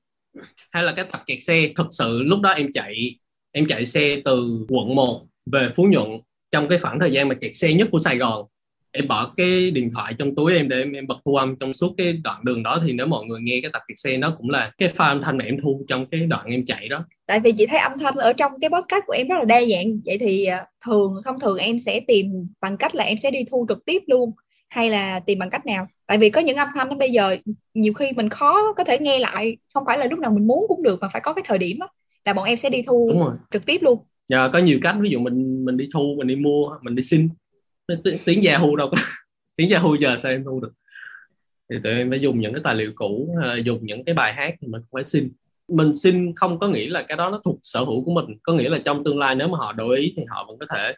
hay 0.71 0.83
là 0.83 0.93
cái 0.95 1.05
tập 1.11 1.23
kẹt 1.27 1.43
xe? 1.43 1.69
Thực 1.75 1.87
sự 1.91 2.23
lúc 2.23 2.41
đó 2.41 2.49
em 2.49 2.71
chạy 2.73 3.19
em 3.51 3.65
chạy 3.67 3.85
xe 3.85 4.21
từ 4.25 4.65
quận 4.69 4.95
1 4.95 5.25
về 5.51 5.69
Phú 5.75 5.83
Nhuận. 5.83 6.07
Trong 6.51 6.67
cái 6.69 6.79
khoảng 6.79 6.99
thời 6.99 7.11
gian 7.11 7.29
mà 7.29 7.35
kẹt 7.35 7.55
xe 7.55 7.73
nhất 7.73 7.87
của 7.91 7.99
Sài 7.99 8.17
Gòn 8.17 8.45
em 8.93 9.07
bỏ 9.07 9.33
cái 9.37 9.71
điện 9.71 9.91
thoại 9.93 10.13
trong 10.19 10.35
túi 10.35 10.55
em 10.55 10.69
để 10.69 10.79
em, 10.79 10.91
em 10.91 11.07
bật 11.07 11.17
thu 11.25 11.35
âm 11.35 11.55
trong 11.59 11.73
suốt 11.73 11.93
cái 11.97 12.13
đoạn 12.13 12.39
đường 12.43 12.63
đó. 12.63 12.81
Thì 12.85 12.93
nếu 12.93 13.07
mọi 13.07 13.25
người 13.25 13.39
nghe 13.41 13.59
cái 13.61 13.71
tập 13.73 13.81
kẹt 13.87 13.99
xe 13.99 14.17
nó 14.17 14.35
cũng 14.37 14.49
là 14.49 14.71
cái 14.77 14.89
pha 14.89 15.07
âm 15.07 15.21
thanh 15.21 15.37
mà 15.37 15.45
em 15.45 15.57
thu 15.63 15.85
trong 15.87 16.05
cái 16.11 16.19
đoạn 16.19 16.45
em 16.45 16.65
chạy 16.65 16.87
đó. 16.87 17.05
Tại 17.27 17.39
vì 17.39 17.51
chị 17.51 17.65
thấy 17.65 17.79
âm 17.79 17.91
thanh 17.99 18.15
ở 18.15 18.33
trong 18.33 18.51
cái 18.61 18.69
podcast 18.69 19.03
của 19.07 19.13
em 19.13 19.27
rất 19.27 19.35
là 19.39 19.45
đa 19.45 19.61
dạng. 19.61 19.99
Vậy 20.05 20.17
thì 20.19 20.45
à, 20.45 20.65
thường 20.85 21.13
thông 21.25 21.39
thường 21.39 21.57
em 21.57 21.79
sẽ 21.79 21.99
tìm 22.07 22.27
bằng 22.61 22.77
cách 22.77 22.95
là 22.95 23.03
em 23.03 23.17
sẽ 23.17 23.31
đi 23.31 23.39
thu 23.51 23.65
trực 23.69 23.85
tiếp 23.85 24.01
luôn 24.07 24.31
hay 24.73 24.89
là 24.89 25.19
tìm 25.19 25.39
bằng 25.39 25.49
cách 25.49 25.65
nào? 25.65 25.87
Tại 26.07 26.17
vì 26.17 26.29
có 26.29 26.41
những 26.41 26.55
âm 26.55 26.67
thanh 26.73 26.97
bây 26.97 27.11
giờ 27.11 27.37
nhiều 27.73 27.93
khi 27.93 28.11
mình 28.15 28.29
khó 28.29 28.73
có 28.73 28.83
thể 28.83 28.97
nghe 28.99 29.19
lại 29.19 29.57
không 29.73 29.83
phải 29.85 29.97
là 29.97 30.05
lúc 30.05 30.19
nào 30.19 30.31
mình 30.31 30.47
muốn 30.47 30.65
cũng 30.67 30.83
được 30.83 31.01
mà 31.01 31.09
phải 31.13 31.21
có 31.21 31.33
cái 31.33 31.43
thời 31.47 31.57
điểm 31.57 31.79
đó, 31.79 31.89
là 32.25 32.33
bọn 32.33 32.45
em 32.45 32.57
sẽ 32.57 32.69
đi 32.69 32.81
thu 32.81 33.23
trực 33.51 33.65
tiếp 33.65 33.81
luôn. 33.81 33.99
Giờ 34.29 34.49
có 34.53 34.59
nhiều 34.59 34.79
cách 34.81 34.95
ví 34.99 35.09
dụ 35.09 35.19
mình 35.19 35.65
mình 35.65 35.77
đi 35.77 35.89
thu 35.93 36.15
mình 36.17 36.27
đi 36.27 36.35
mua 36.35 36.77
mình 36.81 36.95
đi 36.95 37.03
xin. 37.03 37.29
Tiếng 38.25 38.43
Yahoo 38.43 38.75
đâu 38.75 38.89
có 38.91 38.97
tiếng 39.55 39.69
Yahoo 39.69 39.95
giờ 39.99 40.17
sao 40.17 40.31
em 40.31 40.43
thu 40.43 40.59
được? 40.59 40.73
Thì 41.69 41.77
tụi 41.83 41.93
em 41.93 42.09
phải 42.09 42.19
dùng 42.19 42.39
những 42.39 42.53
cái 42.53 42.61
tài 42.63 42.75
liệu 42.75 42.91
cũ 42.95 43.35
dùng 43.65 43.79
những 43.81 44.05
cái 44.05 44.15
bài 44.15 44.33
hát 44.33 44.55
thì 44.61 44.67
mình 44.67 44.81
phải 44.91 45.03
xin. 45.03 45.31
Mình 45.67 45.93
xin 45.95 46.35
không 46.35 46.59
có 46.59 46.67
nghĩa 46.67 46.89
là 46.89 47.03
cái 47.07 47.17
đó 47.17 47.29
nó 47.29 47.41
thuộc 47.45 47.59
sở 47.63 47.79
hữu 47.79 48.05
của 48.05 48.11
mình 48.11 48.25
có 48.43 48.53
nghĩa 48.53 48.69
là 48.69 48.77
trong 48.85 49.03
tương 49.03 49.19
lai 49.19 49.35
nếu 49.35 49.47
mà 49.47 49.57
họ 49.57 49.73
đổi 49.73 49.97
ý 49.97 50.13
thì 50.17 50.23
họ 50.29 50.45
vẫn 50.47 50.57
có 50.59 50.65
thể 50.75 50.93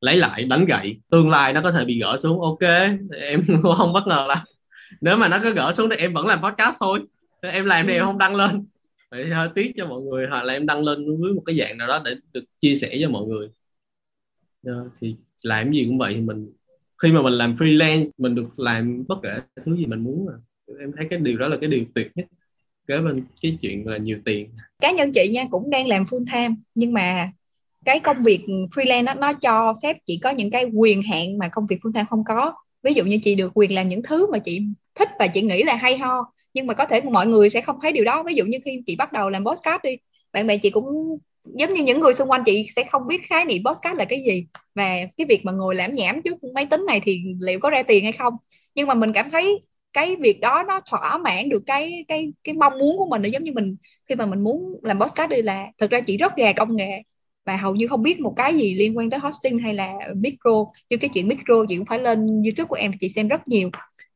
lấy 0.00 0.16
lại 0.16 0.44
đánh 0.44 0.64
gậy 0.64 1.00
tương 1.10 1.30
lai 1.30 1.52
nó 1.52 1.62
có 1.62 1.72
thể 1.72 1.84
bị 1.84 2.00
gỡ 2.00 2.16
xuống. 2.16 2.40
Ok 2.40 2.60
em 3.20 3.44
không 3.76 3.92
bất 3.92 4.06
ngờ 4.06 4.26
lắm. 4.28 4.38
Nếu 5.00 5.16
mà 5.16 5.28
nó 5.28 5.38
có 5.42 5.50
gỡ 5.50 5.72
xuống 5.72 5.90
thì 5.90 5.96
em 5.96 6.12
vẫn 6.12 6.26
làm 6.26 6.42
podcast 6.42 6.76
thôi. 6.80 7.00
Em 7.40 7.64
làm 7.64 7.86
thì 7.86 7.92
em 7.92 8.04
không 8.04 8.18
đăng 8.18 8.34
lên. 8.34 8.66
Phải 9.10 9.26
hơi 9.26 9.48
tiếc 9.54 9.72
cho 9.76 9.86
mọi 9.86 10.00
người 10.00 10.26
hoặc 10.30 10.42
là 10.42 10.52
em 10.52 10.66
đăng 10.66 10.84
lên 10.84 11.20
với 11.20 11.32
một 11.32 11.42
cái 11.46 11.56
dạng 11.56 11.78
nào 11.78 11.88
đó 11.88 12.02
để 12.04 12.14
được 12.32 12.44
chia 12.60 12.74
sẻ 12.74 12.98
cho 13.02 13.08
mọi 13.08 13.26
người. 13.26 13.48
Ờ, 14.66 14.88
thì 15.00 15.16
làm 15.42 15.72
gì 15.72 15.84
cũng 15.84 15.98
vậy 15.98 16.14
thì 16.14 16.20
mình 16.20 16.52
khi 17.02 17.12
mà 17.12 17.22
mình 17.22 17.32
làm 17.32 17.52
freelance 17.52 18.10
mình 18.18 18.34
được 18.34 18.58
làm 18.58 19.04
bất 19.08 19.18
kể 19.22 19.40
thứ 19.64 19.76
gì 19.76 19.86
mình 19.86 20.04
muốn 20.04 20.26
mà. 20.26 20.32
Em 20.80 20.92
thấy 20.96 21.06
cái 21.10 21.18
điều 21.18 21.38
đó 21.38 21.48
là 21.48 21.56
cái 21.60 21.70
điều 21.70 21.84
tuyệt 21.94 22.10
nhất. 22.14 22.26
Kế 22.88 22.98
bên 22.98 23.24
cái 23.42 23.58
chuyện 23.62 23.88
là 23.88 23.96
nhiều 23.96 24.18
tiền. 24.24 24.50
Cá 24.80 24.92
nhân 24.92 25.10
chị 25.14 25.28
nha 25.32 25.44
cũng 25.50 25.70
đang 25.70 25.88
làm 25.88 26.02
full 26.04 26.24
time 26.32 26.54
nhưng 26.74 26.92
mà 26.92 27.30
cái 27.86 28.00
công 28.00 28.22
việc 28.22 28.40
freelance 28.74 29.04
đó, 29.04 29.14
nó 29.14 29.32
cho 29.32 29.74
phép 29.82 29.96
chị 30.06 30.18
có 30.22 30.30
những 30.30 30.50
cái 30.50 30.64
quyền 30.74 31.02
hạn 31.02 31.38
mà 31.38 31.48
công 31.48 31.66
việc 31.66 31.76
full 31.82 31.92
time 31.92 32.06
không 32.10 32.24
có. 32.24 32.54
Ví 32.82 32.92
dụ 32.94 33.04
như 33.04 33.18
chị 33.22 33.34
được 33.34 33.52
quyền 33.54 33.74
làm 33.74 33.88
những 33.88 34.02
thứ 34.02 34.30
mà 34.32 34.38
chị 34.38 34.60
thích 34.94 35.08
và 35.18 35.26
chị 35.26 35.42
nghĩ 35.42 35.62
là 35.62 35.76
hay 35.76 35.98
ho 35.98 36.32
nhưng 36.54 36.66
mà 36.66 36.74
có 36.74 36.86
thể 36.86 37.00
mọi 37.00 37.26
người 37.26 37.50
sẽ 37.50 37.60
không 37.60 37.76
thấy 37.82 37.92
điều 37.92 38.04
đó. 38.04 38.22
Ví 38.22 38.34
dụ 38.34 38.44
như 38.44 38.58
khi 38.64 38.82
chị 38.86 38.96
bắt 38.96 39.12
đầu 39.12 39.30
làm 39.30 39.44
podcast 39.44 39.82
đi 39.82 39.96
bạn 40.32 40.46
bè 40.46 40.56
chị 40.56 40.70
cũng 40.70 40.84
giống 41.44 41.74
như 41.74 41.82
những 41.82 42.00
người 42.00 42.14
xung 42.14 42.30
quanh 42.30 42.42
chị 42.46 42.66
sẽ 42.76 42.84
không 42.84 43.06
biết 43.06 43.20
khái 43.24 43.44
niệm 43.44 43.62
podcast 43.64 43.96
là 43.96 44.04
cái 44.04 44.22
gì. 44.26 44.46
Và 44.74 44.96
cái 45.16 45.26
việc 45.28 45.44
mà 45.44 45.52
ngồi 45.52 45.74
lãm 45.74 45.92
nhảm 45.92 46.22
trước 46.22 46.36
máy 46.54 46.66
tính 46.66 46.86
này 46.86 47.00
thì 47.04 47.22
liệu 47.40 47.60
có 47.60 47.70
ra 47.70 47.82
tiền 47.82 48.04
hay 48.04 48.12
không? 48.12 48.34
Nhưng 48.74 48.86
mà 48.86 48.94
mình 48.94 49.12
cảm 49.12 49.30
thấy 49.30 49.60
cái 49.92 50.16
việc 50.16 50.40
đó 50.40 50.64
nó 50.68 50.80
thỏa 50.90 51.18
mãn 51.18 51.48
được 51.48 51.62
cái 51.66 52.04
cái 52.08 52.32
cái 52.44 52.54
mong 52.54 52.78
muốn 52.78 52.96
của 52.98 53.06
mình. 53.10 53.22
Nó 53.22 53.28
giống 53.28 53.44
như 53.44 53.52
mình 53.52 53.76
khi 54.08 54.14
mà 54.14 54.26
mình 54.26 54.44
muốn 54.44 54.80
làm 54.82 55.00
podcast 55.00 55.30
đi 55.30 55.42
là 55.42 55.66
thực 55.78 55.90
ra 55.90 56.00
chị 56.00 56.16
rất 56.16 56.36
gà 56.36 56.52
công 56.52 56.76
nghệ 56.76 57.02
và 57.46 57.56
hầu 57.56 57.74
như 57.74 57.86
không 57.86 58.02
biết 58.02 58.20
một 58.20 58.34
cái 58.36 58.54
gì 58.54 58.74
liên 58.74 58.98
quan 58.98 59.10
tới 59.10 59.20
hosting 59.20 59.58
hay 59.58 59.74
là 59.74 59.92
micro. 60.16 60.64
Như 60.90 60.96
cái 60.96 61.10
chuyện 61.14 61.28
micro 61.28 61.54
chị 61.68 61.76
cũng 61.76 61.86
phải 61.86 61.98
lên 61.98 62.26
youtube 62.26 62.68
của 62.68 62.76
em 62.76 62.92
chị 63.00 63.08
xem 63.08 63.28
rất 63.28 63.48
nhiều. 63.48 63.70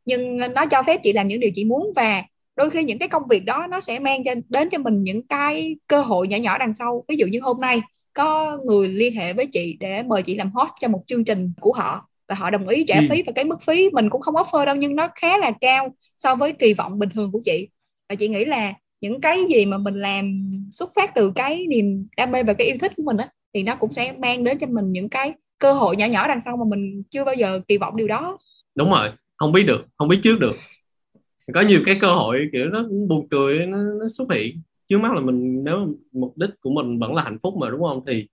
Nhưng 0.05 0.37
nó 0.55 0.67
cho 0.67 0.83
phép 0.83 1.01
chị 1.03 1.13
làm 1.13 1.29
những 1.29 1.41
điều 1.41 1.51
chị 1.55 1.65
muốn 1.65 1.93
và 1.97 2.23
đôi 2.57 2.71
khi 2.71 2.85
những 2.85 2.99
cái 2.99 3.09
công 3.09 3.23
việc 3.29 3.45
đó 3.45 3.67
nó 3.71 3.81
sẽ 3.81 3.99
mang 3.99 4.25
cho, 4.25 4.35
đến 4.49 4.69
cho 4.71 4.79
mình 4.79 5.03
những 5.03 5.27
cái 5.27 5.77
cơ 5.87 6.03
hội 6.03 6.29
nhỏ 6.29 6.37
nhỏ 6.37 6.59
đằng 6.59 6.73
sau. 6.73 7.05
Ví 7.09 7.17
dụ 7.17 7.27
như 7.27 7.41
hôm 7.41 7.61
nay 7.61 7.81
có 8.13 8.59
người 8.65 8.89
liên 8.89 9.15
hệ 9.15 9.33
với 9.33 9.47
chị 9.47 9.77
để 9.81 10.03
mời 10.03 10.23
chị 10.23 10.35
làm 10.35 10.51
host 10.51 10.73
cho 10.81 10.89
một 10.89 11.03
chương 11.07 11.25
trình 11.25 11.53
của 11.61 11.73
họ 11.73 12.09
và 12.29 12.35
họ 12.35 12.51
đồng 12.51 12.69
ý 12.69 12.85
trả 12.85 12.99
ừ. 12.99 13.07
phí 13.11 13.23
và 13.23 13.33
cái 13.35 13.45
mức 13.45 13.63
phí 13.63 13.91
mình 13.91 14.11
cũng 14.11 14.21
không 14.21 14.35
offer 14.35 14.65
đâu 14.65 14.75
nhưng 14.75 14.97
nó 14.97 15.09
khá 15.15 15.39
là 15.39 15.53
cao 15.61 15.95
so 16.17 16.35
với 16.35 16.53
kỳ 16.53 16.73
vọng 16.73 16.99
bình 16.99 17.09
thường 17.09 17.33
của 17.33 17.41
chị. 17.45 17.69
Và 18.09 18.15
chị 18.15 18.29
nghĩ 18.29 18.45
là 18.45 18.75
những 19.01 19.21
cái 19.21 19.45
gì 19.51 19.67
mà 19.67 19.79
mình 19.79 19.95
làm 19.95 20.51
xuất 20.71 20.91
phát 20.97 21.15
từ 21.15 21.33
cái 21.35 21.67
niềm 21.67 22.07
đam 22.17 22.33
mê 22.33 22.43
và 22.43 22.53
cái 22.53 22.67
yêu 22.67 22.77
thích 22.81 22.93
của 22.97 23.03
mình 23.03 23.17
á 23.17 23.29
thì 23.55 23.63
nó 23.63 23.77
cũng 23.77 23.93
sẽ 23.93 24.15
mang 24.19 24.45
đến 24.45 24.59
cho 24.59 24.67
mình 24.67 24.93
những 24.93 25.09
cái 25.09 25.33
cơ 25.59 25.73
hội 25.73 25.97
nhỏ 25.97 26.07
nhỏ 26.07 26.29
đằng 26.29 26.41
sau 26.41 26.57
mà 26.57 26.65
mình 26.65 27.03
chưa 27.11 27.25
bao 27.25 27.35
giờ 27.35 27.61
kỳ 27.69 27.79
vọng 27.79 27.97
điều 27.97 28.09
đó. 28.09 28.39
Đúng 28.77 28.91
rồi 28.91 29.11
không 29.37 29.53
biết 29.53 29.63
được 29.63 29.87
không 29.97 30.09
biết 30.09 30.21
trước 30.23 30.39
được. 30.41 30.53
Có 31.55 31.61
nhiều 31.61 31.81
cái 31.87 31.99
cơ 32.01 32.15
hội 32.15 32.49
kiểu 32.53 32.67
nó 32.67 32.85
buồn 33.09 33.29
cười 33.31 33.67
nó, 33.67 33.79
nó 33.79 34.09
xuất 34.09 34.33
hiện. 34.33 34.61
Trước 34.89 34.99
mắt 34.99 35.13
là 35.13 35.21
mình 35.21 35.65
nếu 35.65 35.95
mục 36.13 36.39
đích 36.39 36.51
của 36.61 36.71
mình 36.71 36.99
vẫn 36.99 37.15
là 37.15 37.23
hạnh 37.23 37.39
phúc 37.43 37.55
mà 37.57 37.71
đúng 37.71 37.83
không? 37.83 38.03
Thì 38.07 38.29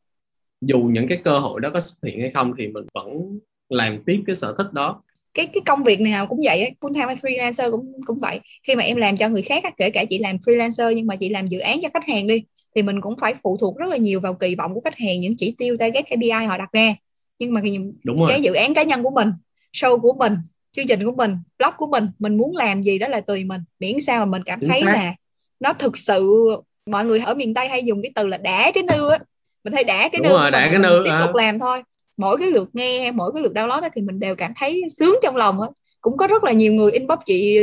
dù 0.62 0.80
những 0.80 1.08
cái 1.08 1.22
cơ 1.24 1.40
hội 1.40 1.62
đó 1.62 1.70
có 1.74 1.80
xuất 1.80 1.96
hiện 2.04 2.22
hay 2.22 2.32
không 2.32 2.54
thì 2.58 2.68
mình 2.68 2.86
vẫn 2.94 3.40
làm 3.70 4.02
tiếp 4.06 4.24
cái 4.28 4.36
sở 4.36 4.56
thích 4.58 4.74
đó 4.74 5.02
cái 5.38 5.45
cái 5.54 5.62
công 5.65 5.84
việc 5.84 6.02
nào 6.02 6.28
cũng 6.28 6.39
vậy 6.43 6.71
full 6.82 6.93
time 6.93 7.06
hay 7.06 7.15
freelancer 7.15 7.71
cũng 7.71 7.91
cũng 8.06 8.17
vậy 8.17 8.39
khi 8.63 8.76
mà 8.76 8.84
em 8.84 8.97
làm 8.97 9.17
cho 9.17 9.30
người 9.30 9.41
khác 9.41 9.63
kể 9.78 9.89
cả 9.89 10.06
chị 10.06 10.17
làm 10.19 10.36
freelancer 10.38 10.91
nhưng 10.91 11.08
mà 11.08 11.15
chị 11.15 11.30
làm 11.30 11.47
dự 11.47 11.60
án 11.60 11.82
cho 11.82 11.89
khách 11.93 12.08
hàng 12.08 12.28
đi 12.28 12.43
thì 12.76 12.82
mình 12.82 13.02
cũng 13.02 13.17
phải 13.17 13.36
phụ 13.43 13.58
thuộc 13.58 13.78
rất 13.78 13.86
là 13.89 13.97
nhiều 13.97 14.19
vào 14.19 14.34
kỳ 14.34 14.56
vọng 14.56 14.73
của 14.73 14.82
khách 14.82 14.97
hàng 14.97 15.19
những 15.19 15.34
chỉ 15.38 15.56
tiêu 15.58 15.78
target 15.80 16.06
KPI 16.06 16.45
họ 16.47 16.58
đặt 16.58 16.71
ra 16.71 16.95
nhưng 17.39 17.54
mà 17.54 17.62
Đúng 18.06 18.17
cái 18.28 18.30
rồi. 18.30 18.41
dự 18.41 18.54
án 18.54 18.73
cá 18.73 18.84
nhân 18.84 19.04
của 19.04 19.12
mình 19.12 19.30
show 19.73 20.00
của 20.00 20.13
mình 20.13 20.34
chương 20.71 20.88
trình 20.88 21.06
của 21.06 21.12
mình 21.12 21.38
blog 21.60 21.73
của 21.78 21.88
mình 21.88 22.08
mình 22.19 22.38
muốn 22.38 22.56
làm 22.56 22.84
gì 22.84 23.00
đó 23.00 23.08
là 23.08 23.21
tùy 23.21 23.43
mình 23.43 23.62
miễn 23.80 24.02
sao 24.02 24.26
mà 24.26 24.32
mình 24.32 24.43
cảm 24.43 24.60
Chính 24.60 24.69
thấy 24.69 24.82
xác. 24.82 24.93
là 24.93 25.13
nó 25.60 25.73
thực 25.73 25.97
sự 25.97 26.45
mọi 26.86 27.06
người 27.06 27.19
ở 27.19 27.34
miền 27.34 27.54
tây 27.54 27.67
hay 27.67 27.84
dùng 27.84 28.02
cái 28.04 28.12
từ 28.15 28.28
là 28.28 28.38
đẻ 28.38 28.71
cái 28.73 28.84
nư 28.84 29.10
á 29.10 29.19
mình 29.63 29.73
thấy 29.73 29.84
đẻ 29.84 30.10
cái 30.12 30.21
Đúng 30.21 30.23
nư 30.23 30.30
rồi, 30.30 30.52
đẻ 30.52 30.67
cái 30.71 30.80
nư 30.80 31.02
tiếp 31.06 31.12
à. 31.12 31.19
tục 31.26 31.36
làm 31.36 31.60
thôi 31.60 31.84
mỗi 32.18 32.38
cái 32.38 32.52
lượt 32.52 32.70
nghe 32.74 33.12
mỗi 33.12 33.32
cái 33.34 33.44
lượt 33.44 33.52
download 33.56 33.82
đó 33.82 33.90
thì 33.94 34.02
mình 34.02 34.20
đều 34.20 34.36
cảm 34.36 34.52
thấy 34.56 34.84
sướng 34.90 35.16
trong 35.24 35.36
lòng 35.36 35.62
á. 35.62 35.68
Cũng 36.02 36.18
có 36.18 36.28
rất 36.28 36.44
là 36.44 36.52
nhiều 36.52 36.74
người 36.74 36.92
inbox 36.92 37.20
chị 37.26 37.60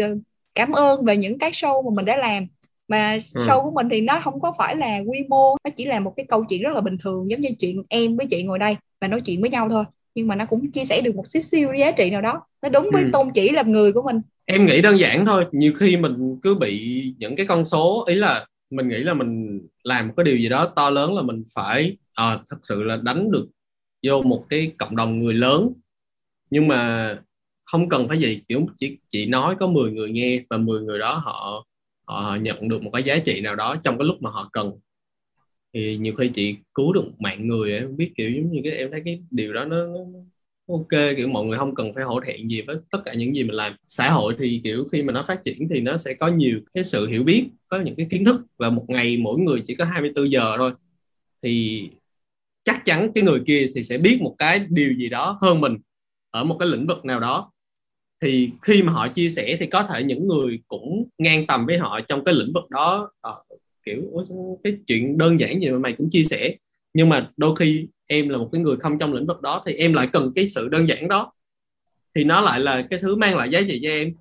cảm 0.54 0.72
ơn 0.72 1.04
về 1.04 1.16
những 1.16 1.38
cái 1.38 1.50
show 1.50 1.82
mà 1.84 1.90
mình 1.96 2.04
đã 2.04 2.16
làm. 2.16 2.46
Mà 2.88 3.12
ừ. 3.34 3.42
show 3.46 3.64
của 3.64 3.70
mình 3.70 3.88
thì 3.88 4.00
nó 4.00 4.20
không 4.20 4.40
có 4.40 4.52
phải 4.58 4.76
là 4.76 4.98
quy 5.06 5.18
mô 5.28 5.56
nó 5.64 5.70
chỉ 5.76 5.84
là 5.84 6.00
một 6.00 6.12
cái 6.16 6.26
câu 6.28 6.44
chuyện 6.48 6.62
rất 6.62 6.72
là 6.74 6.80
bình 6.80 6.96
thường 7.02 7.30
giống 7.30 7.40
như 7.40 7.48
chuyện 7.58 7.82
em 7.88 8.16
với 8.16 8.26
chị 8.26 8.42
ngồi 8.42 8.58
đây 8.58 8.76
và 9.00 9.08
nói 9.08 9.20
chuyện 9.20 9.40
với 9.40 9.50
nhau 9.50 9.68
thôi. 9.68 9.84
Nhưng 10.14 10.28
mà 10.28 10.34
nó 10.34 10.46
cũng 10.46 10.70
chia 10.70 10.84
sẻ 10.84 11.00
được 11.00 11.14
một 11.14 11.26
xíu 11.26 11.42
xíu 11.42 11.72
giá 11.78 11.90
trị 11.90 12.10
nào 12.10 12.20
đó. 12.20 12.40
Nó 12.62 12.68
đúng 12.68 12.90
với 12.92 13.02
ừ. 13.02 13.08
tôn 13.12 13.30
chỉ 13.34 13.50
làm 13.50 13.72
người 13.72 13.92
của 13.92 14.02
mình. 14.02 14.20
Em 14.44 14.66
nghĩ 14.66 14.82
đơn 14.82 14.98
giản 14.98 15.26
thôi 15.26 15.46
nhiều 15.52 15.72
khi 15.78 15.96
mình 15.96 16.38
cứ 16.42 16.54
bị 16.54 17.02
những 17.18 17.36
cái 17.36 17.46
con 17.46 17.64
số 17.64 18.04
ý 18.06 18.14
là 18.14 18.46
mình 18.70 18.88
nghĩ 18.88 18.96
là 18.98 19.14
mình 19.14 19.60
làm 19.82 20.08
một 20.08 20.14
cái 20.16 20.24
điều 20.24 20.36
gì 20.36 20.48
đó 20.48 20.72
to 20.76 20.90
lớn 20.90 21.14
là 21.14 21.22
mình 21.22 21.44
phải 21.54 21.96
à, 22.14 22.38
thật 22.50 22.56
sự 22.62 22.82
là 22.82 22.96
đánh 23.02 23.30
được 23.30 23.46
vô 24.04 24.22
một 24.22 24.46
cái 24.50 24.72
cộng 24.78 24.96
đồng 24.96 25.18
người 25.18 25.34
lớn. 25.34 25.72
Nhưng 26.50 26.68
mà 26.68 27.18
không 27.64 27.88
cần 27.88 28.08
phải 28.08 28.18
gì 28.18 28.40
kiểu 28.48 28.66
chỉ 28.80 28.98
chỉ 29.10 29.26
nói 29.26 29.56
có 29.60 29.66
10 29.66 29.92
người 29.92 30.10
nghe 30.10 30.42
và 30.50 30.56
10 30.58 30.80
người 30.80 30.98
đó 30.98 31.22
họ 31.24 31.66
họ 32.04 32.36
nhận 32.36 32.68
được 32.68 32.82
một 32.82 32.90
cái 32.92 33.02
giá 33.02 33.18
trị 33.18 33.40
nào 33.40 33.54
đó 33.56 33.76
trong 33.84 33.98
cái 33.98 34.06
lúc 34.06 34.22
mà 34.22 34.30
họ 34.30 34.50
cần. 34.52 34.72
Thì 35.74 35.96
nhiều 35.96 36.14
khi 36.18 36.28
chị 36.28 36.56
cứu 36.74 36.92
được 36.92 37.04
mạng 37.18 37.48
người 37.48 37.72
em 37.72 37.96
biết 37.96 38.12
kiểu 38.16 38.30
giống 38.30 38.52
như 38.52 38.60
cái 38.64 38.72
em 38.72 38.90
thấy 38.90 39.02
cái 39.04 39.22
điều 39.30 39.52
đó 39.52 39.64
nó, 39.64 39.86
nó 39.86 40.00
ok 40.68 41.16
kiểu 41.16 41.28
mọi 41.28 41.44
người 41.44 41.58
không 41.58 41.74
cần 41.74 41.94
phải 41.94 42.04
hổ 42.04 42.20
thẹn 42.26 42.48
gì 42.48 42.62
với 42.62 42.76
tất 42.90 42.98
cả 43.04 43.14
những 43.14 43.34
gì 43.34 43.42
mình 43.42 43.54
làm. 43.54 43.76
Xã 43.86 44.10
hội 44.10 44.36
thì 44.38 44.60
kiểu 44.64 44.84
khi 44.92 45.02
mà 45.02 45.12
nó 45.12 45.24
phát 45.28 45.44
triển 45.44 45.68
thì 45.70 45.80
nó 45.80 45.96
sẽ 45.96 46.14
có 46.14 46.28
nhiều 46.28 46.60
cái 46.74 46.84
sự 46.84 47.08
hiểu 47.08 47.22
biết 47.22 47.48
có 47.70 47.80
những 47.80 47.94
cái 47.96 48.06
kiến 48.10 48.24
thức 48.24 48.40
và 48.56 48.70
một 48.70 48.84
ngày 48.88 49.16
mỗi 49.16 49.40
người 49.40 49.62
chỉ 49.66 49.74
có 49.74 49.84
24 49.84 50.30
giờ 50.32 50.54
thôi. 50.58 50.72
Thì 51.42 51.82
chắc 52.64 52.84
chắn 52.84 53.12
cái 53.14 53.24
người 53.24 53.40
kia 53.46 53.66
thì 53.74 53.82
sẽ 53.82 53.98
biết 53.98 54.18
một 54.22 54.34
cái 54.38 54.66
điều 54.68 54.92
gì 54.92 55.08
đó 55.08 55.38
hơn 55.42 55.60
mình 55.60 55.76
ở 56.30 56.44
một 56.44 56.56
cái 56.60 56.68
lĩnh 56.68 56.86
vực 56.86 57.04
nào 57.04 57.20
đó. 57.20 57.52
Thì 58.22 58.50
khi 58.62 58.82
mà 58.82 58.92
họ 58.92 59.08
chia 59.08 59.28
sẻ 59.28 59.56
thì 59.60 59.66
có 59.66 59.82
thể 59.82 60.02
những 60.04 60.28
người 60.28 60.62
cũng 60.68 61.08
ngang 61.18 61.46
tầm 61.46 61.66
với 61.66 61.78
họ 61.78 62.00
trong 62.08 62.24
cái 62.24 62.34
lĩnh 62.34 62.52
vực 62.54 62.70
đó 62.70 63.10
à, 63.22 63.30
kiểu 63.84 64.02
cái 64.64 64.76
chuyện 64.86 65.18
đơn 65.18 65.40
giản 65.40 65.60
gì 65.60 65.70
mà 65.70 65.78
mày 65.78 65.92
cũng 65.98 66.10
chia 66.10 66.24
sẻ? 66.24 66.56
Nhưng 66.94 67.08
mà 67.08 67.30
đôi 67.36 67.56
khi 67.56 67.88
em 68.06 68.28
là 68.28 68.38
một 68.38 68.48
cái 68.52 68.60
người 68.60 68.76
không 68.76 68.98
trong 68.98 69.12
lĩnh 69.12 69.26
vực 69.26 69.42
đó 69.42 69.62
thì 69.66 69.72
em 69.72 69.92
lại 69.92 70.08
cần 70.12 70.32
cái 70.34 70.48
sự 70.48 70.68
đơn 70.68 70.88
giản 70.88 71.08
đó. 71.08 71.32
Thì 72.14 72.24
nó 72.24 72.40
lại 72.40 72.60
là 72.60 72.86
cái 72.90 72.98
thứ 72.98 73.16
mang 73.16 73.36
lại 73.36 73.50
giá 73.50 73.60
trị 73.68 73.80
cho 73.82 73.88
em. 73.88 74.14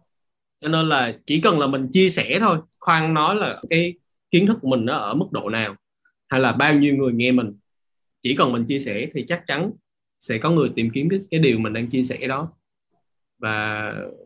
Cho 0.62 0.67
nên 0.67 0.89
là 0.89 1.17
chỉ 1.25 1.41
cần 1.41 1.60
là 1.60 1.67
mình 1.67 1.91
chia 1.93 2.10
sẻ 2.10 2.38
thôi 2.39 2.58
khoan 2.79 3.13
nói 3.13 3.36
là 3.36 3.62
cái 3.69 3.93
kiến 4.32 4.47
thức 4.47 4.58
của 4.62 4.67
mình 4.67 4.86
nó 4.86 4.97
ở 4.97 5.13
mức 5.13 5.25
độ 5.32 5.49
nào 5.49 5.75
hay 6.29 6.39
là 6.39 6.51
bao 6.51 6.73
nhiêu 6.73 6.95
người 6.95 7.13
nghe 7.13 7.32
mình 7.32 7.53
chỉ 8.23 8.36
cần 8.36 8.51
mình 8.51 8.65
chia 8.65 8.79
sẻ 8.79 9.07
thì 9.13 9.25
chắc 9.27 9.43
chắn 9.47 9.71
sẽ 10.19 10.38
có 10.38 10.49
người 10.49 10.69
tìm 10.75 10.89
kiếm 10.93 11.09
cái, 11.09 11.19
cái 11.31 11.39
điều 11.39 11.59
mình 11.59 11.73
đang 11.73 11.89
chia 11.89 12.03
sẻ 12.03 12.17
đó 12.27 12.51
và 13.39 13.86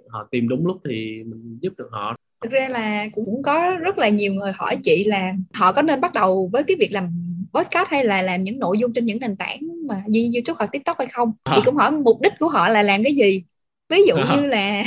họ 0.10 0.27
tìm 0.31 0.47
đúng 0.47 0.67
lúc 0.67 0.77
thì 0.89 1.23
mình 1.25 1.60
giúp 1.62 1.73
được 1.77 1.88
họ 1.91 2.15
thực 2.41 2.51
ra 2.51 2.69
là 2.69 3.07
cũng 3.13 3.41
có 3.43 3.77
rất 3.81 3.97
là 3.97 4.10
nhiều 4.10 4.33
người 4.33 4.51
hỏi 4.51 4.77
chị 4.83 5.03
là 5.03 5.33
họ 5.53 5.71
có 5.71 5.81
nên 5.81 6.01
bắt 6.01 6.13
đầu 6.13 6.49
với 6.53 6.63
cái 6.63 6.77
việc 6.79 6.91
làm 6.91 7.10
podcast 7.53 7.89
hay 7.89 8.05
là 8.05 8.21
làm 8.21 8.43
những 8.43 8.60
nội 8.60 8.77
dung 8.79 8.93
trên 8.93 9.05
những 9.05 9.19
nền 9.19 9.36
tảng 9.36 9.60
mà 9.88 10.03
như 10.07 10.31
youtube 10.33 10.55
hoặc 10.60 10.71
tiktok 10.71 10.97
hay 10.97 11.07
không 11.07 11.31
à. 11.43 11.53
chị 11.55 11.62
cũng 11.65 11.75
hỏi 11.75 11.91
mục 11.91 12.21
đích 12.21 12.33
của 12.39 12.49
họ 12.49 12.69
là 12.69 12.83
làm 12.83 13.03
cái 13.03 13.15
gì 13.15 13.43
ví 13.89 13.97
dụ 14.07 14.15
à. 14.15 14.36
như 14.36 14.47
là 14.47 14.83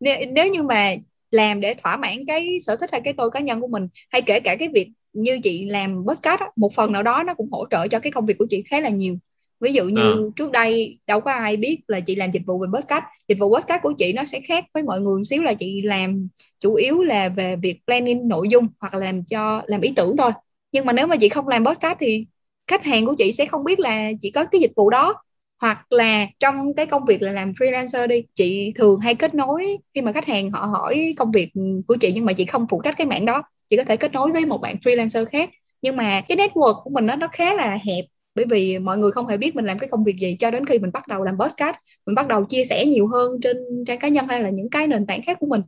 nếu 0.32 0.48
như 0.48 0.62
mà 0.62 0.94
làm 1.30 1.60
để 1.60 1.74
thỏa 1.74 1.96
mãn 1.96 2.26
cái 2.26 2.58
sở 2.60 2.76
thích 2.76 2.90
hay 2.92 3.00
cái 3.04 3.14
tôi 3.16 3.30
cá 3.30 3.40
nhân 3.40 3.60
của 3.60 3.68
mình 3.68 3.88
hay 4.10 4.22
kể 4.22 4.40
cả 4.40 4.56
cái 4.56 4.68
việc 4.68 4.88
như 5.12 5.40
chị 5.42 5.64
làm 5.64 6.04
podcast 6.06 6.40
một 6.56 6.74
phần 6.74 6.92
nào 6.92 7.02
đó 7.02 7.22
nó 7.22 7.34
cũng 7.34 7.50
hỗ 7.52 7.66
trợ 7.70 7.88
cho 7.88 7.98
cái 7.98 8.12
công 8.12 8.26
việc 8.26 8.38
của 8.38 8.46
chị 8.50 8.62
khá 8.62 8.80
là 8.80 8.88
nhiều. 8.88 9.16
Ví 9.60 9.72
dụ 9.72 9.84
như 9.84 10.02
à. 10.02 10.14
trước 10.36 10.50
đây 10.50 10.98
đâu 11.06 11.20
có 11.20 11.32
ai 11.32 11.56
biết 11.56 11.80
là 11.86 12.00
chị 12.00 12.14
làm 12.14 12.30
dịch 12.30 12.42
vụ 12.46 12.58
về 12.58 12.68
podcast. 12.74 13.04
Dịch 13.28 13.38
vụ 13.38 13.54
podcast 13.54 13.82
của 13.82 13.92
chị 13.98 14.12
nó 14.12 14.24
sẽ 14.24 14.40
khác 14.48 14.64
với 14.74 14.82
mọi 14.82 15.00
người 15.00 15.16
một 15.16 15.22
xíu 15.24 15.42
là 15.42 15.54
chị 15.54 15.82
làm 15.82 16.28
chủ 16.60 16.74
yếu 16.74 17.02
là 17.02 17.28
về 17.28 17.56
việc 17.56 17.80
planning 17.86 18.28
nội 18.28 18.48
dung 18.48 18.66
hoặc 18.80 18.94
là 18.94 19.00
làm 19.04 19.24
cho 19.24 19.62
làm 19.66 19.80
ý 19.80 19.92
tưởng 19.96 20.16
thôi. 20.16 20.30
Nhưng 20.72 20.86
mà 20.86 20.92
nếu 20.92 21.06
mà 21.06 21.16
chị 21.16 21.28
không 21.28 21.48
làm 21.48 21.64
podcast 21.64 21.98
thì 22.00 22.26
khách 22.66 22.84
hàng 22.84 23.06
của 23.06 23.14
chị 23.18 23.32
sẽ 23.32 23.46
không 23.46 23.64
biết 23.64 23.80
là 23.80 24.10
chị 24.20 24.30
có 24.30 24.44
cái 24.44 24.60
dịch 24.60 24.72
vụ 24.76 24.90
đó. 24.90 25.14
Hoặc 25.60 25.92
là 25.92 26.26
trong 26.40 26.74
cái 26.74 26.86
công 26.86 27.04
việc 27.04 27.22
là 27.22 27.32
làm 27.32 27.52
freelancer 27.52 28.06
đi 28.06 28.22
chị 28.34 28.72
thường 28.76 29.00
hay 29.00 29.14
kết 29.14 29.34
nối 29.34 29.76
khi 29.94 30.02
mà 30.02 30.12
khách 30.12 30.26
hàng 30.26 30.50
họ 30.50 30.66
hỏi 30.66 31.14
công 31.16 31.32
việc 31.32 31.50
của 31.86 31.96
chị 32.00 32.12
nhưng 32.14 32.24
mà 32.24 32.32
chị 32.32 32.44
không 32.44 32.66
phụ 32.70 32.80
trách 32.84 32.96
cái 32.98 33.06
mảng 33.06 33.24
đó 33.24 33.42
chị 33.68 33.76
có 33.76 33.84
thể 33.84 33.96
kết 33.96 34.12
nối 34.12 34.32
với 34.32 34.46
một 34.46 34.58
bạn 34.58 34.76
freelancer 34.84 35.24
khác. 35.24 35.50
Nhưng 35.82 35.96
mà 35.96 36.20
cái 36.20 36.38
network 36.38 36.82
của 36.82 36.90
mình 36.90 37.06
nó 37.06 37.16
nó 37.16 37.28
khá 37.32 37.54
là 37.54 37.78
hẹp, 37.86 38.04
bởi 38.34 38.44
vì 38.50 38.78
mọi 38.78 38.98
người 38.98 39.10
không 39.12 39.26
hề 39.26 39.36
biết 39.36 39.56
mình 39.56 39.66
làm 39.66 39.78
cái 39.78 39.88
công 39.88 40.04
việc 40.04 40.16
gì 40.20 40.36
cho 40.38 40.50
đến 40.50 40.66
khi 40.66 40.78
mình 40.78 40.92
bắt 40.92 41.08
đầu 41.08 41.24
làm 41.24 41.38
podcast. 41.38 41.76
Mình 42.06 42.14
bắt 42.14 42.28
đầu 42.28 42.44
chia 42.44 42.64
sẻ 42.64 42.86
nhiều 42.86 43.08
hơn 43.08 43.32
trên 43.42 43.56
trang 43.86 43.98
cá 43.98 44.08
nhân 44.08 44.26
hay 44.26 44.42
là 44.42 44.50
những 44.50 44.70
cái 44.70 44.86
nền 44.86 45.06
tảng 45.06 45.22
khác 45.22 45.36
của 45.40 45.46
mình. 45.46 45.62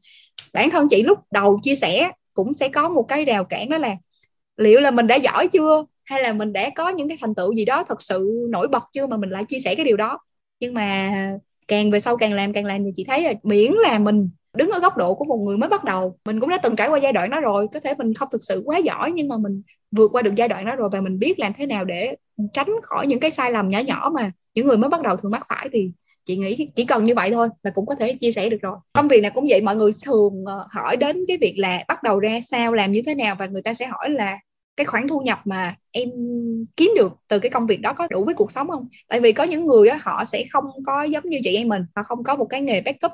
Bản 0.52 0.70
thân 0.70 0.88
chị 0.90 1.02
lúc 1.02 1.18
đầu 1.30 1.60
chia 1.62 1.74
sẻ 1.74 2.10
cũng 2.34 2.54
sẽ 2.54 2.68
có 2.68 2.88
một 2.88 3.02
cái 3.02 3.24
rào 3.24 3.44
cản 3.44 3.68
đó 3.68 3.78
là, 3.78 3.96
liệu 4.56 4.80
là 4.80 4.90
mình 4.90 5.06
đã 5.06 5.16
giỏi 5.16 5.48
chưa? 5.48 5.84
Hay 6.04 6.22
là 6.22 6.32
mình 6.32 6.52
đã 6.52 6.70
có 6.76 6.88
những 6.88 7.08
cái 7.08 7.18
thành 7.20 7.34
tựu 7.34 7.54
gì 7.54 7.64
đó 7.64 7.84
thật 7.84 8.02
sự 8.02 8.46
nổi 8.50 8.68
bật 8.68 8.82
chưa 8.92 9.06
mà 9.06 9.16
mình 9.16 9.30
lại 9.30 9.44
chia 9.44 9.58
sẻ 9.58 9.74
cái 9.74 9.84
điều 9.84 9.96
đó? 9.96 10.18
Nhưng 10.60 10.74
mà 10.74 11.12
càng 11.68 11.90
về 11.90 12.00
sau 12.00 12.16
càng 12.16 12.32
làm 12.32 12.52
càng 12.52 12.64
làm 12.64 12.84
thì 12.84 12.90
chị 12.96 13.04
thấy 13.04 13.22
là 13.22 13.32
miễn 13.42 13.72
là 13.72 13.98
mình 13.98 14.30
đứng 14.56 14.70
ở 14.70 14.78
góc 14.80 14.96
độ 14.96 15.14
của 15.14 15.24
một 15.24 15.36
người 15.36 15.56
mới 15.56 15.68
bắt 15.68 15.84
đầu 15.84 16.18
mình 16.24 16.40
cũng 16.40 16.48
đã 16.48 16.58
từng 16.58 16.76
trải 16.76 16.88
qua 16.88 16.98
giai 16.98 17.12
đoạn 17.12 17.30
đó 17.30 17.40
rồi. 17.40 17.66
Có 17.72 17.80
thể 17.80 17.94
mình 17.98 18.14
không 18.14 18.28
thực 18.32 18.42
sự 18.42 18.62
quá 18.64 18.78
giỏi 18.78 19.12
nhưng 19.12 19.28
mà 19.28 19.36
mình 19.38 19.62
vượt 19.90 20.10
qua 20.12 20.22
được 20.22 20.34
giai 20.36 20.48
đoạn 20.48 20.66
đó 20.66 20.76
rồi 20.76 20.88
và 20.92 21.00
mình 21.00 21.18
biết 21.18 21.38
làm 21.38 21.52
thế 21.52 21.66
nào 21.66 21.84
để 21.84 22.16
tránh 22.52 22.70
khỏi 22.82 23.06
những 23.06 23.20
cái 23.20 23.30
sai 23.30 23.52
lầm 23.52 23.68
nhỏ 23.68 23.78
nhỏ 23.78 24.10
mà 24.14 24.32
những 24.54 24.66
người 24.66 24.76
mới 24.76 24.90
bắt 24.90 25.02
đầu 25.02 25.16
thường 25.16 25.32
mắc 25.32 25.46
phải. 25.48 25.68
Thì 25.72 25.90
chị 26.24 26.36
nghĩ 26.36 26.68
chỉ 26.74 26.84
cần 26.84 27.04
như 27.04 27.14
vậy 27.14 27.30
thôi 27.30 27.48
là 27.62 27.70
cũng 27.70 27.86
có 27.86 27.94
thể 27.94 28.14
chia 28.14 28.32
sẻ 28.32 28.48
được 28.48 28.62
rồi. 28.62 28.76
Công 28.92 29.08
việc 29.08 29.20
này 29.20 29.30
cũng 29.34 29.46
vậy 29.48 29.60
mọi 29.60 29.76
người 29.76 29.90
thường 30.06 30.44
ờ, 30.46 30.66
hỏi 30.70 30.96
đến 30.96 31.24
cái 31.28 31.36
việc 31.40 31.54
là 31.56 31.84
bắt 31.88 32.02
đầu 32.02 32.20
ra 32.20 32.38
sao 32.44 32.72
làm 32.72 32.92
như 32.92 33.02
thế 33.06 33.14
nào 33.14 33.36
và 33.38 33.46
người 33.46 33.62
ta 33.62 33.74
sẽ 33.74 33.86
hỏi 33.86 34.10
là 34.10 34.38
cái 34.76 34.84
khoản 34.84 35.08
thu 35.08 35.20
nhập 35.20 35.38
mà 35.44 35.74
em 35.90 36.08
kiếm 36.76 36.90
được 36.96 37.12
từ 37.28 37.38
cái 37.38 37.50
công 37.50 37.66
việc 37.66 37.80
đó 37.80 37.92
có 37.92 38.06
đủ 38.10 38.24
với 38.24 38.34
cuộc 38.34 38.52
sống 38.52 38.68
không? 38.68 38.88
Tại 39.08 39.20
vì 39.20 39.32
có 39.32 39.44
những 39.44 39.66
người 39.66 39.88
đó, 39.88 39.94
họ 40.00 40.24
sẽ 40.24 40.44
không 40.52 40.64
có 40.86 41.02
giống 41.02 41.24
như 41.26 41.38
chị 41.44 41.56
em 41.56 41.68
mình 41.68 41.82
họ 41.96 42.02
không 42.02 42.24
có 42.24 42.36
một 42.36 42.44
cái 42.44 42.60
nghề 42.60 42.80
backup 42.80 43.12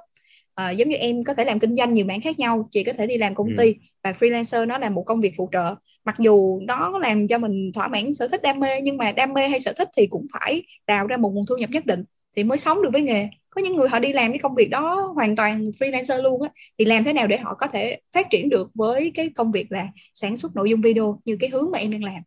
à, 0.57 0.71
giống 0.71 0.89
như 0.89 0.97
em 0.97 1.25
có 1.25 1.35
thể 1.35 1.45
làm 1.45 1.59
kinh 1.59 1.77
doanh 1.77 1.95
nhiều 1.95 2.05
mảng 2.05 2.21
khác 2.21 2.39
nhau 2.39 2.67
chị 2.71 2.85
có 2.85 2.93
thể 2.93 3.07
đi 3.07 3.19
làm 3.19 3.35
công 3.35 3.57
ty 3.57 3.73
ừ. 3.73 3.79
và 4.03 4.13
freelancer 4.13 4.67
nó 4.67 4.79
là 4.79 4.91
một 4.91 5.03
công 5.07 5.21
việc 5.21 5.33
phụ 5.37 5.49
trợ. 5.53 5.75
Mặc 6.05 6.17
dù 6.19 6.61
nó 6.61 6.99
làm 6.99 7.29
cho 7.29 7.39
mình 7.39 7.73
thỏa 7.75 7.89
mãn 7.89 8.15
sở 8.15 8.29
thích 8.29 8.43
đam 8.43 8.61
mê 8.61 8.81
nhưng 8.81 8.97
mà 8.97 9.13
đam 9.13 9.33
mê 9.33 9.49
hay 9.49 9.61
sở 9.61 9.73
thích 9.73 9.89
thì 9.97 10.07
cũng 10.07 10.27
phải 10.33 10.63
tạo 10.87 11.07
ra 11.07 11.17
một 11.17 11.31
nguồn 11.35 11.47
thu 11.49 11.57
nhập 11.57 11.71
nhất 11.71 11.87
định 11.87 12.05
thì 12.37 12.45
mới 12.45 12.59
sống 12.59 12.83
được 12.83 12.91
với 12.93 13.03
nghề. 13.03 13.29
Có 13.51 13.63
những 13.63 13.77
người 13.77 13.89
họ 13.89 13.99
đi 13.99 14.13
làm 14.13 14.33
cái 14.33 14.39
công 14.39 14.55
việc 14.55 14.71
đó 14.71 15.13
hoàn 15.15 15.37
toàn 15.37 15.65
freelancer 15.65 16.23
luôn 16.23 16.43
á 16.43 16.49
thì 16.79 16.85
làm 16.85 17.05
thế 17.05 17.13
nào 17.13 17.27
để 17.27 17.39
họ 17.39 17.55
có 17.55 17.67
thể 17.67 18.01
phát 18.15 18.27
triển 18.31 18.49
được 18.49 18.71
với 18.75 19.13
cái 19.15 19.31
công 19.35 19.53
việc 19.53 19.73
là 19.73 19.89
sản 20.15 20.37
xuất 20.37 20.57
nội 20.57 20.71
dung 20.71 20.81
video 20.81 21.21
như 21.25 21.37
cái 21.41 21.51
hướng 21.51 21.71
mà 21.71 21.79
em 21.79 21.91
đang 21.91 22.05
làm? 22.05 22.23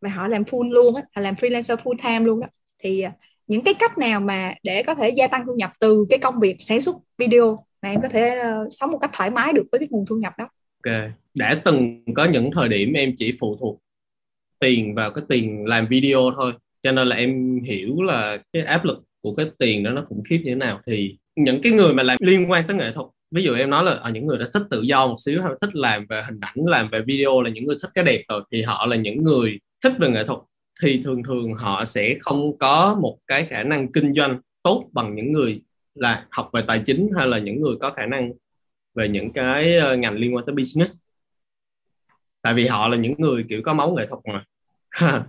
Và 0.00 0.08
họ 0.10 0.28
làm 0.28 0.42
full 0.42 0.72
luôn 0.72 0.94
á 0.94 1.02
họ 1.14 1.22
làm 1.22 1.34
freelancer 1.34 1.76
full 1.76 1.96
time 2.02 2.26
luôn 2.26 2.40
đó 2.40 2.46
thì 2.78 3.00
à, 3.00 3.12
những 3.46 3.64
cái 3.64 3.74
cách 3.74 3.98
nào 3.98 4.20
mà 4.20 4.54
để 4.62 4.82
có 4.82 4.94
thể 4.94 5.08
gia 5.08 5.26
tăng 5.26 5.46
thu 5.46 5.54
nhập 5.54 5.70
từ 5.80 6.06
cái 6.10 6.18
công 6.18 6.40
việc 6.40 6.56
sản 6.60 6.80
xuất 6.80 6.96
video 7.18 7.58
mà 7.82 7.90
em 7.90 8.00
có 8.02 8.08
thể 8.08 8.38
uh, 8.40 8.68
sống 8.70 8.90
một 8.90 8.98
cách 8.98 9.10
thoải 9.12 9.30
mái 9.30 9.52
được 9.52 9.64
với 9.72 9.78
cái 9.78 9.88
nguồn 9.90 10.06
thu 10.06 10.16
nhập 10.16 10.32
đó? 10.38 10.48
Ok 10.84 10.94
đã 11.36 11.60
từng 11.64 12.04
có 12.14 12.24
những 12.24 12.50
thời 12.54 12.68
điểm 12.68 12.92
em 12.92 13.14
chỉ 13.18 13.36
phụ 13.40 13.56
thuộc 13.60 13.80
tiền 14.58 14.94
vào 14.94 15.10
cái 15.10 15.24
tiền 15.28 15.64
làm 15.66 15.86
video 15.86 16.30
thôi 16.36 16.52
cho 16.82 16.92
nên 16.92 17.08
là 17.08 17.16
em 17.16 17.60
hiểu 17.64 18.02
là 18.02 18.38
cái 18.52 18.62
áp 18.62 18.84
lực 18.84 18.98
của 19.22 19.34
cái 19.34 19.46
tiền 19.58 19.82
đó 19.82 19.90
nó 19.90 20.04
khủng 20.08 20.22
khiếp 20.28 20.38
như 20.44 20.50
thế 20.50 20.54
nào. 20.54 20.80
Thì 20.86 21.16
những 21.36 21.62
cái 21.62 21.72
người 21.72 21.94
mà 21.94 22.02
làm 22.02 22.16
liên 22.20 22.50
quan 22.50 22.64
tới 22.66 22.76
nghệ 22.76 22.92
thuật 22.92 23.06
ví 23.30 23.42
dụ 23.42 23.54
em 23.54 23.70
nói 23.70 23.84
là 23.84 23.92
ở 23.92 24.10
những 24.10 24.26
người 24.26 24.38
đã 24.38 24.46
thích 24.54 24.62
tự 24.70 24.82
do 24.82 25.06
một 25.06 25.16
xíu 25.18 25.42
hay 25.42 25.52
thích 25.60 25.74
làm 25.74 26.06
về 26.08 26.22
hình 26.26 26.40
ảnh 26.40 26.66
làm 26.66 26.88
về 26.90 27.02
video 27.06 27.40
là 27.40 27.50
những 27.50 27.64
người 27.64 27.76
thích 27.82 27.90
cái 27.94 28.04
đẹp 28.04 28.22
rồi 28.28 28.42
thì 28.52 28.62
họ 28.62 28.86
là 28.86 28.96
những 28.96 29.24
người 29.24 29.58
thích 29.84 29.92
về 29.98 30.08
nghệ 30.08 30.24
thuật 30.24 30.38
thì 30.82 31.00
thường 31.04 31.22
thường 31.22 31.54
họ 31.54 31.84
sẽ 31.84 32.16
không 32.20 32.58
có 32.58 32.98
một 33.02 33.18
cái 33.26 33.46
khả 33.46 33.62
năng 33.62 33.92
kinh 33.92 34.14
doanh 34.14 34.40
tốt 34.62 34.88
bằng 34.92 35.14
những 35.14 35.32
người 35.32 35.62
là 35.94 36.26
học 36.30 36.50
về 36.52 36.62
tài 36.68 36.82
chính 36.86 37.10
hay 37.16 37.26
là 37.26 37.38
những 37.38 37.60
người 37.60 37.74
có 37.80 37.92
khả 37.96 38.06
năng 38.06 38.32
về 38.94 39.08
những 39.08 39.32
cái 39.32 39.76
ờ, 39.76 39.96
ngành 39.96 40.14
liên 40.14 40.34
quan 40.34 40.46
tới 40.46 40.54
business. 40.54 40.94
Tại 42.42 42.54
vì 42.54 42.66
họ 42.66 42.88
là 42.88 42.96
những 42.96 43.14
người 43.18 43.44
kiểu 43.48 43.62
có 43.64 43.74
máu 43.74 43.94
nghệ 43.94 44.06
thuật 44.06 44.20
mà. 44.32 44.44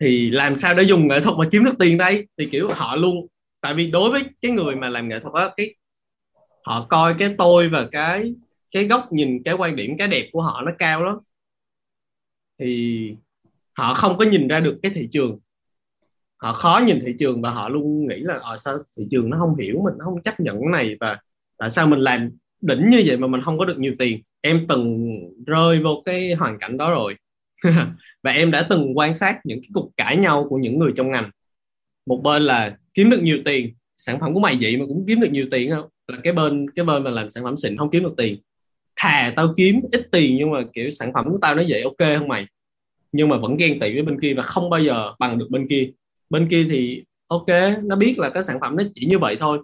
Thì 0.00 0.30
làm 0.30 0.56
sao 0.56 0.74
để 0.74 0.82
dùng 0.82 1.08
nghệ 1.08 1.20
thuật 1.20 1.36
mà 1.38 1.44
kiếm 1.50 1.64
được 1.64 1.78
tiền 1.78 1.98
đây? 1.98 2.26
Thì 2.38 2.46
kiểu 2.52 2.68
họ 2.68 2.96
luôn, 2.96 3.26
tại 3.60 3.74
vì 3.74 3.90
đối 3.90 4.10
với 4.10 4.22
cái 4.42 4.52
người 4.52 4.76
mà 4.76 4.88
làm 4.88 5.08
nghệ 5.08 5.20
thuật 5.20 5.34
á, 5.34 5.50
cái 5.56 5.74
họ 6.64 6.86
coi 6.90 7.14
cái 7.18 7.34
tôi 7.38 7.68
và 7.68 7.88
cái 7.92 8.34
cái 8.70 8.84
góc 8.84 9.12
nhìn, 9.12 9.42
cái 9.44 9.54
quan 9.54 9.76
điểm, 9.76 9.96
cái 9.98 10.08
đẹp 10.08 10.28
của 10.32 10.42
họ 10.42 10.62
nó 10.62 10.72
cao 10.78 11.04
lắm. 11.04 11.16
Thì 12.58 13.16
họ 13.80 13.94
không 13.94 14.18
có 14.18 14.24
nhìn 14.24 14.48
ra 14.48 14.60
được 14.60 14.78
cái 14.82 14.92
thị 14.94 15.08
trường. 15.12 15.38
Họ 16.36 16.52
khó 16.52 16.82
nhìn 16.86 17.00
thị 17.06 17.14
trường 17.18 17.42
và 17.42 17.50
họ 17.50 17.68
luôn 17.68 18.06
nghĩ 18.08 18.16
là 18.16 18.34
ở 18.34 18.40
ờ, 18.50 18.56
sao 18.56 18.78
thị 18.96 19.04
trường 19.10 19.30
nó 19.30 19.38
không 19.38 19.56
hiểu 19.56 19.80
mình 19.84 19.94
nó 19.98 20.04
không 20.04 20.22
chấp 20.22 20.40
nhận 20.40 20.60
cái 20.60 20.70
này 20.72 20.96
và 21.00 21.18
tại 21.58 21.70
sao 21.70 21.86
mình 21.86 21.98
làm 21.98 22.30
đỉnh 22.60 22.90
như 22.90 23.02
vậy 23.06 23.16
mà 23.16 23.26
mình 23.26 23.40
không 23.44 23.58
có 23.58 23.64
được 23.64 23.78
nhiều 23.78 23.94
tiền? 23.98 24.22
Em 24.40 24.66
từng 24.68 25.10
rơi 25.46 25.80
vô 25.82 26.02
cái 26.04 26.34
hoàn 26.34 26.58
cảnh 26.58 26.76
đó 26.76 26.90
rồi. 26.90 27.16
Và 28.22 28.30
em 28.30 28.50
đã 28.50 28.66
từng 28.70 28.98
quan 28.98 29.14
sát 29.14 29.40
những 29.44 29.60
cái 29.62 29.68
cuộc 29.74 29.90
cãi 29.96 30.16
nhau 30.16 30.46
của 30.50 30.56
những 30.56 30.78
người 30.78 30.92
trong 30.96 31.10
ngành. 31.10 31.30
Một 32.06 32.20
bên 32.22 32.42
là 32.42 32.76
kiếm 32.94 33.10
được 33.10 33.22
nhiều 33.22 33.38
tiền 33.44 33.74
sản 33.96 34.20
phẩm 34.20 34.34
của 34.34 34.40
mày 34.40 34.58
vậy 34.60 34.76
mà 34.76 34.84
cũng 34.88 35.04
kiếm 35.08 35.20
được 35.20 35.30
nhiều 35.30 35.46
tiền 35.50 35.70
không? 35.70 35.88
Là 36.08 36.18
cái 36.22 36.32
bên 36.32 36.70
cái 36.70 36.84
bên 36.84 37.04
mà 37.04 37.10
làm 37.10 37.30
sản 37.30 37.44
phẩm 37.44 37.56
xịn 37.56 37.76
không 37.76 37.90
kiếm 37.90 38.02
được 38.02 38.14
tiền. 38.16 38.38
Thà 38.96 39.32
tao 39.36 39.54
kiếm 39.56 39.80
ít 39.92 40.08
tiền 40.12 40.36
nhưng 40.36 40.50
mà 40.50 40.58
kiểu 40.72 40.90
sản 40.90 41.12
phẩm 41.14 41.26
của 41.30 41.38
tao 41.42 41.54
nó 41.54 41.62
vậy 41.68 41.82
ok 41.82 42.18
không 42.18 42.28
mày? 42.28 42.46
Nhưng 43.12 43.28
mà 43.28 43.36
vẫn 43.36 43.56
ghen 43.56 43.80
tị 43.80 43.94
với 43.94 44.02
bên 44.02 44.20
kia 44.20 44.34
và 44.34 44.42
không 44.42 44.70
bao 44.70 44.80
giờ 44.80 45.12
bằng 45.18 45.38
được 45.38 45.46
bên 45.50 45.66
kia. 45.68 45.90
Bên 46.30 46.48
kia 46.50 46.66
thì, 46.70 47.04
ok, 47.26 47.46
nó 47.82 47.96
biết 47.96 48.18
là 48.18 48.30
cái 48.30 48.44
sản 48.44 48.60
phẩm 48.60 48.76
nó 48.76 48.84
chỉ 48.94 49.06
như 49.06 49.18
vậy 49.18 49.36
thôi. 49.40 49.62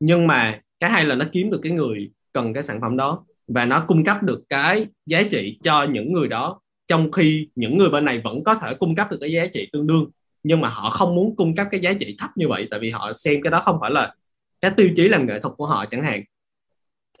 Nhưng 0.00 0.26
mà 0.26 0.60
cái 0.80 0.90
hay 0.90 1.04
là 1.04 1.14
nó 1.14 1.26
kiếm 1.32 1.50
được 1.50 1.60
cái 1.62 1.72
người 1.72 2.10
cần 2.32 2.54
cái 2.54 2.62
sản 2.62 2.80
phẩm 2.80 2.96
đó 2.96 3.24
và 3.48 3.64
nó 3.64 3.84
cung 3.88 4.04
cấp 4.04 4.22
được 4.22 4.42
cái 4.48 4.86
giá 5.06 5.22
trị 5.30 5.58
cho 5.62 5.82
những 5.82 6.12
người 6.12 6.28
đó, 6.28 6.60
trong 6.86 7.12
khi 7.12 7.48
những 7.54 7.78
người 7.78 7.90
bên 7.90 8.04
này 8.04 8.20
vẫn 8.24 8.44
có 8.44 8.54
thể 8.54 8.74
cung 8.74 8.94
cấp 8.94 9.10
được 9.10 9.18
cái 9.20 9.32
giá 9.32 9.46
trị 9.46 9.68
tương 9.72 9.86
đương. 9.86 10.10
Nhưng 10.42 10.60
mà 10.60 10.68
họ 10.68 10.90
không 10.90 11.14
muốn 11.14 11.36
cung 11.36 11.56
cấp 11.56 11.66
cái 11.70 11.80
giá 11.80 11.92
trị 11.92 12.16
thấp 12.18 12.30
như 12.36 12.48
vậy, 12.48 12.68
tại 12.70 12.80
vì 12.80 12.90
họ 12.90 13.12
xem 13.12 13.42
cái 13.42 13.50
đó 13.50 13.62
không 13.64 13.78
phải 13.80 13.90
là 13.90 14.14
cái 14.60 14.70
tiêu 14.76 14.90
chí 14.96 15.08
làm 15.08 15.26
nghệ 15.26 15.40
thuật 15.40 15.54
của 15.56 15.66
họ 15.66 15.84
chẳng 15.90 16.04
hạn. 16.04 16.22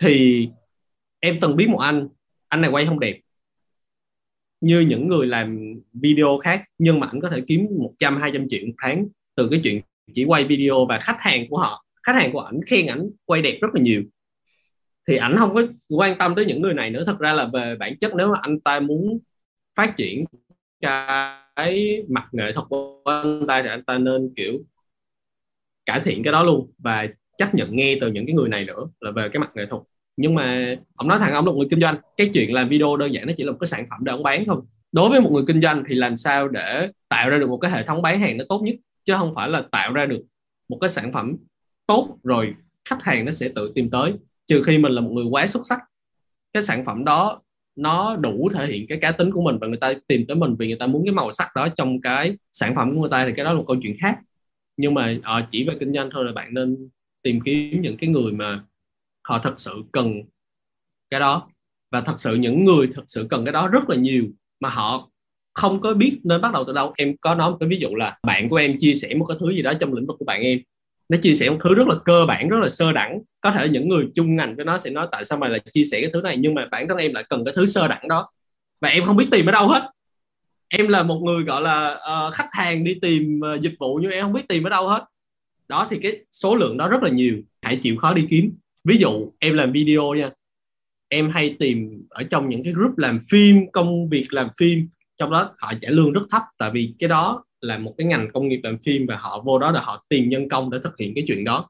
Thì 0.00 0.48
em 1.20 1.38
từng 1.40 1.56
biết 1.56 1.68
một 1.68 1.78
anh 1.78 2.08
anh 2.48 2.60
này 2.60 2.70
quay 2.70 2.86
không 2.86 3.00
đẹp 3.00 3.20
như 4.64 4.80
những 4.80 5.08
người 5.08 5.26
làm 5.26 5.74
video 5.92 6.38
khác, 6.38 6.62
nhưng 6.78 7.00
mà 7.00 7.06
ảnh 7.06 7.20
có 7.20 7.30
thể 7.30 7.40
kiếm 7.46 7.66
100 7.78 8.20
200 8.20 8.48
triệu 8.48 8.66
một 8.66 8.72
tháng 8.82 9.06
từ 9.36 9.48
cái 9.50 9.60
chuyện 9.62 9.80
chỉ 10.12 10.24
quay 10.24 10.44
video 10.44 10.86
và 10.88 10.98
khách 10.98 11.16
hàng 11.20 11.46
của 11.48 11.58
họ, 11.58 11.84
khách 12.02 12.12
hàng 12.14 12.32
của 12.32 12.40
ảnh 12.40 12.60
khen 12.66 12.86
ảnh 12.86 13.10
quay 13.24 13.42
đẹp 13.42 13.58
rất 13.60 13.74
là 13.74 13.80
nhiều. 13.82 14.02
Thì 15.08 15.16
ảnh 15.16 15.36
không 15.36 15.54
có 15.54 15.62
quan 15.88 16.18
tâm 16.18 16.34
tới 16.34 16.46
những 16.46 16.62
người 16.62 16.74
này 16.74 16.90
nữa. 16.90 17.02
Thật 17.06 17.18
ra 17.18 17.32
là 17.32 17.50
về 17.52 17.76
bản 17.78 17.98
chất 17.98 18.12
nếu 18.16 18.28
mà 18.28 18.38
anh 18.42 18.60
ta 18.60 18.80
muốn 18.80 19.18
phát 19.76 19.96
triển 19.96 20.24
cái 20.80 22.04
mặt 22.08 22.28
nghệ 22.32 22.52
thuật 22.52 22.66
của 22.68 23.02
anh 23.04 23.44
ta 23.48 23.62
thì 23.62 23.68
anh 23.68 23.84
ta 23.84 23.98
nên, 23.98 24.32
kiểu, 24.36 24.52
cải 25.86 26.00
thiện 26.00 26.22
cái 26.22 26.32
đó 26.32 26.42
luôn 26.42 26.72
và 26.78 27.06
chấp 27.38 27.54
nhận 27.54 27.76
nghe 27.76 27.98
từ 28.00 28.12
những 28.12 28.26
cái 28.26 28.34
người 28.34 28.48
này 28.48 28.64
nữa 28.64 28.86
là 29.00 29.10
về 29.10 29.28
cái 29.32 29.40
mặt 29.40 29.50
nghệ 29.54 29.66
thuật 29.70 29.82
nhưng 30.16 30.34
mà 30.34 30.76
ông 30.96 31.08
nói 31.08 31.18
thẳng, 31.18 31.32
ông 31.32 31.44
là 31.46 31.52
một 31.52 31.58
người 31.58 31.68
kinh 31.70 31.80
doanh. 31.80 31.96
Cái 32.16 32.30
chuyện 32.34 32.52
làm 32.52 32.68
video 32.68 32.96
đơn 32.96 33.14
giản 33.14 33.26
nó 33.26 33.32
chỉ 33.36 33.44
là 33.44 33.52
một 33.52 33.58
cái 33.60 33.68
sản 33.68 33.86
phẩm 33.90 34.04
để 34.04 34.12
ông 34.12 34.22
bán 34.22 34.44
thôi. 34.46 34.60
Đối 34.92 35.10
với 35.10 35.20
một 35.20 35.30
người 35.32 35.44
kinh 35.46 35.60
doanh 35.60 35.84
thì 35.88 35.94
làm 35.94 36.16
sao 36.16 36.48
để 36.48 36.88
tạo 37.08 37.30
ra 37.30 37.38
được 37.38 37.48
một 37.48 37.56
cái 37.56 37.70
hệ 37.70 37.82
thống 37.82 38.02
bán 38.02 38.20
hàng 38.20 38.36
nó 38.36 38.44
tốt 38.48 38.62
nhất? 38.62 38.74
Chứ 39.04 39.14
không 39.18 39.34
phải 39.34 39.48
là 39.48 39.62
tạo 39.70 39.92
ra 39.92 40.06
được 40.06 40.20
một 40.68 40.78
cái 40.80 40.90
sản 40.90 41.12
phẩm 41.12 41.36
tốt 41.86 42.18
rồi 42.22 42.54
khách 42.88 43.02
hàng 43.02 43.24
nó 43.24 43.32
sẽ 43.32 43.48
tự 43.54 43.72
tìm 43.74 43.90
tới. 43.90 44.12
Trừ 44.46 44.62
khi 44.62 44.78
mình 44.78 44.92
là 44.92 45.00
một 45.00 45.10
người 45.10 45.24
quá 45.24 45.46
xuất 45.46 45.60
sắc, 45.68 45.78
cái 46.52 46.62
sản 46.62 46.84
phẩm 46.84 47.04
đó 47.04 47.40
nó 47.76 48.16
đủ 48.16 48.48
thể 48.54 48.66
hiện 48.66 48.86
cái 48.88 48.98
cá 48.98 49.12
tính 49.12 49.30
của 49.30 49.42
mình 49.42 49.58
và 49.60 49.66
người 49.66 49.76
ta 49.76 49.92
tìm 50.06 50.24
tới 50.28 50.36
mình 50.36 50.54
vì 50.58 50.66
người 50.66 50.76
ta 50.76 50.86
muốn 50.86 51.04
cái 51.04 51.12
màu 51.12 51.32
sắc 51.32 51.48
đó 51.54 51.68
trong 51.76 52.00
cái 52.00 52.36
sản 52.52 52.74
phẩm 52.74 52.94
của 52.94 53.00
người 53.00 53.10
ta 53.10 53.26
thì 53.26 53.32
cái 53.36 53.44
đó 53.44 53.52
là 53.52 53.58
một 53.58 53.64
câu 53.66 53.76
chuyện 53.82 53.96
khác. 54.00 54.18
Nhưng 54.76 54.94
mà 54.94 55.16
ờ, 55.22 55.46
chỉ 55.50 55.68
về 55.68 55.74
kinh 55.80 55.92
doanh 55.92 56.10
thôi 56.12 56.24
là 56.24 56.32
bạn 56.32 56.54
nên 56.54 56.88
tìm 57.22 57.40
kiếm 57.44 57.82
những 57.82 57.96
cái 57.96 58.10
người 58.10 58.32
mà 58.32 58.64
họ 59.24 59.38
thật 59.38 59.54
sự 59.56 59.82
cần 59.92 60.22
cái 61.10 61.20
đó. 61.20 61.48
Và 61.90 62.00
thật 62.00 62.14
sự 62.20 62.34
những 62.34 62.64
người 62.64 62.88
thật 62.94 63.04
sự 63.06 63.26
cần 63.30 63.44
cái 63.44 63.52
đó 63.52 63.68
rất 63.68 63.90
là 63.90 63.96
nhiều 63.96 64.24
mà 64.60 64.68
họ 64.68 65.10
không 65.54 65.80
có 65.80 65.94
biết 65.94 66.18
nên 66.24 66.40
bắt 66.40 66.52
đầu 66.52 66.64
từ 66.66 66.72
đâu. 66.72 66.92
Em 66.96 67.16
có 67.16 67.34
nói 67.34 67.50
một 67.50 67.56
cái 67.60 67.68
ví 67.68 67.76
dụ 67.76 67.94
là 67.94 68.18
bạn 68.22 68.48
của 68.48 68.56
em 68.56 68.78
chia 68.78 68.94
sẻ 68.94 69.14
một 69.14 69.24
cái 69.24 69.36
thứ 69.40 69.50
gì 69.50 69.62
đó 69.62 69.72
trong 69.80 69.92
lĩnh 69.92 70.06
vực 70.06 70.16
của 70.18 70.24
bạn 70.24 70.40
em. 70.40 70.58
Nó 71.08 71.18
chia 71.22 71.34
sẻ 71.34 71.50
một 71.50 71.58
thứ 71.64 71.74
rất 71.74 71.88
là 71.88 71.94
cơ 72.04 72.24
bản 72.28 72.48
rất 72.48 72.58
là 72.62 72.68
sơ 72.68 72.92
đẳng. 72.92 73.20
Có 73.40 73.50
thể 73.50 73.68
những 73.68 73.88
người 73.88 74.08
chung 74.14 74.36
ngành 74.36 74.56
với 74.56 74.64
nó 74.64 74.78
sẽ 74.78 74.90
nói 74.90 75.08
tại 75.12 75.24
sao 75.24 75.38
mày 75.38 75.50
lại 75.50 75.60
chia 75.74 75.84
sẻ 75.84 76.00
cái 76.00 76.10
thứ 76.12 76.20
này 76.20 76.36
nhưng 76.36 76.54
mà 76.54 76.68
bản 76.70 76.88
thân 76.88 76.98
em 76.98 77.14
lại 77.14 77.24
cần 77.28 77.44
cái 77.44 77.54
thứ 77.56 77.66
sơ 77.66 77.88
đẳng 77.88 78.08
đó. 78.08 78.30
Và 78.80 78.88
em 78.88 79.06
không 79.06 79.16
biết 79.16 79.28
tìm 79.30 79.46
ở 79.46 79.52
đâu 79.52 79.68
hết. 79.68 79.90
Em 80.68 80.88
là 80.88 81.02
một 81.02 81.20
người 81.24 81.44
gọi 81.44 81.62
là 81.62 81.94
uh, 81.94 82.34
khách 82.34 82.48
hàng 82.52 82.84
đi 82.84 82.94
tìm 83.02 83.40
uh, 83.54 83.60
dịch 83.60 83.74
vụ 83.78 83.98
nhưng 84.02 84.10
em 84.10 84.24
không 84.24 84.32
biết 84.32 84.48
tìm 84.48 84.66
ở 84.66 84.70
đâu 84.70 84.88
hết. 84.88 85.04
Đó 85.68 85.86
thì 85.90 85.98
cái 86.02 86.24
số 86.32 86.54
lượng 86.54 86.76
đó 86.76 86.88
rất 86.88 87.02
là 87.02 87.10
nhiều. 87.10 87.36
Hãy 87.62 87.76
chịu 87.82 87.96
khó 87.96 88.14
đi 88.14 88.26
kiếm 88.30 88.54
ví 88.84 88.96
dụ 88.96 89.32
em 89.38 89.54
làm 89.54 89.72
video 89.72 90.14
nha, 90.14 90.30
em 91.08 91.30
hay 91.30 91.56
tìm 91.58 92.06
ở 92.08 92.22
trong 92.22 92.48
những 92.48 92.64
cái 92.64 92.72
group 92.72 92.98
làm 92.98 93.20
phim, 93.30 93.70
công 93.72 94.08
việc 94.08 94.26
làm 94.30 94.48
phim, 94.58 94.88
trong 95.18 95.30
đó 95.30 95.54
họ 95.58 95.72
trả 95.80 95.90
lương 95.90 96.12
rất 96.12 96.22
thấp, 96.30 96.42
tại 96.58 96.70
vì 96.74 96.94
cái 96.98 97.08
đó 97.08 97.44
là 97.60 97.78
một 97.78 97.94
cái 97.98 98.06
ngành 98.06 98.28
công 98.32 98.48
nghiệp 98.48 98.60
làm 98.62 98.78
phim 98.78 99.06
và 99.06 99.16
họ 99.16 99.42
vô 99.44 99.58
đó 99.58 99.70
là 99.70 99.80
họ 99.80 100.04
tìm 100.08 100.28
nhân 100.28 100.48
công 100.48 100.70
để 100.70 100.78
thực 100.84 100.98
hiện 100.98 101.12
cái 101.14 101.24
chuyện 101.26 101.44
đó. 101.44 101.68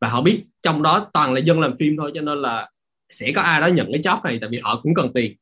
Và 0.00 0.08
họ 0.08 0.22
biết 0.22 0.44
trong 0.62 0.82
đó 0.82 1.10
toàn 1.12 1.34
là 1.34 1.40
dân 1.40 1.60
làm 1.60 1.76
phim 1.78 1.96
thôi, 1.96 2.12
cho 2.14 2.20
nên 2.20 2.42
là 2.42 2.70
sẽ 3.10 3.32
có 3.32 3.42
ai 3.42 3.60
đó 3.60 3.66
nhận 3.66 3.92
cái 3.92 4.00
job 4.00 4.22
này, 4.22 4.38
tại 4.40 4.50
vì 4.50 4.58
họ 4.62 4.80
cũng 4.82 4.94
cần 4.94 5.12
tiền. 5.14 5.34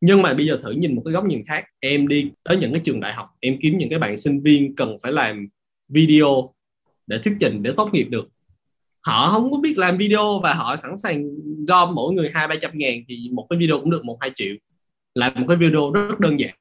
Nhưng 0.00 0.22
mà 0.22 0.34
bây 0.34 0.46
giờ 0.46 0.60
thử 0.62 0.70
nhìn 0.70 0.94
một 0.94 1.02
cái 1.04 1.12
góc 1.12 1.24
nhìn 1.24 1.42
khác, 1.46 1.64
em 1.80 2.08
đi 2.08 2.30
tới 2.44 2.56
những 2.56 2.72
cái 2.72 2.80
trường 2.84 3.00
đại 3.00 3.14
học, 3.14 3.28
em 3.40 3.56
kiếm 3.60 3.78
những 3.78 3.90
cái 3.90 3.98
bạn 3.98 4.16
sinh 4.16 4.42
viên 4.42 4.76
cần 4.76 4.96
phải 5.02 5.12
làm 5.12 5.48
video 5.88 6.54
để 7.06 7.18
thuyết 7.24 7.34
trình, 7.40 7.62
để 7.62 7.72
tốt 7.76 7.90
nghiệp 7.92 8.04
được 8.10 8.28
họ 9.02 9.30
không 9.30 9.50
có 9.50 9.58
biết 9.58 9.78
làm 9.78 9.96
video 9.96 10.40
và 10.42 10.54
họ 10.54 10.76
sẵn 10.76 10.96
sàng 10.96 11.24
gom 11.68 11.94
mỗi 11.94 12.14
người 12.14 12.30
hai 12.34 12.48
ba 12.48 12.54
trăm 12.62 12.70
ngàn 12.74 12.94
thì 13.08 13.30
một 13.32 13.46
cái 13.50 13.58
video 13.58 13.78
cũng 13.80 13.90
được 13.90 14.04
một 14.04 14.18
hai 14.20 14.30
triệu. 14.34 14.54
Làm 15.14 15.32
một 15.36 15.44
cái 15.48 15.56
video 15.56 15.92
rất 15.92 16.20
đơn 16.20 16.40
giản. 16.40 16.54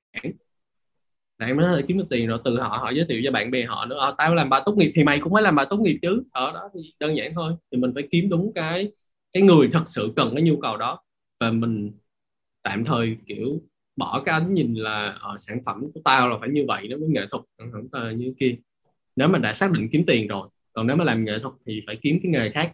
Bạn 1.39 1.57
mới 1.57 1.83
kiếm 1.87 1.97
được 1.97 2.05
tiền 2.09 2.27
rồi 2.27 2.39
từ 2.43 2.59
họ 2.59 2.67
họ 2.67 2.91
giới 2.91 3.05
thiệu 3.09 3.21
cho 3.23 3.31
bạn 3.31 3.51
bè 3.51 3.65
họ 3.65 3.85
nữa. 3.85 3.99
À, 3.99 4.11
tao 4.17 4.35
làm 4.35 4.49
bài 4.49 4.61
tốt 4.65 4.77
nghiệp 4.77 4.91
thì 4.95 5.03
mày 5.03 5.19
cũng 5.19 5.33
phải 5.33 5.43
làm 5.43 5.55
bài 5.55 5.65
tốt 5.69 5.77
nghiệp 5.77 5.99
chứ. 6.01 6.23
Ở 6.31 6.51
đó 6.51 6.69
thì 6.73 6.93
đơn 6.99 7.17
giản 7.17 7.33
thôi. 7.35 7.53
Thì 7.71 7.77
mình 7.77 7.91
phải 7.93 8.07
kiếm 8.11 8.29
đúng 8.29 8.51
cái 8.55 8.91
cái 9.33 9.43
người 9.43 9.69
thật 9.71 9.83
sự 9.85 10.13
cần 10.15 10.35
cái 10.35 10.43
nhu 10.43 10.55
cầu 10.61 10.77
đó. 10.77 10.99
Và 11.39 11.51
mình 11.51 11.91
tạm 12.63 12.85
thời 12.85 13.17
kiểu 13.25 13.61
bỏ 13.95 14.21
cái 14.25 14.33
ánh 14.33 14.53
nhìn 14.53 14.73
là 14.73 15.17
ở 15.19 15.35
sản 15.37 15.59
phẩm 15.65 15.81
của 15.93 16.01
tao 16.03 16.29
là 16.29 16.37
phải 16.39 16.49
như 16.49 16.65
vậy 16.67 16.87
nó 16.87 16.97
mới 16.97 17.09
nghệ 17.09 17.21
thuật 17.31 17.43
sản 17.57 17.71
phẩm 17.71 18.17
như 18.17 18.33
kia. 18.39 18.55
Nếu 19.15 19.27
mà 19.27 19.39
đã 19.39 19.53
xác 19.53 19.71
định 19.71 19.89
kiếm 19.91 20.03
tiền 20.07 20.27
rồi 20.27 20.47
còn 20.73 20.87
nếu 20.87 20.95
mà 20.95 21.03
làm 21.03 21.25
nghệ 21.25 21.33
thuật 21.41 21.53
thì 21.65 21.81
phải 21.87 21.97
kiếm 22.01 22.19
cái 22.23 22.31
nghề 22.31 22.49
khác 22.49 22.71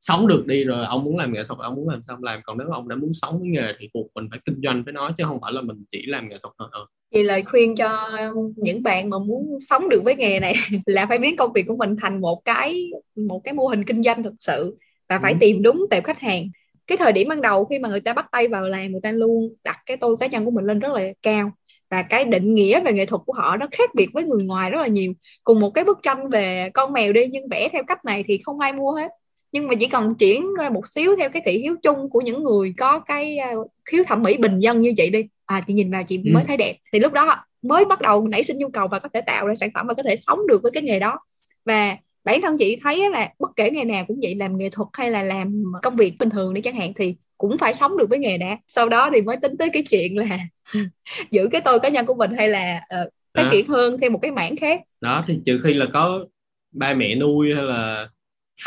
sống 0.00 0.26
được 0.26 0.46
đi 0.46 0.64
rồi 0.64 0.86
ông 0.86 1.04
muốn 1.04 1.16
làm 1.16 1.32
nghệ 1.32 1.40
thuật 1.48 1.58
ông 1.60 1.74
muốn 1.74 1.88
làm 1.88 2.02
sao 2.08 2.18
làm 2.22 2.40
còn 2.44 2.58
nếu 2.58 2.68
mà 2.68 2.76
ông 2.76 2.88
đã 2.88 2.96
muốn 2.96 3.12
sống 3.14 3.38
với 3.40 3.48
nghề 3.48 3.72
thì 3.78 3.88
buộc 3.94 4.06
mình 4.14 4.28
phải 4.30 4.40
kinh 4.44 4.60
doanh 4.64 4.84
với 4.84 4.92
nó 4.92 5.10
chứ 5.18 5.24
không 5.26 5.40
phải 5.40 5.52
là 5.52 5.60
mình 5.62 5.84
chỉ 5.92 6.06
làm 6.06 6.28
nghệ 6.28 6.36
thuật 6.42 6.54
thôi 6.58 6.68
ừ. 6.72 6.86
thì 7.14 7.22
lời 7.22 7.42
khuyên 7.42 7.76
cho 7.76 8.10
những 8.56 8.82
bạn 8.82 9.10
mà 9.10 9.18
muốn 9.18 9.58
sống 9.68 9.88
được 9.88 10.04
với 10.04 10.16
nghề 10.16 10.40
này 10.40 10.54
là 10.86 11.06
phải 11.06 11.18
biến 11.18 11.36
công 11.36 11.52
việc 11.52 11.64
của 11.66 11.76
mình 11.76 11.96
thành 12.00 12.20
một 12.20 12.42
cái 12.44 12.90
một 13.16 13.40
cái 13.44 13.54
mô 13.54 13.66
hình 13.66 13.84
kinh 13.84 14.02
doanh 14.02 14.22
thực 14.22 14.34
sự 14.40 14.76
và 15.08 15.18
phải 15.18 15.32
ừ. 15.32 15.36
tìm 15.40 15.62
đúng 15.62 15.86
tệp 15.90 16.04
khách 16.04 16.20
hàng 16.20 16.48
cái 16.86 16.98
thời 16.98 17.12
điểm 17.12 17.28
ban 17.28 17.40
đầu 17.42 17.64
khi 17.64 17.78
mà 17.78 17.88
người 17.88 18.00
ta 18.00 18.12
bắt 18.12 18.26
tay 18.32 18.48
vào 18.48 18.68
làm 18.68 18.92
người 18.92 19.00
ta 19.00 19.12
luôn 19.12 19.54
đặt 19.64 19.76
cái 19.86 19.96
tôi 19.96 20.16
cá 20.20 20.26
nhân 20.26 20.44
của 20.44 20.50
mình 20.50 20.64
lên 20.64 20.78
rất 20.78 20.92
là 20.92 21.02
cao. 21.22 21.50
Và 21.90 22.02
cái 22.02 22.24
định 22.24 22.54
nghĩa 22.54 22.80
về 22.80 22.92
nghệ 22.92 23.06
thuật 23.06 23.22
của 23.26 23.32
họ 23.32 23.56
nó 23.56 23.66
khác 23.72 23.94
biệt 23.94 24.08
với 24.12 24.24
người 24.24 24.44
ngoài 24.44 24.70
rất 24.70 24.80
là 24.80 24.86
nhiều. 24.86 25.12
Cùng 25.44 25.60
một 25.60 25.70
cái 25.70 25.84
bức 25.84 25.98
tranh 26.02 26.28
về 26.28 26.70
con 26.74 26.92
mèo 26.92 27.12
đi 27.12 27.26
nhưng 27.26 27.48
vẽ 27.48 27.68
theo 27.72 27.82
cách 27.86 28.04
này 28.04 28.24
thì 28.26 28.40
không 28.44 28.60
ai 28.60 28.72
mua 28.72 28.92
hết. 28.92 29.10
Nhưng 29.52 29.68
mà 29.68 29.74
chỉ 29.80 29.86
cần 29.86 30.14
chuyển 30.14 30.54
ra 30.58 30.70
một 30.70 30.88
xíu 30.88 31.16
theo 31.16 31.28
cái 31.28 31.42
thị 31.46 31.58
hiếu 31.58 31.76
chung 31.82 32.10
của 32.10 32.20
những 32.20 32.44
người 32.44 32.74
có 32.78 32.98
cái 32.98 33.38
khiếu 33.84 34.04
thẩm 34.04 34.22
mỹ 34.22 34.36
bình 34.36 34.58
dân 34.58 34.80
như 34.80 34.92
chị 34.96 35.10
đi. 35.10 35.24
À 35.46 35.60
chị 35.66 35.74
nhìn 35.74 35.90
vào 35.90 36.02
chị 36.02 36.16
ừ. 36.16 36.30
mới 36.34 36.44
thấy 36.44 36.56
đẹp. 36.56 36.76
Thì 36.92 36.98
lúc 36.98 37.12
đó 37.12 37.36
mới 37.62 37.84
bắt 37.84 38.00
đầu 38.00 38.28
nảy 38.28 38.44
sinh 38.44 38.58
nhu 38.58 38.68
cầu 38.68 38.88
và 38.88 38.98
có 38.98 39.08
thể 39.14 39.20
tạo 39.20 39.46
ra 39.46 39.54
sản 39.54 39.70
phẩm 39.74 39.86
và 39.86 39.94
có 39.94 40.02
thể 40.02 40.16
sống 40.16 40.46
được 40.46 40.62
với 40.62 40.72
cái 40.72 40.82
nghề 40.82 40.98
đó. 40.98 41.18
Và 41.64 41.96
bản 42.24 42.42
thân 42.42 42.58
chị 42.58 42.78
thấy 42.82 43.10
là 43.10 43.30
bất 43.38 43.50
kể 43.56 43.70
nghề 43.70 43.84
nào 43.84 44.04
cũng 44.08 44.18
vậy 44.22 44.34
làm 44.34 44.58
nghệ 44.58 44.70
thuật 44.70 44.88
hay 44.92 45.10
là 45.10 45.22
làm 45.22 45.64
công 45.82 45.96
việc 45.96 46.14
bình 46.18 46.30
thường 46.30 46.54
đi 46.54 46.60
chẳng 46.60 46.74
hạn 46.74 46.92
thì 46.96 47.14
cũng 47.38 47.58
phải 47.58 47.74
sống 47.74 47.98
được 47.98 48.08
với 48.10 48.18
nghề 48.18 48.38
đã. 48.38 48.58
Sau 48.68 48.88
đó 48.88 49.10
thì 49.14 49.20
mới 49.20 49.36
tính 49.36 49.56
tới 49.58 49.70
cái 49.72 49.82
chuyện 49.90 50.18
là 50.18 50.38
giữ 51.30 51.48
cái 51.52 51.60
tôi 51.60 51.80
cá 51.80 51.88
nhân 51.88 52.06
của 52.06 52.14
mình 52.14 52.30
hay 52.36 52.48
là 52.48 52.80
uh, 53.02 53.12
phát 53.34 53.48
triển 53.52 53.66
hơn 53.66 53.98
theo 54.00 54.10
một 54.10 54.18
cái 54.22 54.30
mảng 54.30 54.56
khác. 54.56 54.80
Đó 55.00 55.24
thì 55.28 55.38
trừ 55.46 55.60
khi 55.64 55.74
là 55.74 55.86
có 55.92 56.26
ba 56.72 56.94
mẹ 56.94 57.14
nuôi 57.14 57.54
hay 57.54 57.64
là 57.64 58.08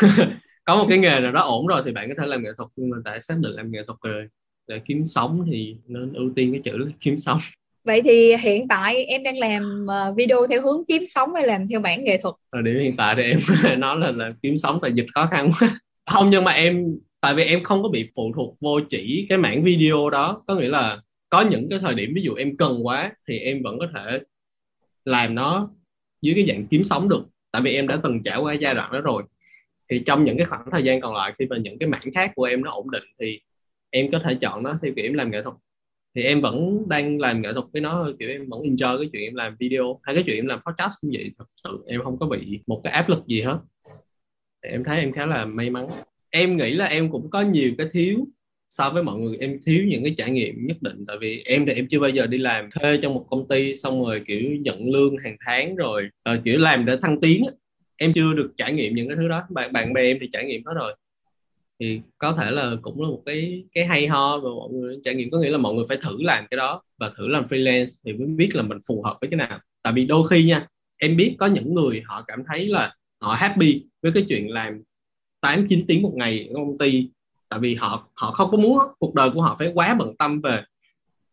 có 0.64 0.76
một 0.76 0.86
cái 0.88 0.98
nghề 0.98 1.20
nào 1.20 1.32
đó 1.32 1.40
ổn 1.40 1.66
rồi 1.66 1.82
thì 1.84 1.92
bạn 1.92 2.08
có 2.08 2.14
thể 2.18 2.26
làm 2.26 2.42
nghệ 2.42 2.50
thuật. 2.56 2.68
Nhưng 2.76 2.90
mà 2.90 2.96
tại 3.04 3.22
xác 3.22 3.34
định 3.38 3.52
làm 3.52 3.70
nghệ 3.70 3.80
thuật 3.86 3.98
rồi 4.02 4.28
để 4.68 4.80
kiếm 4.84 5.06
sống 5.06 5.44
thì 5.50 5.76
nên 5.86 6.12
ưu 6.12 6.30
tiên 6.36 6.52
cái 6.52 6.60
chữ 6.64 6.88
kiếm 7.00 7.16
sống 7.16 7.40
vậy 7.86 8.02
thì 8.02 8.36
hiện 8.36 8.68
tại 8.68 9.04
em 9.04 9.22
đang 9.22 9.38
làm 9.38 9.86
ờ, 9.88 10.14
video 10.16 10.46
theo 10.50 10.62
hướng 10.62 10.84
kiếm 10.88 11.02
sống 11.06 11.34
hay 11.34 11.46
làm 11.46 11.68
theo 11.68 11.80
bản 11.80 12.04
nghệ 12.04 12.18
thuật? 12.22 12.34
Ở 12.50 12.62
điểm 12.62 12.80
hiện 12.80 12.96
tại 12.96 13.14
thì 13.16 13.22
em 13.22 13.40
nói 13.80 13.98
là 13.98 14.12
là 14.16 14.32
kiếm 14.42 14.56
sống 14.56 14.78
tại 14.82 14.92
dịch 14.94 15.06
khó 15.14 15.28
khăn 15.30 15.52
quá. 15.58 15.80
Không, 16.10 16.30
nhưng 16.30 16.44
mà 16.44 16.52
em, 16.52 16.98
tại 17.20 17.34
vì 17.34 17.44
em 17.44 17.62
không 17.62 17.82
có 17.82 17.88
bị 17.88 18.08
phụ 18.16 18.32
thuộc 18.36 18.56
vô 18.60 18.80
chỉ 18.88 19.26
cái 19.28 19.38
mảng 19.38 19.62
video 19.62 20.10
đó. 20.10 20.42
Có 20.46 20.54
nghĩa 20.54 20.68
là 20.68 21.00
có 21.30 21.40
những 21.40 21.66
cái 21.70 21.78
thời 21.78 21.94
điểm 21.94 22.12
ví 22.14 22.22
dụ 22.22 22.34
em 22.34 22.56
cần 22.56 22.86
quá 22.86 23.12
thì 23.28 23.38
em 23.38 23.62
vẫn 23.62 23.78
có 23.78 23.86
thể 23.94 24.18
làm 25.04 25.34
nó 25.34 25.70
dưới 26.22 26.34
cái 26.34 26.46
dạng 26.46 26.66
kiếm 26.66 26.84
sống 26.84 27.08
được. 27.08 27.22
Tại 27.52 27.62
vì 27.62 27.74
em 27.74 27.88
đã 27.88 27.98
từng 28.02 28.22
trải 28.22 28.38
qua 28.38 28.52
giai 28.52 28.74
đoạn 28.74 28.92
đó 28.92 29.00
rồi. 29.00 29.22
Thì 29.90 30.02
trong 30.06 30.24
những 30.24 30.36
cái 30.36 30.46
khoảng 30.46 30.70
thời 30.72 30.82
gian 30.82 31.00
còn 31.00 31.14
lại, 31.14 31.32
khi 31.38 31.46
mà 31.46 31.56
những 31.56 31.78
cái 31.78 31.88
mảng 31.88 32.12
khác 32.14 32.32
của 32.34 32.44
em 32.44 32.62
nó 32.64 32.70
ổn 32.70 32.90
định 32.90 33.04
thì 33.20 33.40
em 33.90 34.10
có 34.10 34.18
thể 34.18 34.34
chọn 34.34 34.62
nó 34.62 34.78
theo 34.82 34.92
kiểu 34.96 35.04
em 35.04 35.14
làm 35.14 35.30
nghệ 35.30 35.42
thuật 35.42 35.54
thì 36.16 36.22
em 36.22 36.40
vẫn 36.40 36.82
đang 36.88 37.20
làm 37.20 37.42
nghệ 37.42 37.52
thuật 37.52 37.64
với 37.72 37.82
nó 37.82 38.02
thôi 38.04 38.14
kiểu 38.18 38.28
em 38.28 38.48
vẫn 38.48 38.62
enjoy 38.62 38.98
cái 38.98 39.08
chuyện 39.12 39.22
em 39.22 39.34
làm 39.34 39.56
video 39.58 40.00
hay 40.02 40.14
cái 40.14 40.24
chuyện 40.26 40.36
em 40.36 40.46
làm 40.46 40.60
podcast 40.66 40.94
cũng 41.00 41.10
vậy 41.14 41.30
thật 41.38 41.44
sự 41.64 41.84
em 41.86 42.00
không 42.04 42.18
có 42.18 42.26
bị 42.26 42.60
một 42.66 42.80
cái 42.84 42.92
áp 42.92 43.08
lực 43.08 43.26
gì 43.26 43.40
hết. 43.40 43.58
Thì 44.62 44.70
em 44.70 44.84
thấy 44.84 44.98
em 45.00 45.12
khá 45.12 45.26
là 45.26 45.44
may 45.44 45.70
mắn. 45.70 45.88
Em 46.30 46.56
nghĩ 46.56 46.74
là 46.74 46.84
em 46.84 47.10
cũng 47.10 47.30
có 47.30 47.40
nhiều 47.40 47.72
cái 47.78 47.86
thiếu 47.92 48.26
so 48.68 48.90
với 48.90 49.02
mọi 49.02 49.18
người 49.18 49.36
em 49.36 49.58
thiếu 49.66 49.84
những 49.88 50.04
cái 50.04 50.14
trải 50.18 50.30
nghiệm 50.30 50.66
nhất 50.66 50.76
định 50.80 51.04
tại 51.06 51.16
vì 51.20 51.42
em 51.44 51.66
thì 51.66 51.72
em 51.72 51.86
chưa 51.90 52.00
bao 52.00 52.10
giờ 52.10 52.26
đi 52.26 52.38
làm 52.38 52.70
thuê 52.70 52.98
trong 53.02 53.14
một 53.14 53.26
công 53.30 53.48
ty 53.48 53.74
xong 53.74 54.04
rồi 54.04 54.22
kiểu 54.26 54.42
nhận 54.60 54.90
lương 54.90 55.16
hàng 55.16 55.36
tháng 55.46 55.76
rồi 55.76 56.08
uh, 56.32 56.44
kiểu 56.44 56.58
làm 56.58 56.86
để 56.86 56.96
thăng 57.02 57.20
tiến 57.20 57.42
em 57.96 58.12
chưa 58.12 58.32
được 58.32 58.52
trải 58.56 58.72
nghiệm 58.72 58.94
những 58.94 59.08
cái 59.08 59.16
thứ 59.16 59.28
đó. 59.28 59.42
Bạn 59.50 59.72
bạn 59.72 59.92
bè 59.92 60.02
em 60.02 60.18
thì 60.20 60.28
trải 60.32 60.44
nghiệm 60.44 60.64
hết 60.64 60.72
rồi 60.74 60.96
thì 61.80 62.00
có 62.18 62.32
thể 62.32 62.50
là 62.50 62.76
cũng 62.82 63.02
là 63.02 63.08
một 63.08 63.22
cái 63.26 63.64
cái 63.72 63.86
hay 63.86 64.06
ho 64.06 64.38
và 64.38 64.50
mọi 64.50 64.70
người 64.72 64.98
trải 65.04 65.14
nghiệm, 65.14 65.30
có 65.30 65.38
nghĩa 65.38 65.50
là 65.50 65.58
mọi 65.58 65.74
người 65.74 65.84
phải 65.88 65.96
thử 65.96 66.22
làm 66.22 66.44
cái 66.50 66.56
đó 66.56 66.82
và 66.98 67.12
thử 67.16 67.28
làm 67.28 67.46
freelance 67.46 68.00
thì 68.04 68.12
mới 68.12 68.26
biết 68.26 68.50
là 68.54 68.62
mình 68.62 68.78
phù 68.86 69.02
hợp 69.02 69.16
với 69.20 69.30
cái 69.30 69.38
nào. 69.38 69.60
Tại 69.82 69.92
vì 69.92 70.06
đôi 70.06 70.28
khi 70.28 70.44
nha, 70.44 70.66
em 70.98 71.16
biết 71.16 71.36
có 71.38 71.46
những 71.46 71.74
người 71.74 72.02
họ 72.04 72.24
cảm 72.26 72.42
thấy 72.46 72.66
là 72.66 72.94
họ 73.20 73.34
happy 73.34 73.84
với 74.02 74.12
cái 74.12 74.24
chuyện 74.28 74.50
làm 74.50 74.82
8 75.40 75.66
9 75.68 75.84
tiếng 75.86 76.02
một 76.02 76.12
ngày 76.14 76.46
ở 76.50 76.54
công 76.54 76.78
ty, 76.78 77.08
tại 77.48 77.60
vì 77.60 77.74
họ 77.74 78.08
họ 78.14 78.32
không 78.32 78.50
có 78.50 78.58
muốn, 78.58 78.78
cuộc 78.98 79.14
đời 79.14 79.30
của 79.30 79.42
họ 79.42 79.56
phải 79.58 79.72
quá 79.74 79.94
bận 79.98 80.16
tâm 80.16 80.40
về 80.40 80.62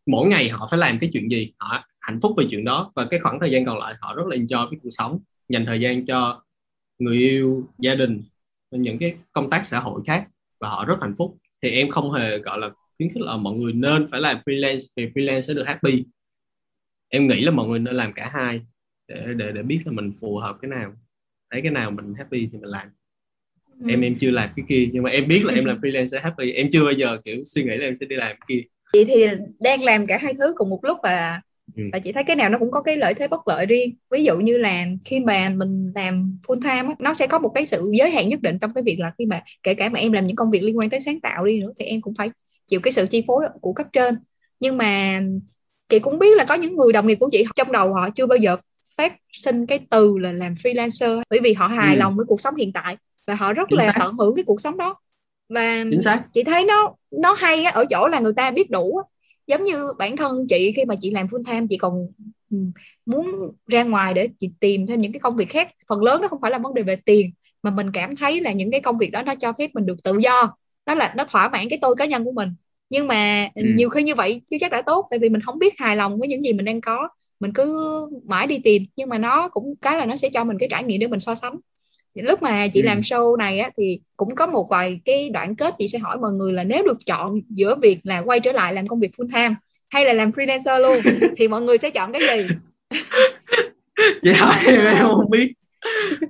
mỗi 0.05 0.27
ngày 0.27 0.49
họ 0.49 0.67
phải 0.71 0.79
làm 0.79 0.99
cái 0.99 1.09
chuyện 1.13 1.29
gì, 1.29 1.53
họ 1.59 1.83
hạnh 1.99 2.19
phúc 2.21 2.33
về 2.37 2.45
chuyện 2.51 2.65
đó 2.65 2.91
và 2.95 3.05
cái 3.05 3.19
khoảng 3.19 3.39
thời 3.39 3.51
gian 3.51 3.65
còn 3.65 3.77
lại 3.77 3.95
họ 4.01 4.15
rất 4.15 4.23
là 4.27 4.35
enjoy 4.35 4.69
cái 4.69 4.79
cuộc 4.83 4.89
sống, 4.89 5.19
dành 5.49 5.65
thời 5.65 5.79
gian 5.79 6.05
cho 6.05 6.43
người 6.99 7.17
yêu, 7.17 7.67
gia 7.79 7.95
đình 7.95 8.23
những 8.71 8.97
cái 8.97 9.15
công 9.31 9.49
tác 9.49 9.65
xã 9.65 9.79
hội 9.79 10.01
khác 10.05 10.27
và 10.63 10.69
họ 10.69 10.85
rất 10.85 10.95
hạnh 11.01 11.15
phúc. 11.17 11.37
Thì 11.61 11.69
em 11.69 11.89
không 11.89 12.11
hề 12.11 12.37
gọi 12.37 12.59
là 12.59 12.69
khuyến 12.97 13.09
khích 13.13 13.21
là 13.21 13.37
mọi 13.37 13.53
người 13.53 13.73
nên 13.73 14.07
phải 14.11 14.21
làm 14.21 14.37
freelance 14.45 14.85
vì 14.95 15.05
freelance 15.05 15.39
sẽ 15.39 15.53
được 15.53 15.63
happy. 15.67 16.05
Em 17.09 17.27
nghĩ 17.27 17.41
là 17.41 17.51
mọi 17.51 17.67
người 17.67 17.79
nên 17.79 17.95
làm 17.95 18.13
cả 18.13 18.29
hai 18.33 18.61
để 19.07 19.33
để 19.37 19.51
để 19.51 19.63
biết 19.63 19.81
là 19.85 19.91
mình 19.91 20.13
phù 20.21 20.37
hợp 20.37 20.57
cái 20.61 20.69
nào 20.69 20.93
thấy 21.51 21.61
cái 21.61 21.71
nào 21.71 21.91
mình 21.91 22.13
happy 22.17 22.49
thì 22.51 22.57
mình 22.57 22.69
làm. 22.69 22.87
Ừ. 23.79 23.85
em 23.89 24.01
em 24.01 24.15
chưa 24.19 24.31
làm 24.31 24.49
cái 24.55 24.65
kia 24.69 24.89
nhưng 24.93 25.03
mà 25.03 25.09
em 25.09 25.27
biết 25.27 25.41
là 25.45 25.53
em 25.53 25.65
làm 25.65 25.77
freelance 25.77 26.05
sẽ 26.05 26.19
happy. 26.19 26.51
Em 26.51 26.69
chưa 26.71 26.83
bao 26.83 26.93
giờ 26.93 27.17
kiểu 27.25 27.43
suy 27.45 27.63
nghĩ 27.63 27.77
là 27.77 27.85
em 27.85 27.95
sẽ 27.95 28.05
đi 28.05 28.15
làm 28.15 28.29
cái 28.29 28.45
kia. 28.47 28.61
Chị 28.93 29.05
thì 29.05 29.25
đang 29.59 29.83
làm 29.83 30.05
cả 30.05 30.17
hai 30.21 30.33
thứ 30.33 30.53
cùng 30.57 30.69
một 30.69 30.79
lúc 30.83 30.97
và 31.03 31.41
ừ. 31.75 31.83
và 31.93 31.99
chị 31.99 32.11
thấy 32.11 32.23
cái 32.23 32.35
nào 32.35 32.49
nó 32.49 32.57
cũng 32.57 32.71
có 32.71 32.81
cái 32.81 32.97
lợi 32.97 33.13
thế 33.13 33.27
bất 33.27 33.47
lợi 33.47 33.65
riêng 33.65 33.95
ví 34.11 34.23
dụ 34.23 34.37
như 34.39 34.57
là 34.57 34.85
khi 35.05 35.19
mà 35.19 35.49
mình 35.49 35.91
làm 35.95 36.37
full 36.47 36.61
time 36.61 36.95
nó 36.99 37.13
sẽ 37.13 37.27
có 37.27 37.39
một 37.39 37.49
cái 37.55 37.65
sự 37.65 37.91
giới 37.97 38.11
hạn 38.11 38.29
nhất 38.29 38.41
định 38.41 38.59
trong 38.59 38.73
cái 38.73 38.83
việc 38.83 38.99
là 38.99 39.11
khi 39.17 39.25
mà 39.25 39.43
kể 39.63 39.73
cả 39.73 39.89
mà 39.89 39.99
em 39.99 40.11
làm 40.11 40.27
những 40.27 40.35
công 40.35 40.51
việc 40.51 40.63
liên 40.63 40.77
quan 40.77 40.89
tới 40.89 40.99
sáng 40.99 41.19
tạo 41.19 41.45
đi 41.45 41.59
nữa 41.59 41.71
thì 41.79 41.85
em 41.85 42.01
cũng 42.01 42.13
phải 42.15 42.31
chịu 42.65 42.79
cái 42.83 42.91
sự 42.91 43.05
chi 43.05 43.23
phối 43.27 43.45
của 43.61 43.73
cấp 43.73 43.87
trên 43.93 44.15
nhưng 44.59 44.77
mà 44.77 45.21
chị 45.89 45.99
cũng 45.99 46.19
biết 46.19 46.37
là 46.37 46.45
có 46.45 46.55
những 46.55 46.75
người 46.75 46.93
đồng 46.93 47.07
nghiệp 47.07 47.17
của 47.19 47.29
chị 47.31 47.45
trong 47.55 47.71
đầu 47.71 47.93
họ 47.93 48.09
chưa 48.09 48.25
bao 48.25 48.37
giờ 48.37 48.57
phát 48.97 49.13
sinh 49.31 49.65
cái 49.65 49.79
từ 49.89 50.17
là 50.17 50.31
làm 50.31 50.53
freelancer 50.53 51.21
bởi 51.29 51.39
vì 51.43 51.53
họ 51.53 51.67
hài 51.67 51.95
ừ. 51.95 51.99
lòng 51.99 52.15
với 52.15 52.25
cuộc 52.25 52.41
sống 52.41 52.55
hiện 52.55 52.73
tại 52.73 52.97
và 53.27 53.35
họ 53.35 53.53
rất 53.53 53.67
Chính 53.69 53.79
là 53.79 53.85
xác. 53.85 53.95
tận 53.99 54.15
hưởng 54.17 54.35
cái 54.35 54.43
cuộc 54.47 54.61
sống 54.61 54.77
đó 54.77 54.95
và 55.49 55.83
chị 56.33 56.43
thấy 56.43 56.65
nó 56.65 56.95
nó 57.11 57.33
hay 57.33 57.63
ở 57.63 57.85
chỗ 57.89 58.07
là 58.07 58.19
người 58.19 58.33
ta 58.33 58.51
biết 58.51 58.69
đủ 58.69 59.01
giống 59.47 59.63
như 59.63 59.87
bản 59.97 60.17
thân 60.17 60.45
chị 60.49 60.73
khi 60.75 60.85
mà 60.85 60.95
chị 61.01 61.11
làm 61.11 61.27
full 61.27 61.43
time 61.43 61.65
chị 61.69 61.77
còn 61.77 62.07
ừ, 62.51 62.57
muốn 63.05 63.51
ra 63.67 63.83
ngoài 63.83 64.13
để 64.13 64.29
chị 64.39 64.49
tìm 64.59 64.87
thêm 64.87 65.01
những 65.01 65.11
cái 65.11 65.19
công 65.19 65.35
việc 65.35 65.49
khác. 65.49 65.71
Phần 65.89 66.03
lớn 66.03 66.21
nó 66.21 66.27
không 66.27 66.41
phải 66.41 66.51
là 66.51 66.57
vấn 66.57 66.73
đề 66.73 66.83
về 66.83 66.95
tiền 67.05 67.31
mà 67.63 67.71
mình 67.71 67.91
cảm 67.91 68.15
thấy 68.15 68.41
là 68.41 68.51
những 68.51 68.71
cái 68.71 68.81
công 68.81 68.97
việc 68.97 69.11
đó 69.11 69.21
nó 69.21 69.35
cho 69.35 69.53
phép 69.53 69.69
mình 69.73 69.85
được 69.85 70.03
tự 70.03 70.17
do. 70.17 70.55
Đó 70.85 70.95
là 70.95 71.13
nó 71.17 71.23
thỏa 71.23 71.49
mãn 71.49 71.69
cái 71.69 71.79
tôi 71.81 71.95
cá 71.95 72.05
nhân 72.05 72.23
của 72.23 72.31
mình. 72.31 72.49
Nhưng 72.89 73.07
mà 73.07 73.49
ừ. 73.55 73.63
nhiều 73.75 73.89
khi 73.89 74.03
như 74.03 74.15
vậy 74.15 74.41
chứ 74.49 74.57
chắc 74.59 74.71
đã 74.71 74.81
tốt 74.81 75.07
tại 75.09 75.19
vì 75.19 75.29
mình 75.29 75.41
không 75.41 75.59
biết 75.59 75.79
hài 75.79 75.95
lòng 75.95 76.19
với 76.19 76.27
những 76.27 76.45
gì 76.45 76.53
mình 76.53 76.65
đang 76.65 76.81
có. 76.81 77.09
Mình 77.39 77.53
cứ 77.53 77.89
mãi 78.25 78.47
đi 78.47 78.59
tìm 78.63 78.83
nhưng 78.95 79.09
mà 79.09 79.17
nó 79.17 79.49
cũng 79.49 79.75
cái 79.81 79.97
là 79.97 80.05
nó 80.05 80.15
sẽ 80.15 80.29
cho 80.29 80.43
mình 80.43 80.57
cái 80.59 80.69
trải 80.71 80.83
nghiệm 80.83 80.99
để 80.99 81.07
mình 81.07 81.19
so 81.19 81.35
sánh 81.35 81.55
lúc 82.21 82.41
mà 82.41 82.67
chị 82.67 82.81
ừ. 82.81 82.85
làm 82.85 82.99
show 82.99 83.35
này 83.35 83.59
á 83.59 83.69
thì 83.77 83.99
cũng 84.17 84.35
có 84.35 84.47
một 84.47 84.67
vài 84.69 84.99
cái 85.05 85.29
đoạn 85.29 85.55
kết 85.55 85.73
chị 85.77 85.87
sẽ 85.87 85.99
hỏi 85.99 86.17
mọi 86.17 86.31
người 86.31 86.53
là 86.53 86.63
nếu 86.63 86.83
được 86.83 86.97
chọn 87.05 87.41
giữa 87.49 87.75
việc 87.75 87.99
là 88.03 88.21
quay 88.21 88.39
trở 88.39 88.51
lại 88.51 88.73
làm 88.73 88.87
công 88.87 88.99
việc 88.99 89.11
full 89.17 89.27
time 89.33 89.55
hay 89.89 90.05
là 90.05 90.13
làm 90.13 90.29
freelancer 90.29 90.79
luôn 90.79 90.99
thì 91.37 91.47
mọi 91.47 91.61
người 91.61 91.77
sẽ 91.77 91.89
chọn 91.89 92.13
cái 92.13 92.21
gì 92.21 92.47
dạ 94.21 94.63
em 94.67 95.07
không 95.07 95.29
biết 95.29 95.53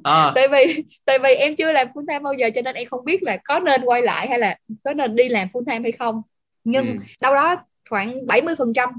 à. 0.03 0.31
tại 0.35 0.47
vì 0.47 0.83
tại 1.05 1.19
vì 1.23 1.33
em 1.33 1.55
chưa 1.55 1.71
làm 1.71 1.87
full 1.87 2.05
time 2.07 2.19
bao 2.19 2.33
giờ 2.33 2.49
cho 2.55 2.61
nên 2.61 2.75
em 2.75 2.87
không 2.87 3.05
biết 3.05 3.23
là 3.23 3.37
có 3.37 3.59
nên 3.59 3.81
quay 3.85 4.01
lại 4.01 4.27
hay 4.27 4.39
là 4.39 4.57
có 4.83 4.93
nên 4.93 5.15
đi 5.15 5.29
làm 5.29 5.47
full 5.53 5.65
time 5.65 5.79
hay 5.79 5.91
không 5.91 6.21
nhưng 6.63 6.87
ừ. 6.87 6.93
đâu 7.21 7.33
đó 7.33 7.55
khoảng 7.89 8.25
70% 8.25 8.89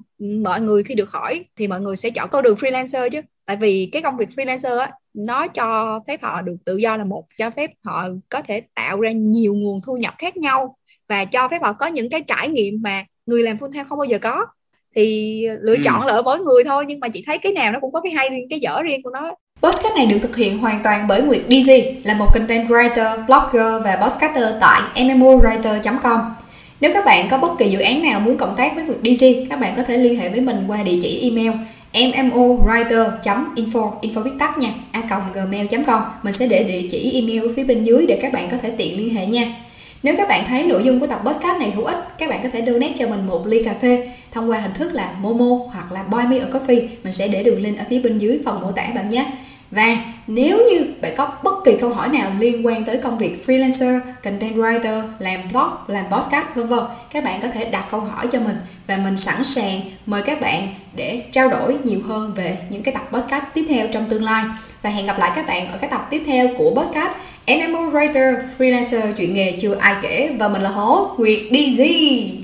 mọi 0.43 0.61
người 0.61 0.83
khi 0.83 0.95
được 0.95 1.11
hỏi 1.11 1.45
thì 1.57 1.69
mọi 1.69 1.81
người 1.81 1.97
sẽ 1.97 2.11
chọn 2.11 2.29
con 2.31 2.43
đường 2.43 2.57
freelancer 2.57 3.09
chứ 3.09 3.21
tại 3.45 3.57
vì 3.57 3.89
cái 3.93 4.03
công 4.03 4.17
việc 4.17 4.29
freelancer 4.37 4.79
á 4.79 4.91
nó 5.15 5.47
cho 5.47 6.01
phép 6.07 6.23
họ 6.23 6.43
được 6.43 6.57
tự 6.65 6.77
do 6.77 6.97
là 6.97 7.05
một 7.05 7.25
cho 7.39 7.51
phép 7.51 7.71
họ 7.85 8.09
có 8.29 8.43
thể 8.43 8.63
tạo 8.75 9.01
ra 9.01 9.11
nhiều 9.11 9.55
nguồn 9.55 9.81
thu 9.87 9.97
nhập 9.97 10.15
khác 10.19 10.37
nhau 10.37 10.77
và 11.09 11.25
cho 11.25 11.49
phép 11.49 11.63
họ 11.63 11.73
có 11.73 11.87
những 11.87 12.11
cái 12.11 12.23
trải 12.23 12.49
nghiệm 12.49 12.83
mà 12.83 13.05
người 13.27 13.43
làm 13.43 13.57
full 13.57 13.73
time 13.73 13.85
không 13.85 13.99
bao 13.99 14.05
giờ 14.05 14.19
có 14.19 14.47
thì 14.97 15.47
lựa 15.61 15.77
ừ. 15.77 15.83
chọn 15.85 16.07
lỡ 16.07 16.23
mỗi 16.25 16.39
người 16.41 16.65
thôi 16.65 16.85
nhưng 16.89 17.01
mà 17.01 17.09
chị 17.09 17.23
thấy 17.27 17.39
cái 17.39 17.53
nào 17.53 17.73
nó 17.73 17.81
cũng 17.81 17.93
có 17.93 18.01
cái 18.01 18.13
hay 18.13 18.31
riêng 18.31 18.47
cái 18.51 18.61
dở 18.61 18.83
riêng 18.83 19.03
của 19.03 19.11
nó 19.11 19.35
Podcast 19.63 19.97
này 19.97 20.07
được 20.07 20.19
thực 20.23 20.37
hiện 20.37 20.59
hoàn 20.59 20.81
toàn 20.83 21.07
bởi 21.09 21.23
Nguyệt 21.23 21.43
DZ 21.49 21.95
là 22.05 22.15
một 22.15 22.27
content 22.35 22.69
writer, 22.69 23.27
blogger 23.27 23.85
và 23.85 23.97
podcaster 23.97 24.45
tại 24.61 25.05
mmowriter.com. 25.05 26.21
Nếu 26.81 26.91
các 26.95 27.05
bạn 27.05 27.29
có 27.31 27.39
bất 27.39 27.59
kỳ 27.59 27.71
dự 27.71 27.81
án 27.81 28.03
nào 28.03 28.21
muốn 28.21 28.37
cộng 28.37 28.55
tác 28.57 28.75
với 28.75 28.85
Nguyệt 28.85 28.99
DZ, 29.03 29.47
các 29.51 29.61
bạn 29.61 29.75
có 29.77 29.83
thể 29.83 29.97
liên 29.97 30.19
hệ 30.19 30.29
với 30.29 30.41
mình 30.41 30.65
qua 30.69 30.83
địa 30.83 30.99
chỉ 31.03 31.21
email 31.31 31.53
mmowriter.info 31.95 33.93
info 34.03 34.23
viết 34.23 34.31
tắt 34.39 34.59
nha, 34.59 34.69
a 34.93 35.03
gmail.com 35.35 36.03
mình 36.23 36.33
sẽ 36.33 36.47
để 36.51 36.65
địa 36.65 36.89
chỉ 36.91 37.13
email 37.15 37.49
ở 37.49 37.53
phía 37.57 37.65
bên 37.65 37.85
dưới 37.85 38.07
để 38.07 38.19
các 38.23 38.33
bạn 38.33 38.49
có 38.51 38.57
thể 38.63 38.71
tiện 38.71 38.99
liên 38.99 39.15
hệ 39.15 39.27
nha. 39.27 39.55
Nếu 40.03 40.15
các 40.17 40.29
bạn 40.29 40.45
thấy 40.49 40.67
nội 40.67 40.85
dung 40.85 41.01
của 41.01 41.07
tập 41.07 41.21
podcast 41.25 41.59
này 41.61 41.71
hữu 41.71 41.85
ích, 41.85 41.99
các 42.19 42.31
bạn 42.31 42.41
có 42.43 42.49
thể 42.53 42.63
donate 42.67 42.95
cho 42.99 43.09
mình 43.09 43.27
một 43.27 43.47
ly 43.47 43.63
cà 43.65 43.75
phê 43.83 44.09
thông 44.31 44.51
qua 44.51 44.61
hình 44.61 44.75
thức 44.75 44.95
là 44.95 45.15
Momo 45.21 45.59
hoặc 45.73 45.93
là 45.93 46.03
Buy 46.03 46.23
Me 46.31 46.39
a 46.39 46.47
Coffee. 46.47 46.87
Mình 47.05 47.13
sẽ 47.13 47.29
để 47.29 47.43
đường 47.43 47.63
link 47.63 47.79
ở 47.79 47.85
phía 47.91 48.01
bên 48.01 48.19
dưới 48.19 48.41
phần 48.45 48.61
mô 48.61 48.73
tả 48.73 48.87
bạn 48.95 49.11
nhé 49.11 49.27
và 49.71 49.97
nếu 50.27 50.59
như 50.71 50.87
bạn 51.03 51.15
có 51.17 51.33
bất 51.43 51.55
kỳ 51.65 51.77
câu 51.81 51.91
hỏi 51.91 52.09
nào 52.09 52.33
liên 52.39 52.67
quan 52.67 52.85
tới 52.85 52.97
công 52.97 53.19
việc 53.19 53.45
freelancer, 53.47 54.01
content 54.23 54.57
writer, 54.57 55.03
làm 55.19 55.41
blog, 55.53 55.69
làm 55.87 56.05
podcast 56.11 56.47
vân 56.55 56.67
vân, 56.67 56.85
các 57.13 57.25
bạn 57.25 57.41
có 57.43 57.49
thể 57.49 57.65
đặt 57.65 57.87
câu 57.91 58.01
hỏi 58.01 58.27
cho 58.33 58.41
mình 58.41 58.57
và 58.87 58.97
mình 58.97 59.17
sẵn 59.17 59.45
sàng 59.45 59.81
mời 60.07 60.23
các 60.23 60.41
bạn 60.41 60.69
để 60.95 61.23
trao 61.33 61.49
đổi 61.49 61.77
nhiều 61.85 62.01
hơn 62.07 62.33
về 62.35 62.57
những 62.71 62.83
cái 62.83 62.95
tập 62.95 63.09
podcast 63.13 63.45
tiếp 63.55 63.65
theo 63.69 63.89
trong 63.93 64.09
tương 64.09 64.25
lai. 64.25 64.45
Và 64.83 64.91
hẹn 64.91 65.07
gặp 65.07 65.19
lại 65.19 65.33
các 65.35 65.47
bạn 65.47 65.73
ở 65.73 65.79
các 65.79 65.91
tập 65.91 66.07
tiếp 66.11 66.23
theo 66.27 66.49
của 66.59 66.75
podcast 66.77 67.13
MMO 67.47 67.81
Writer 67.81 68.37
Freelancer 68.59 69.13
chuyện 69.13 69.35
nghề 69.35 69.53
chưa 69.53 69.75
ai 69.75 69.97
kể 70.03 70.31
và 70.39 70.49
mình 70.49 70.63
là 70.63 70.71
hố 70.71 71.15
Nguyệt 71.19 71.39
DZ. 71.51 72.44